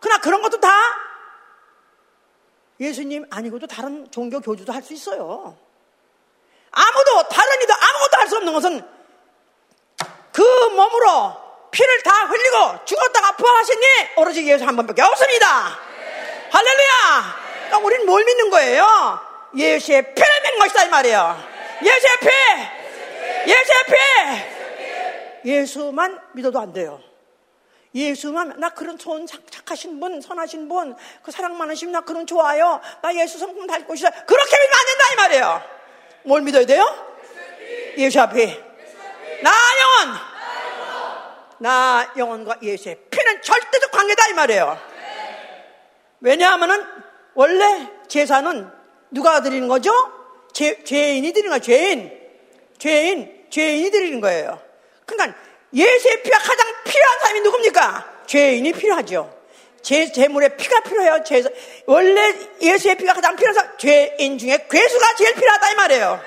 그러나 0.00 0.20
그런 0.20 0.42
것도 0.42 0.60
다 0.60 0.70
예수님 2.80 3.26
아니고도 3.30 3.66
다른 3.66 4.08
종교 4.10 4.40
교주도 4.40 4.72
할 4.72 4.82
수 4.82 4.92
있어요. 4.94 5.56
아무도 6.70 7.28
다른 7.28 7.62
이도 7.62 7.72
아무것도 7.74 8.16
할 8.16 8.28
수 8.28 8.36
없는 8.36 8.52
것은 8.52 8.88
그 10.32 10.42
몸으로 10.42 11.36
피를 11.70 12.02
다 12.02 12.24
흘리고 12.26 12.84
죽었다가 12.84 13.36
부활하시니 13.36 13.86
오로지 14.16 14.46
예수 14.48 14.64
한 14.64 14.76
번밖에 14.76 15.02
없습니다. 15.02 15.78
네. 15.98 16.48
할렐루야! 16.52 17.36
그러니까 17.66 17.78
우리는 17.78 18.06
뭘 18.06 18.24
믿는 18.24 18.50
거예요? 18.50 19.27
예수의 19.56 20.14
피를 20.14 20.42
믿는 20.42 20.58
것이다 20.60 20.84
이 20.84 20.88
말이에요. 20.88 21.44
예수의 21.82 22.16
피! 22.20 23.50
예수의 23.50 23.84
피! 23.86 25.50
예수만 25.50 26.20
믿어도 26.32 26.58
안 26.60 26.72
돼요. 26.72 27.00
예수만 27.94 28.60
나 28.60 28.70
그런 28.70 28.98
좋은 28.98 29.26
착하신 29.26 29.98
분, 29.98 30.20
선하신 30.20 30.68
분, 30.68 30.94
그 31.22 31.30
사랑 31.30 31.56
많으신 31.56 31.90
나 31.90 32.02
그런 32.02 32.26
좋아요. 32.26 32.80
나 33.02 33.14
예수 33.14 33.38
성품 33.38 33.66
닮고 33.66 33.94
싶어. 33.94 34.10
그렇게 34.10 34.56
믿으면 34.58 34.72
안 34.72 34.86
된다 34.86 35.04
이 35.12 35.16
말이에요. 35.16 35.62
뭘 36.24 36.42
믿어야 36.42 36.66
돼요? 36.66 36.84
예수 37.96 38.20
앞에 38.20 38.64
나 39.42 39.50
영혼 39.80 40.20
나 41.60 42.12
영혼과 42.16 42.56
예수의 42.62 42.98
피는 43.10 43.42
절대적 43.42 43.90
관계다 43.90 44.28
이 44.28 44.32
말이에요. 44.34 44.78
왜냐하면은 46.20 46.84
원래 47.34 47.88
제사는 48.08 48.77
누가 49.10 49.42
드리는 49.42 49.68
거죠? 49.68 49.92
죄, 50.52 50.82
죄인이 50.84 51.32
드리는 51.32 51.50
거예요. 51.50 51.60
죄인, 51.60 52.12
죄인, 52.78 53.46
죄인이 53.50 53.90
드리는 53.90 54.20
거예요. 54.20 54.60
그러니까 55.06 55.38
예수의 55.72 56.22
피가 56.22 56.38
가장 56.38 56.66
필요한 56.84 57.18
사람이 57.20 57.40
누굽니까? 57.40 58.22
죄인이 58.26 58.72
필요하죠. 58.72 59.38
제, 59.82 60.10
재물의 60.10 60.56
피가 60.56 60.80
필요해요. 60.80 61.22
제, 61.24 61.42
원래 61.86 62.34
예수의 62.60 62.96
피가 62.96 63.14
가장 63.14 63.36
필요한 63.36 63.54
사람, 63.54 63.78
죄인 63.78 64.38
중에 64.38 64.66
괴수가 64.70 65.14
제일 65.16 65.34
필요하다 65.34 65.70
이 65.70 65.74
말이에요. 65.76 66.20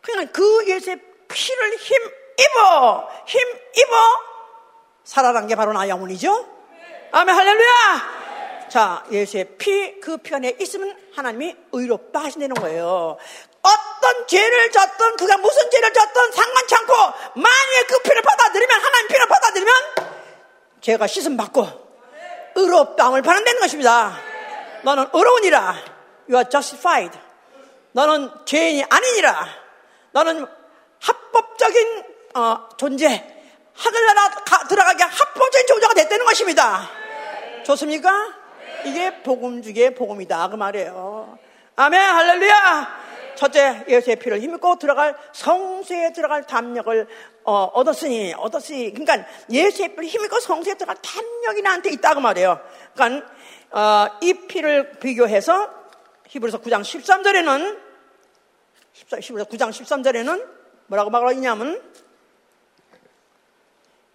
그러니까 0.00 0.32
그 0.32 0.64
예수의 0.68 1.00
피를 1.28 1.76
힘 1.76 1.96
입어, 2.38 3.08
힘 3.26 3.40
입어 3.76 3.96
살아난 5.04 5.46
게 5.46 5.54
바로 5.54 5.72
나 5.72 5.88
영혼이죠? 5.88 6.48
아멘, 7.12 7.34
할렐루야! 7.34 8.13
자, 8.74 9.04
예수의 9.08 9.56
피, 9.56 10.00
그 10.00 10.16
피 10.18 10.34
안에 10.34 10.56
있으면 10.58 10.98
하나님이 11.14 11.54
의롭다 11.70 12.24
하신다는 12.24 12.56
거예요. 12.56 13.16
어떤 13.62 14.26
죄를 14.26 14.72
졌던, 14.72 15.16
그가 15.16 15.36
무슨 15.36 15.70
죄를 15.70 15.92
졌던 15.92 16.32
상관치 16.32 16.74
않고, 16.74 16.92
만약에 17.36 17.86
그 17.86 17.98
피를 18.00 18.20
받아들이면, 18.22 18.80
하나님 18.80 19.06
피를 19.06 19.28
받아들이면, 19.28 19.74
죄가 20.80 21.06
씻음 21.06 21.36
받고, 21.36 21.68
의롭다함을 22.56 23.22
받는다는 23.22 23.60
것입니다. 23.60 24.18
너는 24.82 25.06
의로우니라. 25.12 25.76
You 26.28 26.38
are 26.38 26.50
justified. 26.50 27.16
너는 27.92 28.28
죄인이 28.44 28.84
아니니라. 28.90 29.46
너는 30.10 30.48
합법적인 31.00 32.02
어, 32.34 32.68
존재, 32.76 33.24
하늘나라 33.72 34.30
들어가게 34.68 35.04
합법적인 35.04 35.66
존재가 35.68 35.94
됐다는 35.94 36.24
것입니다. 36.24 36.90
좋습니까? 37.64 38.43
이게 38.84 39.22
복음 39.22 39.62
중에 39.62 39.94
복음이다 39.94 40.48
그 40.48 40.56
말이에요. 40.56 41.38
아멘 41.76 42.00
할렐루야. 42.00 43.04
첫째 43.34 43.84
예수의 43.88 44.16
피를 44.16 44.40
힘입고 44.40 44.78
들어갈 44.78 45.16
성수에 45.32 46.12
들어갈 46.12 46.46
담력을 46.46 47.08
어, 47.44 47.64
얻었으니 47.74 48.32
얻었으니 48.34 48.92
그러니까 48.92 49.26
예수의 49.50 49.90
피를 49.90 50.04
힘입고 50.04 50.40
성수에 50.40 50.74
들어갈 50.74 50.96
담력이 51.02 51.62
나한테 51.62 51.90
있다 51.90 52.14
그 52.14 52.20
말이에요. 52.20 52.60
그러니까 52.94 53.26
어, 53.70 54.06
이 54.20 54.34
피를 54.46 54.92
비교해서 55.00 55.68
히브리서 56.28 56.60
9장 56.60 56.82
13절에는 56.82 57.78
14, 58.92 59.16
9장 59.18 59.70
13절에는 59.70 60.46
뭐라고 60.86 61.10
말하고 61.10 61.32
있냐면 61.32 61.82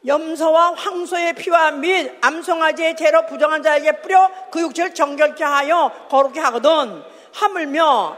염소와 0.05 0.75
황소의 0.75 1.33
피와 1.33 1.71
및 1.71 2.17
암송아지의 2.21 2.95
죄로 2.95 3.25
부정한 3.25 3.61
자에게 3.61 4.01
뿌려 4.01 4.29
그 4.49 4.61
육체를 4.61 4.93
정결케 4.93 5.43
하여 5.43 5.91
거룩게 6.09 6.39
하거든. 6.39 7.03
하물며 7.33 8.17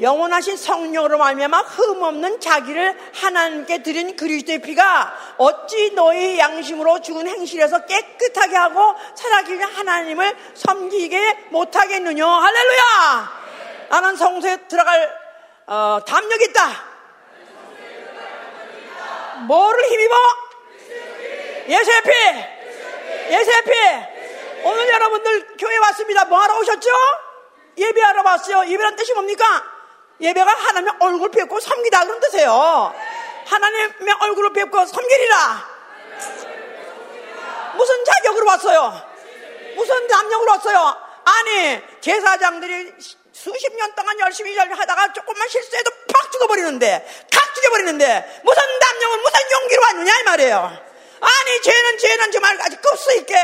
영원하신 0.00 0.56
성령으로 0.56 1.18
말미암아 1.18 1.60
흠없는 1.60 2.40
자기를 2.40 2.98
하나님께 3.14 3.82
드린 3.82 4.16
그리스도의 4.16 4.62
피가 4.62 5.34
어찌 5.36 5.92
너희 5.94 6.38
양심으로 6.38 7.02
죽은 7.02 7.28
행실에서 7.28 7.84
깨끗하게 7.84 8.56
하고 8.56 8.94
살아계신 9.14 9.62
하나님을 9.62 10.34
섬기게 10.54 11.48
못하겠느냐 11.50 12.26
할렐루야! 12.26 13.42
나는 13.90 14.16
성소에 14.16 14.56
들어갈 14.68 15.22
어, 15.66 16.00
담력이 16.06 16.44
있다. 16.46 16.92
뭐를 19.46 19.84
힘입어? 19.90 20.14
예수의 21.68 22.02
피! 22.02 22.10
예수의 23.34 23.62
피! 23.64 23.72
오늘 24.64 24.88
여러분들 24.88 25.56
교회 25.58 25.76
왔습니다. 25.78 26.24
뭐 26.24 26.38
하러 26.40 26.58
오셨죠? 26.58 26.90
예배하러 27.76 28.22
왔어요. 28.22 28.70
예배란 28.70 28.96
뜻이 28.96 29.12
뭡니까? 29.14 29.64
예배가 30.20 30.50
하나님의 30.50 30.94
얼굴 31.00 31.30
뵙고 31.30 31.58
섬기다 31.58 32.04
그런 32.04 32.20
뜻이에요. 32.20 32.94
하나님의 33.46 34.14
얼굴을 34.20 34.52
뵙고 34.52 34.86
섬기리라. 34.86 35.72
무슨 37.74 38.04
자격으로 38.04 38.46
왔어요? 38.46 39.02
무슨 39.74 40.06
남력으로 40.06 40.52
왔어요? 40.52 40.96
아니, 41.24 41.80
제사장들이 42.00 42.92
수십 43.32 43.74
년 43.76 43.94
동안 43.94 44.18
열심히 44.20 44.56
하다가 44.56 45.12
조금만 45.12 45.48
실수해도 45.48 45.90
팍 46.12 46.30
죽어버리는데, 46.30 47.26
칵 47.30 47.54
죽여버리는데, 47.54 48.40
무슨 48.44 48.62
남력은 48.80 49.22
무슨 49.22 49.40
용기로 49.50 49.82
왔느냐, 49.82 50.20
이 50.20 50.22
말이에요. 50.24 50.91
아니 51.22 51.62
죄는 51.62 51.98
죄는 51.98 52.32
정말 52.32 52.60
아주 52.60 52.76
급수 52.80 53.16
있게 53.18 53.36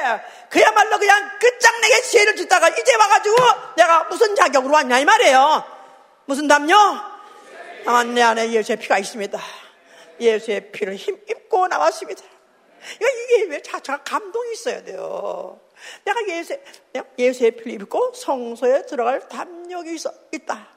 그야말로 0.50 0.98
그냥 0.98 1.38
끝장내게 1.38 2.02
죄를 2.02 2.36
짓다가 2.36 2.68
이제 2.68 2.94
와가지고 2.94 3.36
내가 3.76 4.04
무슨 4.04 4.34
자격으로 4.34 4.74
왔냐 4.74 4.98
이 4.98 5.04
말이에요. 5.04 5.64
무슨 6.26 6.48
담요? 6.48 6.74
아, 7.86 8.04
내 8.04 8.20
안에 8.20 8.50
예수의 8.50 8.78
피가 8.78 8.98
있습니다. 8.98 9.38
예수의 10.20 10.72
피를 10.72 10.96
힘입고 10.96 11.68
나왔습니다. 11.68 12.22
이게 12.96 13.44
왜 13.44 13.62
자체가 13.62 14.02
감동이 14.02 14.52
있어야 14.52 14.82
돼요. 14.82 15.60
내가 16.04 16.20
예수, 16.28 16.58
예수의 17.18 17.52
피를 17.52 17.82
입고 17.82 18.12
성소에 18.14 18.86
들어갈 18.86 19.28
담력이 19.28 19.94
있어, 19.94 20.12
있다. 20.32 20.68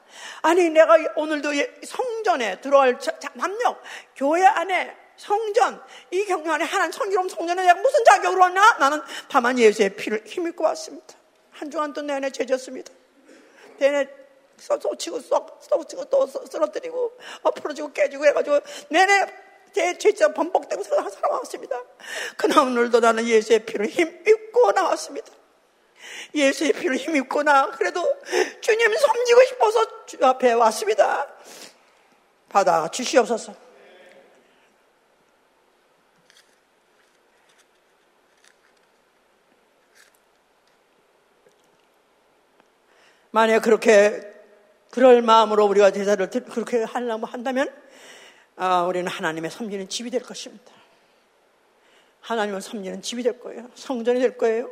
아니, 0.41 0.69
내가 0.69 0.97
오늘도 1.15 1.49
성전에 1.83 2.61
들어갈 2.61 2.99
담력, 3.37 3.81
교회 4.15 4.45
안에 4.45 5.00
성전, 5.21 5.79
이 6.09 6.25
경영 6.25 6.55
안에 6.55 6.65
하나님 6.65 6.91
성기로운 6.91 7.29
성전에 7.29 7.61
내가 7.61 7.75
무슨 7.75 8.03
자격으로 8.05 8.41
왔냐? 8.41 8.77
나는 8.79 8.99
다만 9.29 9.59
예수의 9.59 9.95
피를 9.95 10.23
힘입고 10.25 10.63
왔습니다. 10.63 11.13
한 11.51 11.69
주간 11.69 11.93
또 11.93 12.01
내내 12.01 12.31
죄졌습니다. 12.31 12.91
내내 13.77 14.09
쏘치고 14.57 15.19
쏘치고 15.19 16.05
또 16.05 16.25
쓰러뜨리고 16.25 17.15
엎어지고 17.43 17.93
깨지고 17.93 18.25
해가지고 18.25 18.61
내내 18.89 19.27
제 19.71 19.95
죄자 19.95 20.33
번복되고 20.33 20.81
살아왔습니다. 20.83 21.79
그러나 22.35 22.63
오늘도 22.63 22.99
나는 22.99 23.27
예수의 23.27 23.63
피를 23.63 23.85
힘입고 23.89 24.71
나왔습니다. 24.71 25.31
예수의 26.33 26.73
피를 26.73 26.97
힘입고 26.97 27.43
나 27.43 27.69
그래도 27.69 28.01
주님 28.59 28.97
섬기고 28.97 29.43
싶어서 29.43 30.05
주 30.07 30.17
앞에 30.19 30.53
왔습니다. 30.53 31.27
받아 32.49 32.87
주시옵소서. 32.87 33.70
만약 43.31 43.61
그렇게 43.61 44.29
그럴 44.91 45.21
마음으로 45.21 45.65
우리가 45.65 45.91
제사를 45.91 46.29
그렇게 46.29 46.83
하려고 46.83 47.25
한다면 47.25 47.73
아, 48.57 48.83
우리는 48.83 49.07
하나님의 49.07 49.49
섬기는 49.49 49.87
집이 49.89 50.11
될 50.11 50.21
것입니다. 50.21 50.71
하나님을 52.19 52.61
섬기는 52.61 53.01
집이 53.01 53.23
될 53.23 53.39
거예요. 53.39 53.69
성전이 53.73 54.19
될 54.19 54.37
거예요. 54.37 54.69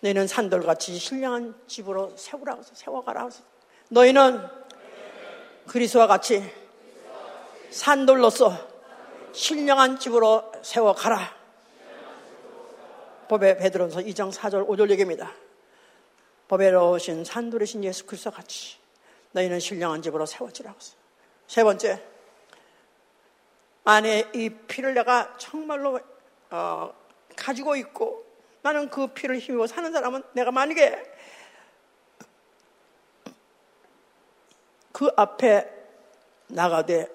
너희는 0.00 0.26
산돌같이 0.26 0.96
신령한 0.98 1.54
집으로 1.66 2.16
세우라 2.16 2.58
세워가라. 2.72 3.28
너희는 3.90 4.40
그리스와 5.66 6.06
같이 6.06 6.42
산돌로서 7.70 8.56
신령한 9.32 9.98
집으로 9.98 10.50
세워가라. 10.62 11.36
법의 13.28 13.58
베드로서 13.58 14.00
2장 14.00 14.32
4절 14.32 14.66
5절 14.66 14.90
얘기입니다. 14.90 15.32
법에로우신 16.48 17.24
산돌이신 17.24 17.84
예수 17.84 18.06
그리스와 18.06 18.34
같이 18.34 18.76
너희는 19.32 19.60
신령한 19.60 20.02
집으로 20.02 20.26
세워지라고. 20.26 20.78
세 21.46 21.62
번째, 21.62 22.02
안에 23.84 24.30
이 24.34 24.48
피를 24.48 24.94
내가 24.94 25.36
정말로 25.38 26.00
어, 26.50 26.92
가지고 27.36 27.76
있고 27.76 28.24
나는 28.62 28.88
그 28.88 29.06
피를 29.08 29.38
힘입어 29.38 29.66
사는 29.66 29.92
사람은 29.92 30.22
내가 30.32 30.50
만약에 30.50 31.02
그 34.92 35.10
앞에 35.16 35.70
나가되 36.48 37.08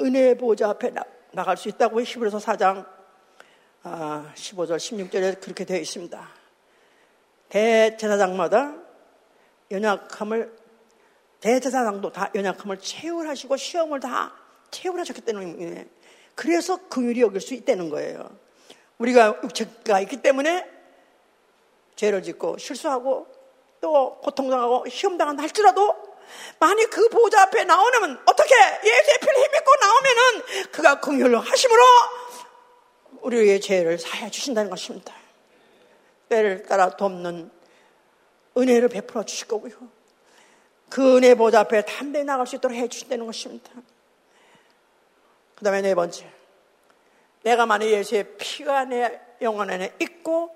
은혜의 0.00 0.38
보좌 0.38 0.70
앞에 0.70 0.90
나, 0.90 1.04
나갈 1.32 1.56
수 1.56 1.68
있다고 1.68 2.00
히브리서 2.00 2.38
4장 2.38 2.86
15절 3.84 4.76
16절에 4.76 5.40
그렇게 5.40 5.64
되어 5.64 5.78
있습니다. 5.78 6.41
대제사장마다 7.52 8.74
연약함을 9.70 10.56
대제사장도 11.40 12.10
다 12.12 12.30
연약함을 12.34 12.78
채울하시고 12.78 13.56
시험을 13.58 14.00
다 14.00 14.32
채울하셨기 14.70 15.20
때문에 15.20 15.86
그래서 16.34 16.78
긍휼이 16.88 17.20
여길 17.20 17.42
수 17.42 17.52
있다는 17.52 17.90
거예요. 17.90 18.30
우리가 18.96 19.40
육체가 19.42 20.00
있기 20.00 20.22
때문에 20.22 20.66
죄를 21.94 22.22
짓고 22.22 22.56
실수하고 22.56 23.26
또 23.82 24.18
고통당하고 24.20 24.88
시험당한다 24.88 25.42
할지라도 25.42 25.94
만약 26.58 26.88
그 26.88 27.08
보좌 27.10 27.42
앞에 27.42 27.64
나오면 27.64 28.22
어떻게 28.24 28.54
예수의 28.54 29.18
피를 29.20 29.34
힘입고 29.36 29.72
나오면은 29.80 30.70
그가 30.70 31.00
긍휼로 31.00 31.38
하심으로 31.38 31.82
우리의 33.20 33.60
죄를 33.60 33.98
사해 33.98 34.30
주신다는 34.30 34.70
것입니다. 34.70 35.21
때를 36.32 36.62
따라 36.62 36.88
돕는 36.88 37.50
은혜를 38.56 38.88
베풀어 38.88 39.22
주실 39.24 39.48
거고요. 39.48 39.74
그 40.88 41.18
은혜 41.18 41.34
보좌 41.34 41.60
앞에 41.60 41.84
담대 41.84 42.24
나갈 42.24 42.46
수 42.46 42.56
있도록 42.56 42.76
해 42.76 42.88
주신다는 42.88 43.26
것입니다. 43.26 43.70
그 45.54 45.64
다음에 45.64 45.82
네 45.82 45.94
번째. 45.94 46.26
내가 47.42 47.66
만약 47.66 47.86
예수의 47.86 48.36
피가 48.38 48.86
내 48.86 49.20
영혼 49.42 49.70
안에 49.70 49.92
있고 50.00 50.54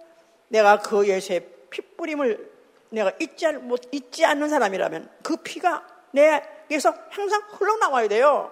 내가 0.49 0.79
그 0.79 1.07
예수의 1.07 1.47
피뿌림을 1.71 2.53
내가 2.91 3.13
잊지, 3.21 3.47
못, 3.53 3.83
잊지 3.93 4.25
않는 4.25 4.49
사람이라면 4.49 5.11
그 5.23 5.37
피가 5.37 5.87
내에서 6.13 6.95
항상 7.11 7.43
흘러나와야 7.51 8.09
돼요. 8.09 8.51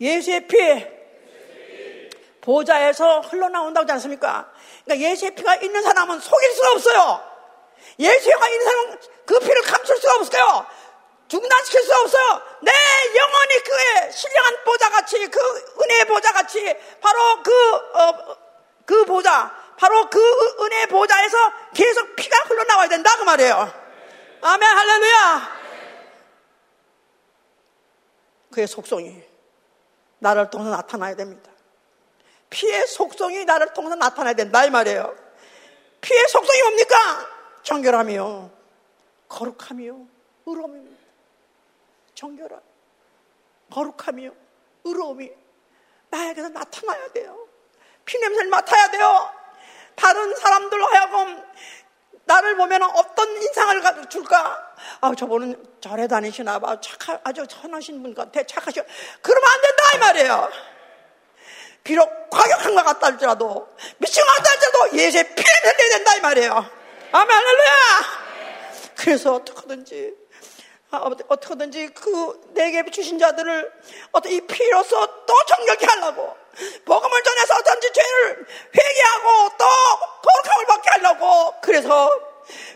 예수의 0.00 0.48
피, 0.48 0.56
보좌에서 2.42 3.20
흘러나온다고 3.20 3.84
하지 3.84 3.92
않습니까? 3.92 4.52
그러니까 4.84 5.08
예수의 5.08 5.34
피가 5.34 5.56
있는 5.56 5.82
사람은 5.82 6.20
속일 6.20 6.52
수가 6.52 6.72
없어요. 6.72 7.32
예수의 7.98 8.34
피가 8.34 8.48
있는 8.48 8.64
사람은 8.66 8.98
그 9.24 9.38
피를 9.38 9.62
감출 9.62 9.96
수가 9.96 10.14
없어요. 10.16 10.66
중단시킬 11.28 11.82
수 11.82 11.94
없어요. 11.94 12.42
내 12.60 12.72
영혼이 13.16 13.62
그의 13.64 14.12
신령한 14.12 14.64
보좌같이 14.64 15.26
그 15.28 15.40
은혜의 15.82 16.04
보좌같이 16.06 16.76
바로 17.00 17.42
그, 17.42 17.74
어, 17.74 18.36
그 18.84 19.04
보좌, 19.06 19.50
바로 19.78 20.10
그 20.10 20.20
은혜의 20.60 20.88
보좌에서 20.88 21.36
계속 21.74 22.14
피가 22.16 22.36
흘러나와야 22.48 22.88
된다 22.88 23.16
그 23.16 23.22
말이에요. 23.22 23.72
아멘 24.42 24.68
할렐루야. 24.68 25.62
그의 28.52 28.66
속성이 28.66 29.22
나를 30.18 30.50
통해서 30.50 30.70
나타나야 30.70 31.14
됩니다. 31.14 31.51
피의 32.52 32.86
속성이 32.86 33.46
나를 33.46 33.72
통해서 33.72 33.96
나타나야 33.96 34.34
된다 34.34 34.64
이 34.64 34.70
말이에요. 34.70 35.16
피의 36.02 36.28
속성이 36.28 36.62
뭡니까? 36.62 36.96
정결함이요, 37.62 38.50
거룩함이요, 39.28 40.06
의로움입니다. 40.44 41.02
정결함, 42.14 42.60
거룩함이요, 43.70 44.32
의로움이 44.84 45.32
나에게서 46.10 46.50
나타나야 46.50 47.12
돼요. 47.12 47.48
피 48.04 48.18
냄새를 48.18 48.50
맡아야 48.50 48.90
돼요. 48.90 49.30
다른 49.94 50.34
사람들로 50.34 50.84
하여금 50.86 51.42
나를 52.24 52.56
보면 52.56 52.82
어떤 52.82 53.28
인상을 53.30 54.08
줄까? 54.10 54.74
아, 55.00 55.14
저분은 55.14 55.78
절에 55.80 56.06
다니시나 56.06 56.58
봐. 56.58 56.80
착하, 56.80 57.18
아주 57.24 57.46
선하신 57.48 58.02
분 58.02 58.14
같아. 58.14 58.42
착하셔. 58.42 58.82
그러면 59.22 59.50
안 59.50 59.60
된다, 59.62 59.82
이 59.94 59.98
말이에요. 59.98 60.71
비록 61.84 62.30
과격한 62.30 62.74
것 62.74 62.84
같다 62.84 63.08
할지라도, 63.08 63.68
미친 63.98 64.22
것 64.24 64.36
같다 64.36 64.50
할지라도 64.50 64.96
예수의 64.96 65.34
피냄새를 65.34 65.76
내야 65.76 65.88
된다, 65.90 66.14
이 66.14 66.20
말이에요. 66.20 66.70
아멘, 67.12 67.30
할렐루야! 67.30 68.22
그래서 68.96 69.34
어떻게든지 69.34 70.14
아, 70.92 70.98
어떻게든지 70.98 71.88
그 71.94 72.40
내게 72.52 72.84
주신 72.90 73.18
자들을 73.18 73.72
어떤 74.12 74.30
이 74.30 74.40
피로서 74.42 75.24
또 75.24 75.34
정결케 75.48 75.86
하려고 75.86 76.36
복음을 76.84 77.22
전해서 77.22 77.54
어떤지 77.56 77.90
죄를 77.92 78.46
회개하고 78.76 79.56
또 79.56 79.64
거룩함을 80.22 80.66
받게 80.66 80.90
하려고 80.90 81.54
그래서 81.62 82.10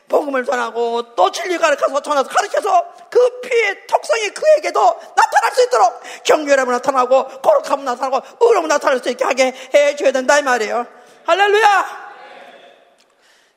복음을 0.09 0.45
전하고 0.45 1.15
또 1.15 1.31
진리 1.31 1.59
가르쳐서 1.59 2.01
전해서 2.01 2.29
가르쳐서 2.29 2.85
그 3.11 3.41
피의 3.41 3.87
특성이 3.87 4.31
그에게도 4.31 5.01
나타날 5.17 5.53
수 5.55 5.63
있도록 5.65 6.01
경멸함을 6.25 6.73
나타나고 6.73 7.29
거룩함을 7.41 7.85
나타나고 7.85 8.21
의로움을 8.41 8.69
나타날 8.69 8.99
수 9.01 9.09
있게 9.11 9.25
하게 9.25 9.55
해줘야 9.75 10.13
된다 10.13 10.39
이 10.39 10.43
말이에요 10.43 10.87
할렐루야 11.27 12.07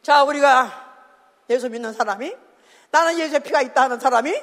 자 0.02 0.24
우리가 0.24 0.88
예수 1.50 1.70
믿는 1.70 1.94
사람이 1.94 2.36
나는 2.92 3.20
예수의 3.20 3.42
피가 3.42 3.62
있다 3.62 3.84
하는 3.84 4.00
사람이 4.00 4.34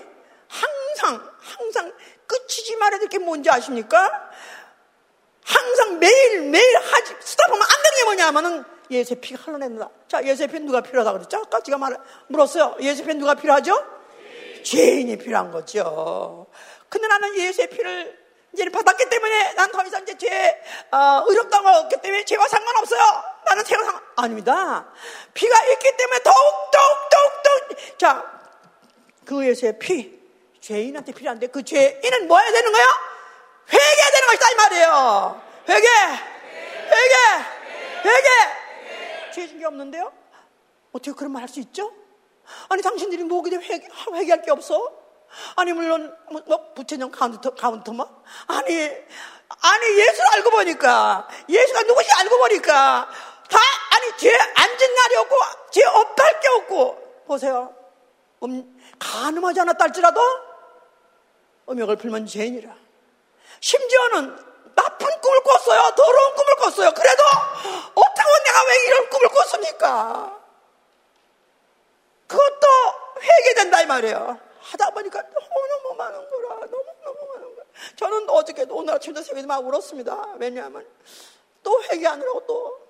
항상, 0.48 1.28
항상 1.40 1.92
끝이지 2.26 2.76
말아야 2.76 2.98
될 3.00 3.08
게 3.08 3.18
뭔지 3.18 3.50
아십니까? 3.50 4.30
항상 5.44 5.98
매일, 6.00 6.42
매일 6.42 6.76
하지, 6.76 7.14
쓰다 7.20 7.46
보면 7.48 7.62
안 7.62 7.68
되는 7.68 7.98
게 7.98 8.04
뭐냐 8.04 8.26
하면은 8.28 8.64
예수의 8.90 9.20
피가 9.20 9.42
흘러낸다. 9.42 9.88
자, 10.08 10.22
예수의 10.24 10.48
피 10.48 10.60
누가 10.60 10.80
필요하다고 10.80 11.18
그랬죠? 11.18 11.38
아까 11.38 11.60
제가 11.60 11.78
말, 11.78 11.96
물었어요. 12.28 12.76
예수의 12.80 13.06
피 13.06 13.14
누가 13.14 13.34
필요하죠? 13.34 13.76
죄인이 14.64 15.16
필요한 15.18 15.50
거죠. 15.50 16.46
근데 16.88 17.06
나는 17.08 17.36
예수의 17.36 17.68
피를 17.70 18.26
이제 18.52 18.64
받았기 18.70 19.08
때문에 19.10 19.52
난 19.54 19.70
더 19.70 19.84
이상 19.84 20.02
이제 20.02 20.16
죄, 20.16 20.62
어, 20.90 21.24
의롭다고 21.28 21.68
없기 21.68 21.96
때문에 22.00 22.24
죄와 22.24 22.48
상관없어요. 22.48 23.00
나는 23.44 23.64
죄와 23.64 23.84
상관, 23.84 24.02
아닙니다. 24.16 24.86
피가 25.34 25.64
있기 25.72 25.96
때문에 25.96 26.20
더욱, 26.22 26.34
더욱, 26.72 27.10
더욱, 27.10 27.42
더욱, 27.42 27.98
자, 27.98 28.24
그 29.26 29.46
예수의 29.46 29.78
피, 29.78 30.18
죄인한테 30.60 31.12
필요한데 31.12 31.48
그 31.48 31.62
죄인은 31.62 32.26
뭐 32.28 32.38
해야 32.38 32.50
되는 32.50 32.72
거야? 32.72 32.86
회개해야 33.68 34.10
되는 34.12 34.26
것이다 34.28 34.50
이 34.50 34.54
말이에요. 34.54 35.42
회개, 35.68 35.88
회개, 36.86 37.14
회개. 38.04 38.28
죄진 39.36 39.58
게 39.58 39.66
없는데요? 39.66 40.12
어떻게 40.92 41.12
그런 41.12 41.32
말 41.32 41.42
할 41.42 41.48
수 41.48 41.60
있죠? 41.60 41.92
아니 42.68 42.80
당신들이 42.80 43.24
뭐그냥 43.24 43.60
회개, 43.60 43.88
회개할 44.12 44.42
게 44.42 44.50
없어? 44.50 44.92
아니 45.56 45.72
물론 45.72 46.16
뭐, 46.30 46.40
뭐 46.46 46.72
부처님 46.74 47.10
카운터 47.10 47.50
카운터만 47.54 48.06
아니 48.46 48.72
아니 48.74 49.98
예수를 49.98 50.26
알고 50.34 50.50
보니까 50.50 51.28
예수가 51.48 51.82
누구인지 51.82 52.12
알고 52.20 52.38
보니까 52.38 53.08
다 53.50 53.58
아니 53.94 54.16
죄 54.16 54.32
안 54.32 54.57
진 54.57 54.94
날이 54.94 55.16
없고 55.16 55.36
죄 55.72 55.84
없다 55.84 56.24
할게 56.24 56.48
없고 56.48 57.24
보세요 57.26 57.74
음, 58.44 58.80
간음하지 58.98 59.60
않았다 59.60 59.84
할지라도 59.84 60.20
음욕을 61.68 61.96
품으면 61.96 62.26
죄인이라 62.26 62.74
심지어는 63.60 64.38
나쁜 64.76 65.20
꿈을 65.20 65.42
꿨어요. 65.42 65.94
더러운 65.96 66.34
꿈을 66.34 66.56
꿨어요. 66.56 66.92
그래도 66.92 67.22
어떻게 67.94 68.26
내가 68.44 68.64
왜 68.68 68.86
이런 68.86 69.10
꿈을 69.10 69.28
꿨습니까? 69.28 70.40
그것도 72.26 72.66
회개된다 73.20 73.82
이 73.82 73.86
말이에요. 73.86 74.38
하다 74.60 74.90
보니까 74.90 75.22
너무너무 75.22 75.94
많은 75.96 76.30
거라 76.30 76.48
너무너무 76.48 77.32
많은 77.34 77.54
거라. 77.54 77.66
저는 77.96 78.28
어저께도 78.28 78.74
오늘 78.74 78.94
아침도 78.94 79.22
새벽에 79.22 79.46
막 79.46 79.64
울었습니다. 79.66 80.34
왜냐하면 80.38 80.86
또 81.62 81.82
회개하느라고 81.84 82.46
또 82.46 82.80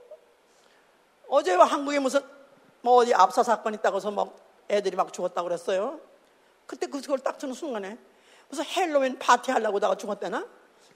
어제 1.29 1.53
한국에 1.55 1.99
무슨 1.99 2.21
뭐 2.81 2.97
어디 2.97 3.13
압사 3.15 3.43
사건 3.43 3.75
있다고 3.75 3.97
해서 3.97 4.11
막 4.11 4.33
애들이 4.71 4.97
막 4.97 5.13
죽었다고 5.13 5.49
그랬어요. 5.49 6.01
그때 6.67 6.87
그걸 6.87 7.19
딱 7.19 7.39
듣는 7.39 7.55
순간에 7.55 7.99
무슨 8.49 8.65
헬로윈 8.65 9.19
파티 9.19 9.51
하려고 9.51 9.81
다가 9.81 9.97
죽었대나? 9.97 10.47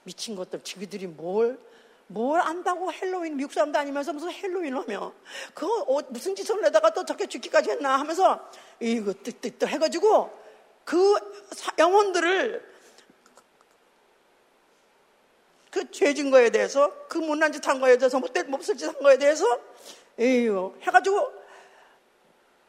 미친 0.04 0.36
것들, 0.36 0.62
지기들이 0.62 1.06
뭘, 1.06 1.58
뭘 2.06 2.40
안다고 2.40 2.92
헬로윈, 2.92 3.36
미국 3.36 3.52
사람 3.52 3.72
다니면서 3.72 4.12
무슨 4.12 4.30
헬로윈 4.32 4.74
하며, 4.74 5.12
그거 5.54 5.84
어, 5.86 6.00
무슨 6.08 6.34
짓을 6.34 6.60
내다가 6.60 6.90
또 6.90 7.04
저렇게 7.04 7.26
죽기까지 7.26 7.70
했나 7.70 7.98
하면서, 7.98 8.50
이거 8.80 9.12
뜨뜨뜨 9.12 9.66
해가지고, 9.66 10.30
그 10.84 11.14
영혼들을, 11.78 12.70
그 15.70 15.90
죄진 15.90 16.30
거에 16.30 16.50
대해서, 16.50 17.06
그 17.08 17.18
못난 17.18 17.52
짓 17.52 17.64
한 17.66 17.78
거에 17.80 17.96
대해서, 17.96 18.18
못된 18.18 18.50
몹쓸 18.50 18.76
짓 18.76 18.86
한 18.86 18.98
거에 18.98 19.18
대해서, 19.18 19.44
에휴, 20.18 20.74
해가지고, 20.82 21.32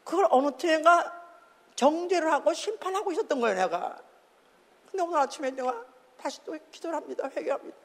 그걸 0.04 0.28
어느 0.30 0.52
틈인가 0.58 1.20
정죄를 1.76 2.32
하고 2.32 2.54
심판하고 2.54 3.12
있었던 3.12 3.40
거예요, 3.40 3.56
내가. 3.56 3.98
근데 4.92 5.04
오늘 5.04 5.18
아침에 5.20 5.50
내가 5.52 5.84
다시 6.22 6.40
또 6.46 6.56
기도를 6.72 6.96
합니다. 6.96 7.30
회개합니다. 7.36 7.78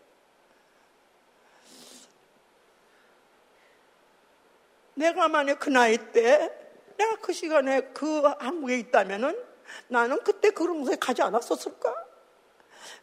내가 4.95 5.29
만약 5.29 5.59
그 5.59 5.71
나이 5.71 5.97
때, 6.13 6.53
내가 6.97 7.17
그 7.17 7.33
시간에 7.33 7.81
그 7.93 8.21
한국에 8.21 8.79
있다면은 8.79 9.45
나는 9.89 10.23
그때 10.23 10.51
그런 10.51 10.81
곳에 10.81 10.97
가지 10.97 11.23
않았었을까? 11.23 11.95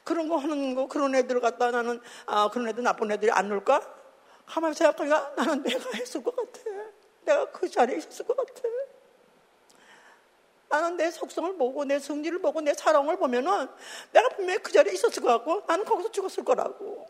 그런 0.04 0.28
거 0.28 0.38
하는 0.38 0.76
거, 0.76 0.88
그런 0.88 1.16
애들 1.16 1.40
갖다 1.40 1.72
나는, 1.72 2.02
아, 2.26 2.50
그런 2.50 2.68
애들 2.68 2.84
나쁜 2.84 3.12
애들이 3.12 3.32
안 3.32 3.50
놀까? 3.50 3.82
가만히 4.46 4.76
생각하니까 4.76 5.34
나는 5.36 5.64
내가 5.64 5.90
했을 5.94 6.24
것 6.24 6.36
같아. 6.36 6.60
내가 7.26 7.52
그 7.52 7.70
자리에 7.70 7.98
있었을 7.98 8.26
것 8.26 8.36
같아. 8.36 8.62
나는 10.74 10.98
내 10.98 11.12
속성을 11.12 11.56
보고 11.56 11.86
내 11.86 12.00
성질을 12.00 12.40
보고 12.40 12.60
내 12.60 12.74
사랑을 12.74 13.16
보면은 13.16 13.68
내가 14.12 14.30
분명히 14.30 14.58
그 14.58 14.72
자리에 14.72 14.92
있었을 14.94 15.22
것 15.22 15.30
같고 15.30 15.62
나는 15.68 15.86
거기서 15.86 16.12
죽었을 16.12 16.44
거라고. 16.44 17.06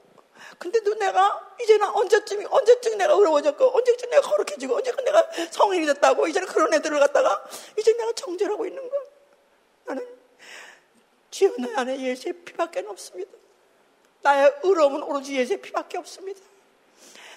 근데도 0.59 0.95
내가 0.95 1.55
이제는 1.61 1.87
언제쯤 1.87 2.45
언제쯤 2.51 2.97
내가 2.97 3.15
어려워졌고 3.15 3.77
언제쯤 3.77 4.09
내가 4.09 4.21
거룩해지고 4.29 4.75
언제쯤 4.75 5.05
내가 5.05 5.29
성인이 5.49 5.85
됐다고 5.85 6.27
이제는 6.27 6.45
그런 6.49 6.73
애들을 6.73 6.99
갖다가 6.99 7.41
이제 7.79 7.93
내가 7.95 8.11
정죄하고 8.11 8.65
있는 8.65 8.89
거야. 8.89 9.01
나는 9.85 10.05
지은 11.31 11.77
안에 11.77 12.01
예수의 12.01 12.33
피밖에 12.43 12.81
없습니다. 12.81 13.31
나의 14.23 14.53
의로움은 14.63 15.03
오로지 15.03 15.37
예수의 15.37 15.61
피밖에 15.61 15.97
없습니다. 15.99 16.41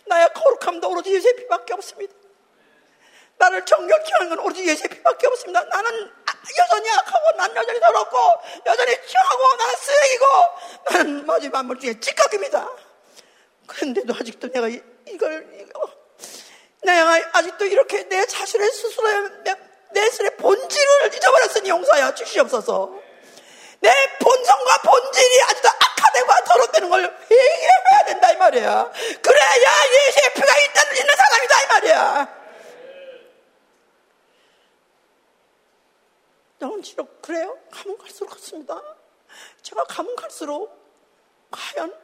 나의 0.07 0.29
거룩함도 0.35 0.91
오로지 0.91 1.15
예수의 1.15 1.37
피밖에 1.37 1.73
없습니다. 1.75 2.26
나를 3.39 3.65
정결케 3.65 4.13
하는 4.13 4.29
건 4.31 4.39
오로지 4.41 4.67
예수의 4.67 4.89
피밖에 4.89 5.27
없습니다. 5.27 5.63
나는 5.65 6.11
여전히 6.59 6.91
악하고 6.91 7.37
난 7.37 7.57
여전히 7.57 7.81
더럽고 7.81 8.19
여전히 8.67 9.07
취하고 9.07 9.57
나는 9.57 9.77
쓰레기고 9.77 10.25
나는 10.91 11.27
마지막 11.27 11.59
만물 11.59 11.79
중에 11.79 12.01
찌꺼기입니다. 12.01 12.69
그런데도 13.67 14.15
아직도 14.19 14.49
내가 14.53 14.69
이, 14.69 14.81
걸 15.19 15.49
이거, 15.61 15.91
내가 16.83 17.21
아직도 17.33 17.65
이렇게 17.65 18.09
내 18.09 18.25
자신의 18.25 18.71
스스로의 18.71 19.31
내, 19.45 19.55
내 19.93 20.11
스스로의 20.11 20.37
본질을 20.37 21.15
잊어버렸으니 21.15 21.69
용서하여 21.69 22.15
주시옵소서. 22.15 23.07
내 23.81 23.93
본성과 24.21 24.79
본질이 24.83 25.43
아직도 25.43 25.69
악화되고 25.69 26.33
더럽되는 26.47 26.91
걸 26.91 27.19
회개해야 27.31 28.05
된다 28.07 28.33
이 28.33 28.37
말이야. 28.37 28.93
그래야 29.21 29.49
예수의 30.07 30.35
피가 30.35 30.59
있다는 30.59 30.97
있는 30.97 31.15
사람이다 31.17 31.63
이 31.63 31.67
말이야. 31.67 32.46
영원치로 36.61 37.07
그래요? 37.21 37.59
가면 37.71 37.99
갈수록 37.99 38.29
그렇습니다. 38.29 38.81
제가 39.63 39.85
가면 39.85 40.17
갈수록 40.17 40.71
과연 41.51 41.95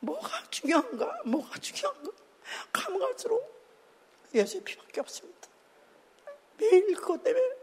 뭐가 0.00 0.42
중요한가? 0.50 1.20
뭐가 1.24 1.58
중요한가? 1.58 2.10
가면 2.72 3.00
갈수록 3.00 3.58
예수의 4.34 4.62
피밖에 4.62 5.00
없습니다. 5.00 5.48
매일 6.56 6.94
그것 6.94 7.22
때문에 7.22 7.56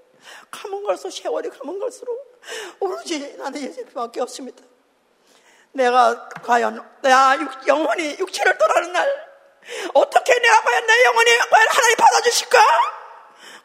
가면 0.52 0.84
갈수록 0.84 1.12
세월이 1.12 1.50
가면 1.50 1.80
갈수록 1.80 2.42
오로지 2.80 3.36
나는 3.38 3.62
예수의 3.62 3.86
피밖에 3.86 4.22
없습니다. 4.22 4.64
내가 5.74 6.30
과연 6.30 7.00
내가 7.02 7.38
영혼이 7.68 8.18
육체를 8.20 8.58
떠나는 8.58 8.94
날 8.94 9.36
어떻게 9.94 10.40
내가 10.40 10.62
과연 10.62 10.88
내 10.88 11.04
영혼이 11.06 11.38
과연 11.38 11.68
하나님 11.70 11.98
받아주실까? 11.98 12.95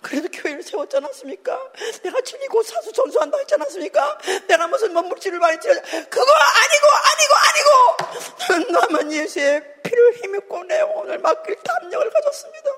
그래도 0.02 0.28
교회를 0.32 0.62
세웠지 0.62 0.96
않았습니까? 0.96 1.72
내가 2.02 2.20
진리고 2.22 2.62
사수 2.62 2.92
전수한다 2.92 3.38
했지 3.38 3.54
않았습니까? 3.54 4.18
내가 4.48 4.66
무슨 4.66 4.92
뭐 4.92 5.02
물질을 5.02 5.38
많이 5.38 5.60
찌어 5.60 5.72
그거 5.72 6.32
아니고 6.32 6.86
아니고 7.10 8.62
아니고 8.62 8.72
나만 8.72 9.12
예수의 9.12 9.62
피를 9.82 10.14
힘입고 10.14 10.64
내 10.64 10.80
영혼을 10.80 11.18
맡길 11.18 11.56
담력을 11.62 12.10
가졌습니다. 12.10 12.70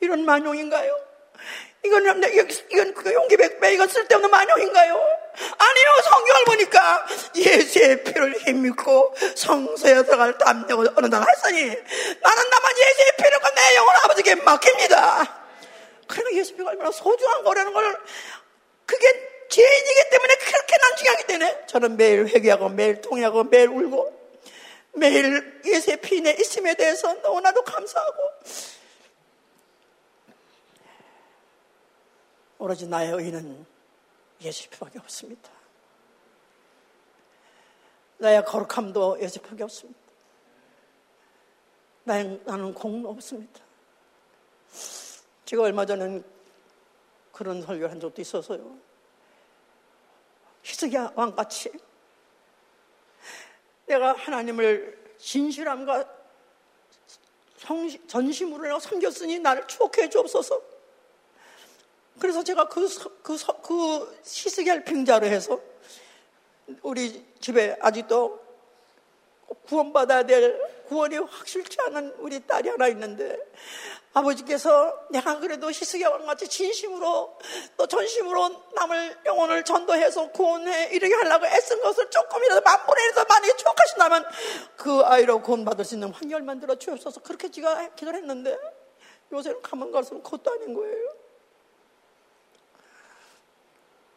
이런 0.00 0.24
만용인가요? 0.24 1.08
이건, 1.84 2.04
이건 2.70 2.94
그 2.94 3.14
용기 3.14 3.36
백배, 3.36 3.72
이건 3.72 3.88
쓸데없는 3.88 4.30
만용인가요? 4.30 4.94
아니요, 4.94 5.86
성경을 6.04 6.44
보니까 6.44 7.06
예수의 7.36 8.04
피를 8.04 8.36
힘입고 8.38 9.14
성소에 9.36 10.02
들어갈 10.02 10.36
담력을 10.36 10.88
어느 10.96 11.06
날 11.06 11.24
했으니 11.30 11.60
나는 11.62 12.50
나만 12.50 12.72
예수의 12.76 13.12
피를 13.16 13.38
내 13.58 13.74
영혼 13.74 13.94
아버지께 14.04 14.36
맡깁니다. 14.36 15.37
그러면 16.18 16.36
예수 16.36 16.56
피가 16.56 16.70
얼마나 16.70 16.90
소중한 16.90 17.44
거라는 17.44 17.72
걸 17.72 17.96
그게 18.84 19.46
죄인이기 19.48 20.10
때문에 20.10 20.36
그렇게 20.36 20.76
난 20.76 20.96
중요하기 20.96 21.26
때문에 21.26 21.66
저는 21.66 21.96
매일 21.96 22.26
회개하고 22.26 22.68
매일 22.70 23.00
통회하고 23.00 23.44
매일 23.44 23.68
울고 23.68 24.18
매일 24.94 25.62
예수의 25.64 26.00
피내 26.00 26.32
있음에 26.32 26.74
대해서 26.74 27.14
너무나도 27.14 27.62
감사하고 27.62 28.18
오로지 32.58 32.88
나의 32.88 33.12
의는 33.12 33.64
예수 34.40 34.68
피밖에 34.70 34.98
없습니다. 34.98 35.50
나의 38.18 38.44
거룩함도 38.44 39.18
예수 39.20 39.38
피밖에 39.40 39.62
없습니다. 39.62 40.00
나는 42.02 42.74
공로 42.74 43.10
없습니다. 43.10 43.60
제가 45.48 45.62
얼마 45.62 45.86
전에 45.86 46.22
그런 47.32 47.62
설교를 47.62 47.90
한 47.90 47.98
적도 47.98 48.20
있어서요. 48.20 48.76
희석야 50.62 51.12
왕같이 51.14 51.72
내가 53.86 54.12
하나님을 54.12 55.14
진실함과 55.16 56.06
전심으로 58.06 58.78
섬겼으니 58.78 59.38
나를 59.38 59.66
추억해 59.66 60.10
주옵소서. 60.10 60.60
그래서 62.20 62.44
제가 62.44 62.68
그, 62.68 62.86
그, 63.22 63.38
그 63.62 64.20
시스겔 64.24 64.84
빙자를 64.84 65.30
해서 65.30 65.58
우리 66.82 67.24
집에 67.40 67.74
아직도 67.80 68.38
구원받아야 69.64 70.24
될 70.24 70.60
구원이 70.88 71.16
확실치 71.16 71.78
않은 71.86 72.16
우리 72.18 72.46
딸이 72.46 72.68
하나 72.68 72.88
있는데 72.88 73.38
아버지께서 74.18 75.06
내가 75.10 75.38
그래도 75.38 75.68
희석이와 75.68 76.18
같이 76.18 76.48
진심으로 76.48 77.38
또 77.76 77.86
전심으로 77.86 78.48
남을 78.74 79.20
영혼을 79.24 79.64
전도해서 79.64 80.30
구원해 80.32 80.88
이르게 80.92 81.14
하려고 81.14 81.46
애쓴 81.46 81.80
것을 81.80 82.10
조금이라도 82.10 82.60
1도 82.60 83.28
많이 83.28 83.56
추억하신다면 83.56 84.24
그 84.76 85.02
아이로 85.04 85.42
구원받을 85.42 85.84
수 85.84 85.94
있는 85.94 86.10
환경을 86.10 86.42
만들어 86.42 86.74
주옵소서 86.74 87.20
그렇게 87.22 87.50
제가 87.50 87.94
기도를 87.94 88.20
했는데 88.20 88.56
요새는 89.32 89.62
가만 89.62 89.90
갈수록 89.92 90.22
그것도 90.22 90.52
아닌 90.52 90.74
거예요. 90.74 91.14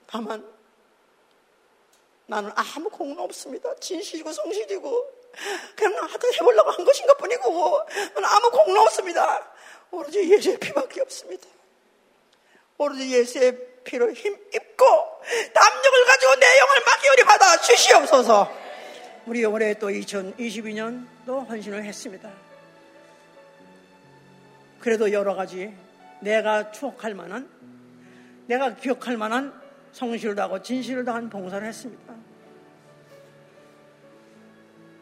다만 0.08 0.46
나는 2.26 2.52
아무 2.56 2.90
공로 2.90 3.24
없습니다. 3.24 3.76
진실이고 3.76 4.32
성실이고 4.32 5.22
그냥 5.76 6.04
하여튼 6.04 6.34
해보려고 6.34 6.72
한 6.72 6.86
것인 6.86 7.06
것 7.08 7.18
뿐이고 7.18 7.80
나는 8.16 8.26
아무 8.26 8.52
공로 8.52 8.82
없습니다. 8.82 9.52
오로지 9.92 10.32
예수의 10.32 10.58
피밖에 10.58 11.02
없습니다. 11.02 11.48
오로지 12.78 13.12
예수의 13.12 13.58
피로 13.84 14.12
힘 14.12 14.34
입고 14.34 14.86
담력을 15.54 16.06
가지고 16.06 16.36
내 16.36 16.60
영을 16.60 16.76
막기오리 16.86 17.24
받아 17.26 17.58
주시옵소서. 17.58 18.52
우리 19.26 19.46
올해 19.46 19.74
또 19.76 19.90
2022년 19.90 21.06
또 21.26 21.42
헌신을 21.42 21.84
했습니다. 21.84 22.32
그래도 24.80 25.12
여러 25.12 25.36
가지 25.36 25.74
내가 26.22 26.72
추억할 26.72 27.14
만한 27.14 27.50
내가 28.48 28.76
기억할 28.76 29.18
만한 29.18 29.54
성실을 29.92 30.36
다하고 30.36 30.62
진실을 30.62 31.06
다한 31.06 31.30
봉사를 31.30 31.66
했습니다. 31.68 32.16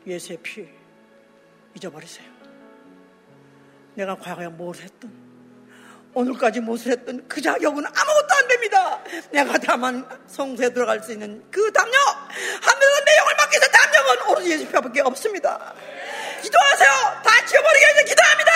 예수의 0.05 0.39
피 0.41 0.67
잊어버리세요. 1.75 2.38
내가 3.99 4.15
과거에 4.15 4.47
무엇을 4.47 4.85
했든 4.85 5.11
오늘까지 6.13 6.61
무엇을 6.61 6.93
했든 6.93 7.27
그 7.27 7.41
자격은 7.41 7.85
아무것도 7.85 8.27
안 8.37 8.47
됩니다. 8.47 9.03
내가 9.29 9.57
다만 9.57 10.07
성소에 10.27 10.69
들어갈 10.69 11.03
수 11.03 11.11
있는 11.11 11.43
그 11.51 11.71
담력 11.73 11.93
하늘은 11.97 13.05
내 13.05 13.17
영을 13.17 13.35
맡기 13.37 13.57
위해서 13.57 13.71
담력은 13.71 14.29
오로지 14.29 14.51
예수 14.51 14.65
피밖에 14.67 15.01
없습니다. 15.01 15.73
기도하세요. 16.41 16.89
다 17.23 17.45
지워버리게 17.45 17.85
해서 17.85 18.03
기도합니다. 18.05 18.51